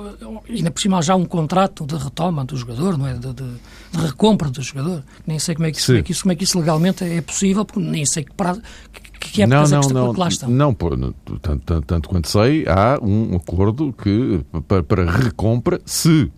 e 0.48 0.56
ainda 0.56 0.70
por 0.72 0.80
cima 0.80 0.98
há 0.98 1.02
já 1.02 1.14
um 1.14 1.24
contrato 1.24 1.86
de 1.86 1.94
retoma 1.96 2.44
do 2.44 2.56
jogador, 2.56 2.98
não 2.98 3.06
é? 3.06 3.14
De, 3.14 3.32
de- 3.32 3.44
de 3.92 3.98
recompra 3.98 4.50
do 4.50 4.60
jogador. 4.62 5.02
Nem 5.26 5.38
sei 5.38 5.54
como 5.54 5.66
é 5.68 5.70
que 5.72 5.78
isso, 5.78 5.86
como 5.92 5.98
é 5.98 6.02
que 6.02 6.12
isso, 6.12 6.22
como 6.22 6.32
é 6.32 6.34
que 6.36 6.44
isso 6.44 6.58
legalmente 6.58 7.04
é 7.04 7.20
possível, 7.20 7.64
porque 7.64 7.80
nem 7.80 8.04
sei 8.04 8.24
que, 8.24 8.32
prazo, 8.34 8.60
que, 8.92 9.30
que 9.30 9.42
é 9.42 9.46
não, 9.46 9.58
que, 9.64 9.74
está- 9.74 9.94
não, 9.94 10.12
que 10.14 10.20
lá 10.20 10.28
estão. 10.28 10.48
não, 10.50 10.74
tanto, 10.74 11.14
tanto, 11.40 11.82
tanto 11.86 12.08
quanto 12.08 12.28
sei, 12.28 12.64
há 12.68 12.98
um 13.00 13.36
acordo 13.36 13.92
que 13.92 14.40
para, 14.66 14.82
para 14.82 15.10
recompra 15.10 15.80
se 15.86 16.30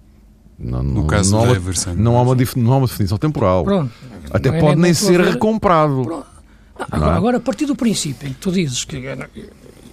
não, 0.59 0.83
No 0.83 0.94
não- 1.03 1.07
caso 1.07 1.31
não, 1.33 1.38
do 1.38 1.44
há 1.44 1.49
uma, 1.49 1.57
Everson. 1.57 1.94
não, 1.94 2.18
há 2.18 2.23
uma, 2.23 2.37
não 2.57 2.73
há 2.73 2.77
uma 2.77 2.87
definição 2.87 3.16
temporal. 3.16 3.64
Pronto. 3.64 3.92
Até 4.31 4.51
Não 4.51 4.57
é 4.59 4.61
pode 4.61 4.81
nem 4.81 4.90
estou 4.90 5.09
a 5.09 5.12
ser 5.12 5.21
recomprado. 5.21 6.03
Pronto. 6.05 6.27
Não 6.79 6.87
Agora, 6.91 7.12
é? 7.12 7.17
agora, 7.17 7.37
a 7.38 7.41
partir 7.41 7.67
do 7.67 7.75
princípio 7.77 8.29
em 8.29 8.33
que 8.33 8.38
tu 8.41 8.53
dizes 8.53 8.85
que. 8.85 8.97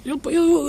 Eu, 0.05 0.21
eu- 0.25 0.67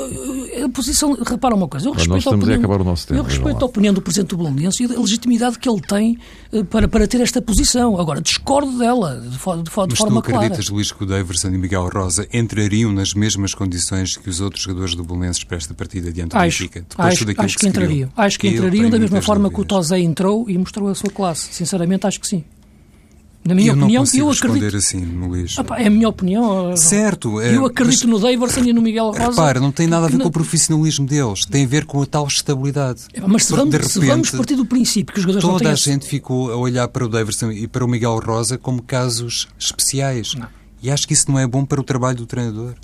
eu- 0.51 0.65
a 0.65 0.69
posição. 0.71 1.13
Repara 1.13 1.55
uma 1.55 1.69
coisa. 1.69 1.89
Eu 1.89 1.93
respeito, 1.93 2.27
a 2.31 2.33
opinião, 2.33 2.59
acabar 2.59 2.81
o 2.81 2.85
nosso 2.85 3.07
tempo, 3.07 3.21
eu 3.21 3.23
respeito 3.23 3.63
a 3.63 3.67
opinião 3.67 3.93
do 3.93 4.01
Presidente 4.01 4.31
do 4.31 4.39
Belenense 4.39 4.83
e 4.83 4.87
a 4.87 4.99
legitimidade 4.99 5.59
que 5.59 5.69
ele 5.69 5.83
tem 5.83 6.19
eh, 6.55 6.63
para, 6.65 6.89
para 6.89 7.07
ter 7.07 7.21
esta 7.21 7.43
posição. 7.43 8.01
Agora, 8.01 8.23
discordo 8.23 8.79
dela 8.79 9.21
de, 9.21 9.37
fo- 9.37 9.63
de, 9.63 9.71
fo- 9.71 9.83
de 9.87 9.91
Mas 9.91 9.99
tu 9.99 10.05
forma 10.05 10.23
clara. 10.23 10.47
acreditas, 10.47 10.71
Luís, 10.71 10.91
que 10.91 11.05
o 11.05 11.07
Daverson 11.07 11.49
e 11.49 11.59
Miguel 11.59 11.87
Rosa 11.93 12.27
entrariam 12.33 12.91
nas 12.93 13.13
mesmas 13.13 13.53
condições 13.53 14.17
que 14.17 14.31
os 14.31 14.41
outros 14.41 14.63
jogadores 14.63 14.95
do 14.95 15.05
Bolonenses 15.05 15.45
para 15.45 15.59
esta 15.59 15.75
partida 15.75 16.11
diante 16.11 16.31
do 16.35 16.39
Benfica? 16.41 16.81
Depois 16.89 17.19
de 17.19 17.25
acho, 17.33 17.41
acho 17.43 17.59
que, 17.59 17.67
entrariam. 17.69 18.11
Acho 18.17 18.39
que 18.39 18.49
entrariam 18.49 18.89
da 18.89 18.99
mesma 18.99 19.21
forma 19.21 19.51
que 19.51 19.61
o. 19.61 19.65
Tosé 19.67 19.99
entrou 19.99 20.49
e 20.49 20.57
mostrou 20.57 20.89
a 20.89 20.95
sua 20.95 21.11
classe. 21.11 21.49
Sinceramente, 21.53 22.07
acho 22.07 22.19
que 22.19 22.27
sim. 22.27 22.43
Na 23.47 23.55
minha 23.55 23.71
eu 23.71 23.77
não 23.77 23.85
opinião, 23.85 24.03
consigo 24.03 24.27
eu 24.27 24.31
acredito. 24.33 24.77
assim, 24.77 25.05
Luís. 25.05 25.55
Ah, 25.59 25.65
pá, 25.65 25.79
é 25.79 25.87
a 25.87 25.91
minha 25.91 26.09
opinião. 26.09 26.77
Certo, 26.77 27.41
é, 27.41 27.57
Eu 27.57 27.65
acredito 27.67 28.07
no 28.09 28.19
Daverson 28.19 28.61
e 28.65 28.73
no 28.73 28.83
Miguel 28.83 29.07
Rosa. 29.13 29.31
Repara, 29.31 29.61
não 29.61 29.71
tem 29.71 29.87
nada 29.87 30.07
a 30.07 30.09
ver 30.09 30.19
com 30.19 30.29
o 30.29 30.31
profissionalismo 30.33 31.07
deles, 31.07 31.45
tem 31.47 31.65
a 31.65 31.69
ver 31.69 31.85
com 31.85 32.03
a 32.03 32.07
tal 32.07 32.27
estabilidade. 32.27 33.03
É, 33.15 33.21
Mas 33.21 33.45
se 33.47 33.53
vamos, 33.55 33.71
de 33.79 33.87
se 33.89 33.99
vamos 34.01 34.09
repente, 34.29 34.37
partir 34.37 34.57
do 34.57 34.67
princípio 34.67 35.13
que 35.15 35.21
os 35.21 35.23
jogadores 35.23 35.45
não 35.49 35.59
Toda 35.59 35.71
a 35.71 35.75
esse- 35.75 35.85
gente 35.85 36.07
ficou 36.07 36.51
a 36.53 36.57
olhar 36.57 36.89
para 36.89 37.05
o 37.05 37.09
Daverson 37.09 37.51
e 37.53 37.67
para 37.69 37.85
o 37.85 37.89
Miguel 37.89 38.19
Rosa 38.19 38.59
como 38.59 38.83
casos 38.83 39.49
especiais. 39.59 40.35
Não. 40.35 40.49
E 40.83 40.91
acho 40.91 41.07
que 41.07 41.13
isso 41.15 41.31
não 41.31 41.39
é 41.39 41.47
bom 41.47 41.65
para 41.65 41.81
o 41.81 41.85
trabalho 41.85 42.17
do 42.17 42.27
treinador. 42.27 42.75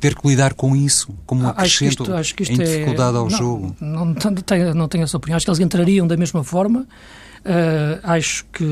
Ter 0.00 0.14
que 0.14 0.28
lidar 0.28 0.52
com 0.54 0.76
isso, 0.76 1.14
como 1.24 1.44
um 1.44 1.46
Ah, 1.48 1.54
acho 1.56 1.78
que 1.78 1.84
acrescento 1.86 2.02
isto, 2.02 2.14
acho 2.14 2.34
que 2.34 2.42
isto 2.42 2.52
em 2.52 2.60
é- 2.62 2.64
dificuldade 2.66 3.16
ao 3.16 3.24
não, 3.30 3.30
jogo. 3.38 3.76
Não, 3.80 4.04
não, 4.04 4.14
tenho, 4.14 4.74
não 4.74 4.86
tenho 4.88 5.04
essa 5.04 5.16
opinião. 5.16 5.36
Acho 5.36 5.46
que 5.46 5.50
eles 5.50 5.60
entrariam 5.60 6.06
da 6.06 6.16
mesma 6.16 6.44
forma. 6.44 6.86
Ah, 7.44 8.14
acho 8.14 8.44
que. 8.46 8.64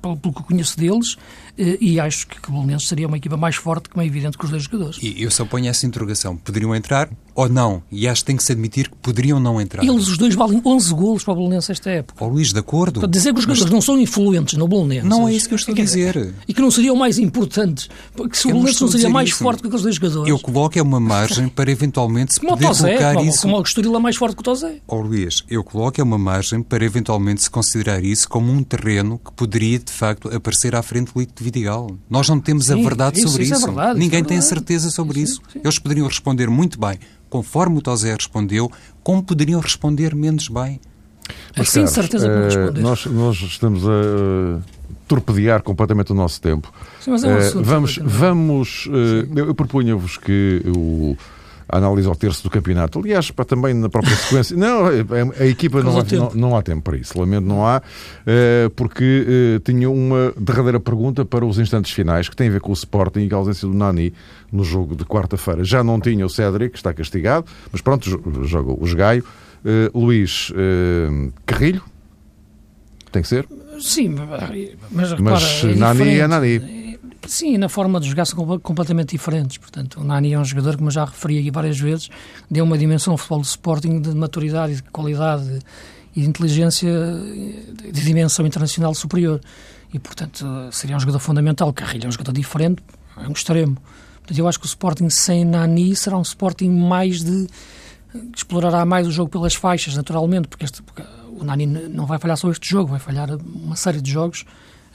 pelo, 0.00 0.16
que 0.16 0.42
conheço 0.44 0.78
deles, 0.78 1.16
eh, 1.58 1.76
e 1.80 2.00
acho 2.00 2.26
que, 2.26 2.48
o 2.48 2.52
Bolonenses 2.52 2.88
seria 2.88 3.06
uma 3.06 3.18
equipa 3.18 3.36
mais 3.36 3.56
forte, 3.56 3.90
como 3.90 4.02
é 4.02 4.06
evidente, 4.06 4.38
que 4.38 4.44
os 4.44 4.50
dois 4.50 4.62
jogadores. 4.62 4.98
E 5.02 5.22
eu 5.22 5.30
só 5.30 5.44
ponho 5.44 5.68
essa 5.68 5.86
interrogação. 5.86 6.36
Poderiam 6.36 6.74
entrar 6.74 7.10
ou 7.36 7.48
não? 7.48 7.82
E 7.92 8.08
acho 8.08 8.22
que 8.22 8.26
tem 8.26 8.36
que 8.36 8.42
se 8.42 8.50
admitir 8.50 8.88
que 8.88 8.96
poderiam 8.96 9.38
não 9.38 9.60
entrar. 9.60 9.84
Eles, 9.84 10.08
os 10.08 10.16
dois, 10.16 10.34
valem 10.34 10.60
11 10.64 10.94
golos 10.94 11.22
para 11.22 11.34
o 11.34 11.36
Bolonense 11.36 11.70
esta 11.70 11.90
época. 11.90 12.24
Ó 12.24 12.26
oh, 12.26 12.30
Luís, 12.30 12.52
de 12.52 12.58
acordo. 12.58 13.00
Para 13.00 13.08
dizer 13.08 13.32
que 13.32 13.38
os 13.38 13.44
jogadores 13.44 13.70
não 13.72 13.80
são 13.80 13.98
influentes 13.98 14.54
no 14.58 14.66
Bolonense. 14.66 15.06
Não 15.06 15.28
é 15.28 15.34
isso 15.34 15.46
que 15.46 15.54
eu 15.54 15.56
estou 15.56 15.72
a 15.72 15.76
dizer. 15.76 16.34
E 16.48 16.54
que 16.54 16.60
não 16.60 16.70
seriam 16.70 16.96
mais 16.96 17.18
importantes. 17.18 17.88
Que 18.30 18.38
se 18.38 18.46
o 18.48 18.52
Bolonense 18.52 18.80
não 18.80 18.88
seria 18.88 19.10
mais 19.10 19.28
isso. 19.28 19.38
forte 19.38 19.60
que 19.60 19.66
aqueles 19.66 19.82
dois 19.82 19.94
jogadores. 19.94 20.28
Eu 20.28 20.38
coloco 20.38 20.78
é 20.78 20.82
uma 20.82 20.98
margem 20.98 21.48
para 21.48 21.70
eventualmente 21.70 22.34
se 22.34 22.40
como 22.40 22.52
poder 22.52 22.68
Tozé, 22.68 22.88
colocar 22.88 23.14
como, 23.14 23.30
isso... 23.30 23.42
Como 23.42 23.58
o 23.58 23.62
Estoril 23.62 23.96
é 23.96 23.98
mais 23.98 24.16
forte 24.16 24.34
que 24.34 24.40
o 24.40 24.44
Tozé. 24.44 24.76
Ó 24.88 24.96
oh, 24.96 25.00
Luís, 25.02 25.44
eu 25.48 25.62
coloco 25.62 26.00
é 26.00 26.04
uma 26.04 26.18
margem 26.18 26.62
para 26.62 26.84
eventualmente 26.84 27.42
se 27.42 27.50
considerar 27.50 28.02
isso 28.02 28.28
como 28.28 28.50
um 28.50 28.62
terreno 28.62 29.20
que 29.22 29.32
poderia, 29.32 29.78
de 29.78 29.92
facto, 29.92 30.34
aparecer 30.34 30.74
à 30.74 30.82
frente 30.82 31.12
do 31.12 31.20
Lito 31.20 31.34
de 31.36 31.44
Vidigal. 31.44 31.90
Nós 32.08 32.28
não 32.28 32.40
temos 32.40 32.66
sim, 32.66 32.72
a 32.72 32.76
verdade 32.76 33.18
isso, 33.18 33.28
sobre 33.28 33.44
isso. 33.44 33.54
isso. 33.54 33.62
É 33.62 33.66
verdade, 33.66 33.98
Ninguém 33.98 34.24
tem 34.24 34.38
é 34.38 34.40
certeza 34.40 34.90
sobre 34.90 35.18
sim, 35.18 35.24
isso. 35.24 35.42
Sim. 35.52 35.60
Eles 35.62 35.78
poderiam 35.78 36.06
responder 36.06 36.48
muito 36.48 36.78
bem, 36.78 36.98
conforme 37.36 37.76
o 37.76 37.82
Tozé 37.82 38.14
respondeu, 38.14 38.72
como 39.02 39.22
poderiam 39.22 39.60
responder 39.60 40.14
menos 40.14 40.48
bem. 40.48 40.80
Mas, 41.54 41.68
Sim, 41.68 41.86
certeza 41.86 42.26
que 42.26 42.34
responder. 42.34 42.80
Nós, 42.80 43.04
nós 43.04 43.36
estamos 43.36 43.84
a 43.84 43.90
uh, 43.90 44.62
torpedear 45.06 45.62
completamente 45.62 46.12
o 46.12 46.14
nosso 46.14 46.40
tempo. 46.40 46.72
Sim, 46.98 47.10
mas 47.10 47.24
é 47.24 47.28
um 47.28 47.36
uh, 47.36 47.62
vamos, 47.62 47.98
vamos 48.02 48.86
uh, 48.86 49.28
eu, 49.36 49.48
eu 49.48 49.54
propunha-vos 49.54 50.16
que 50.16 50.62
o 50.66 51.14
a 51.68 51.78
análise 51.78 52.08
ao 52.08 52.14
terço 52.14 52.42
do 52.42 52.50
campeonato. 52.50 52.98
Aliás, 52.98 53.30
para 53.30 53.44
também 53.44 53.74
na 53.74 53.88
própria 53.88 54.14
sequência. 54.14 54.56
Não, 54.56 54.88
é, 54.88 55.02
a 55.40 55.46
equipa 55.46 55.82
não 55.82 55.98
há, 55.98 56.04
não, 56.04 56.30
não 56.34 56.56
há, 56.56 56.62
tempo 56.62 56.82
para 56.82 56.96
isso. 56.96 57.18
Lamento, 57.18 57.46
não 57.46 57.66
há, 57.66 57.78
uh, 57.78 58.70
porque 58.70 59.56
uh, 59.56 59.60
tinha 59.60 59.90
uma 59.90 60.32
derradeira 60.38 60.80
pergunta 60.80 61.24
para 61.24 61.44
os 61.44 61.58
instantes 61.58 61.92
finais 61.92 62.28
que 62.28 62.36
tem 62.36 62.48
a 62.48 62.52
ver 62.52 62.60
com 62.60 62.70
o 62.70 62.74
Sporting 62.74 63.28
e 63.30 63.34
a 63.34 63.36
ausência 63.36 63.68
do 63.68 63.74
Nani 63.74 64.12
no 64.50 64.64
jogo 64.64 64.94
de 64.94 65.04
quarta-feira. 65.04 65.64
Já 65.64 65.82
não 65.82 66.00
tinha 66.00 66.24
o 66.24 66.28
Cédric, 66.28 66.72
que 66.72 66.78
está 66.78 66.92
castigado, 66.94 67.46
mas 67.70 67.80
pronto, 67.80 68.08
joga 68.44 68.72
o 68.72 68.96
Gaio. 68.96 69.24
Uh, 69.64 69.98
Luís 69.98 70.52
Carrilho, 71.44 71.82
tem 73.10 73.22
que 73.22 73.28
ser? 73.28 73.48
Sim, 73.80 74.14
mas, 74.90 75.10
repara, 75.10 75.20
mas 75.20 75.64
é 75.64 75.74
Nani 75.74 76.18
é 76.18 76.28
Nani. 76.28 76.75
Sim, 77.26 77.58
na 77.58 77.68
forma 77.68 78.00
de 78.00 78.08
jogar 78.08 78.24
são 78.24 78.58
completamente 78.60 79.10
diferentes. 79.10 79.58
Portanto, 79.58 80.00
o 80.00 80.04
Nani 80.04 80.32
é 80.32 80.38
um 80.38 80.44
jogador, 80.44 80.76
como 80.76 80.90
já 80.90 81.04
referi 81.04 81.38
aqui 81.38 81.50
várias 81.50 81.78
vezes, 81.78 82.08
deu 82.50 82.64
uma 82.64 82.78
dimensão 82.78 83.12
ao 83.12 83.18
futebol 83.18 83.40
do 83.40 83.44
Sporting 83.44 84.00
de 84.00 84.14
maturidade, 84.14 84.76
de 84.76 84.82
qualidade 84.84 85.58
e 86.14 86.22
de 86.22 86.28
inteligência 86.28 86.90
de 87.92 88.02
dimensão 88.04 88.46
internacional 88.46 88.94
superior. 88.94 89.40
E, 89.92 89.98
portanto, 89.98 90.46
seria 90.72 90.96
um 90.96 91.00
jogador 91.00 91.18
fundamental. 91.18 91.72
Carrilho 91.72 92.06
é 92.06 92.08
um 92.08 92.12
jogador 92.12 92.32
diferente, 92.32 92.82
é 93.16 93.28
um 93.28 93.32
extremo. 93.32 93.76
Portanto, 94.18 94.38
eu 94.38 94.48
acho 94.48 94.58
que 94.58 94.66
o 94.66 94.68
Sporting 94.68 95.08
sem 95.10 95.44
Nani 95.44 95.94
será 95.94 96.16
um 96.16 96.22
Sporting 96.22 96.70
mais 96.70 97.22
de. 97.22 97.46
explorará 98.34 98.84
mais 98.84 99.06
o 99.06 99.10
jogo 99.10 99.30
pelas 99.30 99.54
faixas, 99.54 99.94
naturalmente, 99.96 100.48
porque, 100.48 100.64
este, 100.64 100.82
porque 100.82 101.02
o 101.38 101.44
Nani 101.44 101.66
não 101.66 102.06
vai 102.06 102.18
falhar 102.18 102.36
só 102.36 102.50
este 102.50 102.68
jogo, 102.68 102.90
vai 102.90 102.98
falhar 102.98 103.28
uma 103.34 103.76
série 103.76 104.00
de 104.00 104.10
jogos 104.10 104.44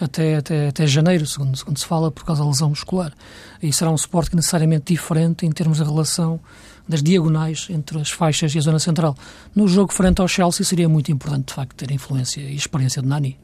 até, 0.03 0.35
até, 0.35 0.67
até 0.67 0.87
janeiro, 0.87 1.25
segundo, 1.25 1.55
segundo 1.55 1.77
se 1.77 1.85
fala, 1.85 2.11
por 2.11 2.25
causa 2.25 2.41
da 2.43 2.49
lesão 2.49 2.69
muscular. 2.69 3.13
E 3.61 3.71
será 3.71 3.91
um 3.91 3.97
suporte 3.97 4.35
necessariamente 4.35 4.93
diferente 4.93 5.45
em 5.45 5.51
termos 5.51 5.77
de 5.77 5.83
relação 5.83 6.39
das 6.87 7.01
diagonais 7.01 7.67
entre 7.69 7.99
as 7.99 8.11
faixas 8.11 8.53
e 8.53 8.57
a 8.57 8.61
zona 8.61 8.79
central. 8.79 9.15
No 9.55 9.67
jogo 9.67 9.93
frente 9.93 10.21
ao 10.21 10.27
Chelsea 10.27 10.65
seria 10.65 10.89
muito 10.89 11.11
importante, 11.11 11.47
de 11.47 11.53
facto, 11.53 11.75
ter 11.75 11.91
influência 11.91 12.41
e 12.41 12.55
experiência 12.55 13.01
de 13.01 13.07
Nani. 13.07 13.37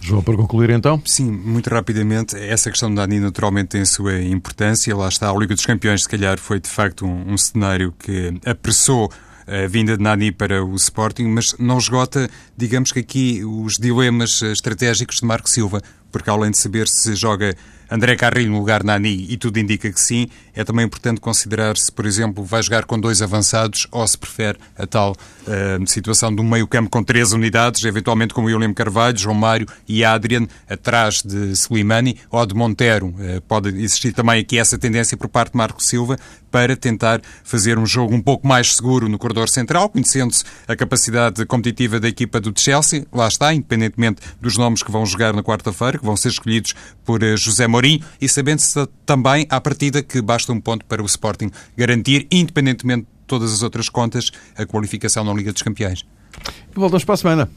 João, 0.00 0.22
para 0.22 0.36
concluir 0.36 0.70
então? 0.70 1.00
Sim, 1.04 1.30
muito 1.30 1.68
rapidamente. 1.70 2.36
Essa 2.36 2.70
questão 2.70 2.88
de 2.88 2.96
Nani 2.96 3.20
naturalmente 3.20 3.68
tem 3.68 3.80
a 3.82 3.86
sua 3.86 4.20
importância. 4.20 4.96
Lá 4.96 5.08
está, 5.08 5.30
a 5.30 5.34
Liga 5.34 5.54
dos 5.54 5.66
Campeões, 5.66 6.02
se 6.02 6.08
calhar, 6.08 6.38
foi 6.38 6.60
de 6.60 6.68
facto 6.68 7.06
um, 7.06 7.32
um 7.32 7.38
cenário 7.38 7.92
que 7.98 8.34
apressou 8.44 9.10
a 9.48 9.66
vinda 9.66 9.96
de 9.96 10.02
Nani 10.02 10.30
para 10.30 10.62
o 10.62 10.74
Sporting, 10.76 11.24
mas 11.24 11.56
não 11.58 11.78
esgota, 11.78 12.28
digamos 12.56 12.92
que 12.92 13.00
aqui, 13.00 13.42
os 13.44 13.78
dilemas 13.78 14.42
estratégicos 14.42 15.16
de 15.16 15.26
Marco 15.26 15.48
Silva, 15.48 15.82
porque 16.10 16.30
além 16.30 16.50
de 16.50 16.58
saber 16.58 16.88
se 16.88 17.14
joga 17.14 17.54
André 17.90 18.16
Carrilho 18.16 18.50
no 18.50 18.58
lugar 18.58 18.80
de 18.80 18.86
Nani, 18.86 19.26
e 19.30 19.36
tudo 19.36 19.58
indica 19.58 19.90
que 19.90 20.00
sim, 20.00 20.28
é 20.54 20.62
também 20.62 20.84
importante 20.84 21.20
considerar 21.20 21.76
se, 21.76 21.90
por 21.90 22.04
exemplo, 22.04 22.44
vai 22.44 22.62
jogar 22.62 22.84
com 22.84 23.00
dois 23.00 23.22
avançados 23.22 23.86
ou 23.90 24.06
se 24.06 24.18
prefere 24.18 24.58
a 24.76 24.86
tal 24.86 25.12
uh, 25.12 25.88
situação 25.88 26.34
de 26.34 26.40
um 26.42 26.44
meio-campo 26.44 26.90
com 26.90 27.02
três 27.02 27.32
unidades, 27.32 27.84
eventualmente 27.84 28.34
com 28.34 28.44
William 28.44 28.74
Carvalho, 28.74 29.16
João 29.16 29.34
Mário 29.34 29.66
e 29.88 30.04
Adrian, 30.04 30.46
atrás 30.68 31.22
de 31.22 31.52
Slimani 31.52 32.18
ou 32.30 32.44
de 32.44 32.54
Montero. 32.54 33.06
Uh, 33.08 33.40
pode 33.46 33.68
existir 33.68 34.12
também 34.12 34.40
aqui 34.40 34.58
essa 34.58 34.76
tendência 34.76 35.16
por 35.16 35.28
parte 35.28 35.52
de 35.52 35.56
Marco 35.56 35.82
Silva 35.82 36.18
para 36.50 36.76
tentar 36.76 37.20
fazer 37.44 37.78
um 37.78 37.86
jogo 37.86 38.14
um 38.14 38.20
pouco 38.20 38.46
mais 38.46 38.74
seguro 38.74 39.08
no 39.08 39.18
corredor 39.18 39.48
central, 39.48 39.88
conhecendo-se 39.88 40.44
a 40.66 40.74
capacidade 40.74 41.44
competitiva 41.46 42.00
da 42.00 42.08
equipa 42.08 42.40
do 42.40 42.52
Chelsea. 42.58 43.06
Lá 43.12 43.28
está, 43.28 43.52
independentemente 43.54 44.20
dos 44.40 44.56
nomes 44.56 44.82
que 44.82 44.90
vão 44.90 45.04
jogar 45.06 45.32
na 45.32 45.42
quarta-feira, 45.42 45.98
vão 46.08 46.16
ser 46.16 46.28
escolhidos 46.28 46.74
por 47.04 47.22
uh, 47.22 47.36
José 47.36 47.66
Mourinho, 47.66 48.00
e 48.20 48.28
sabendo-se 48.28 48.86
também, 49.06 49.46
à 49.48 49.60
partida, 49.60 50.02
que 50.02 50.20
basta 50.20 50.52
um 50.52 50.60
ponto 50.60 50.84
para 50.84 51.02
o 51.02 51.06
Sporting 51.06 51.50
garantir, 51.76 52.26
independentemente 52.30 53.02
de 53.02 53.26
todas 53.26 53.52
as 53.52 53.62
outras 53.62 53.88
contas, 53.88 54.30
a 54.56 54.64
qualificação 54.66 55.22
na 55.24 55.32
Liga 55.32 55.52
dos 55.52 55.62
Campeões. 55.62 56.04
E 56.74 56.78
voltamos 56.78 57.04
para 57.04 57.14
a 57.14 57.18
semana. 57.18 57.50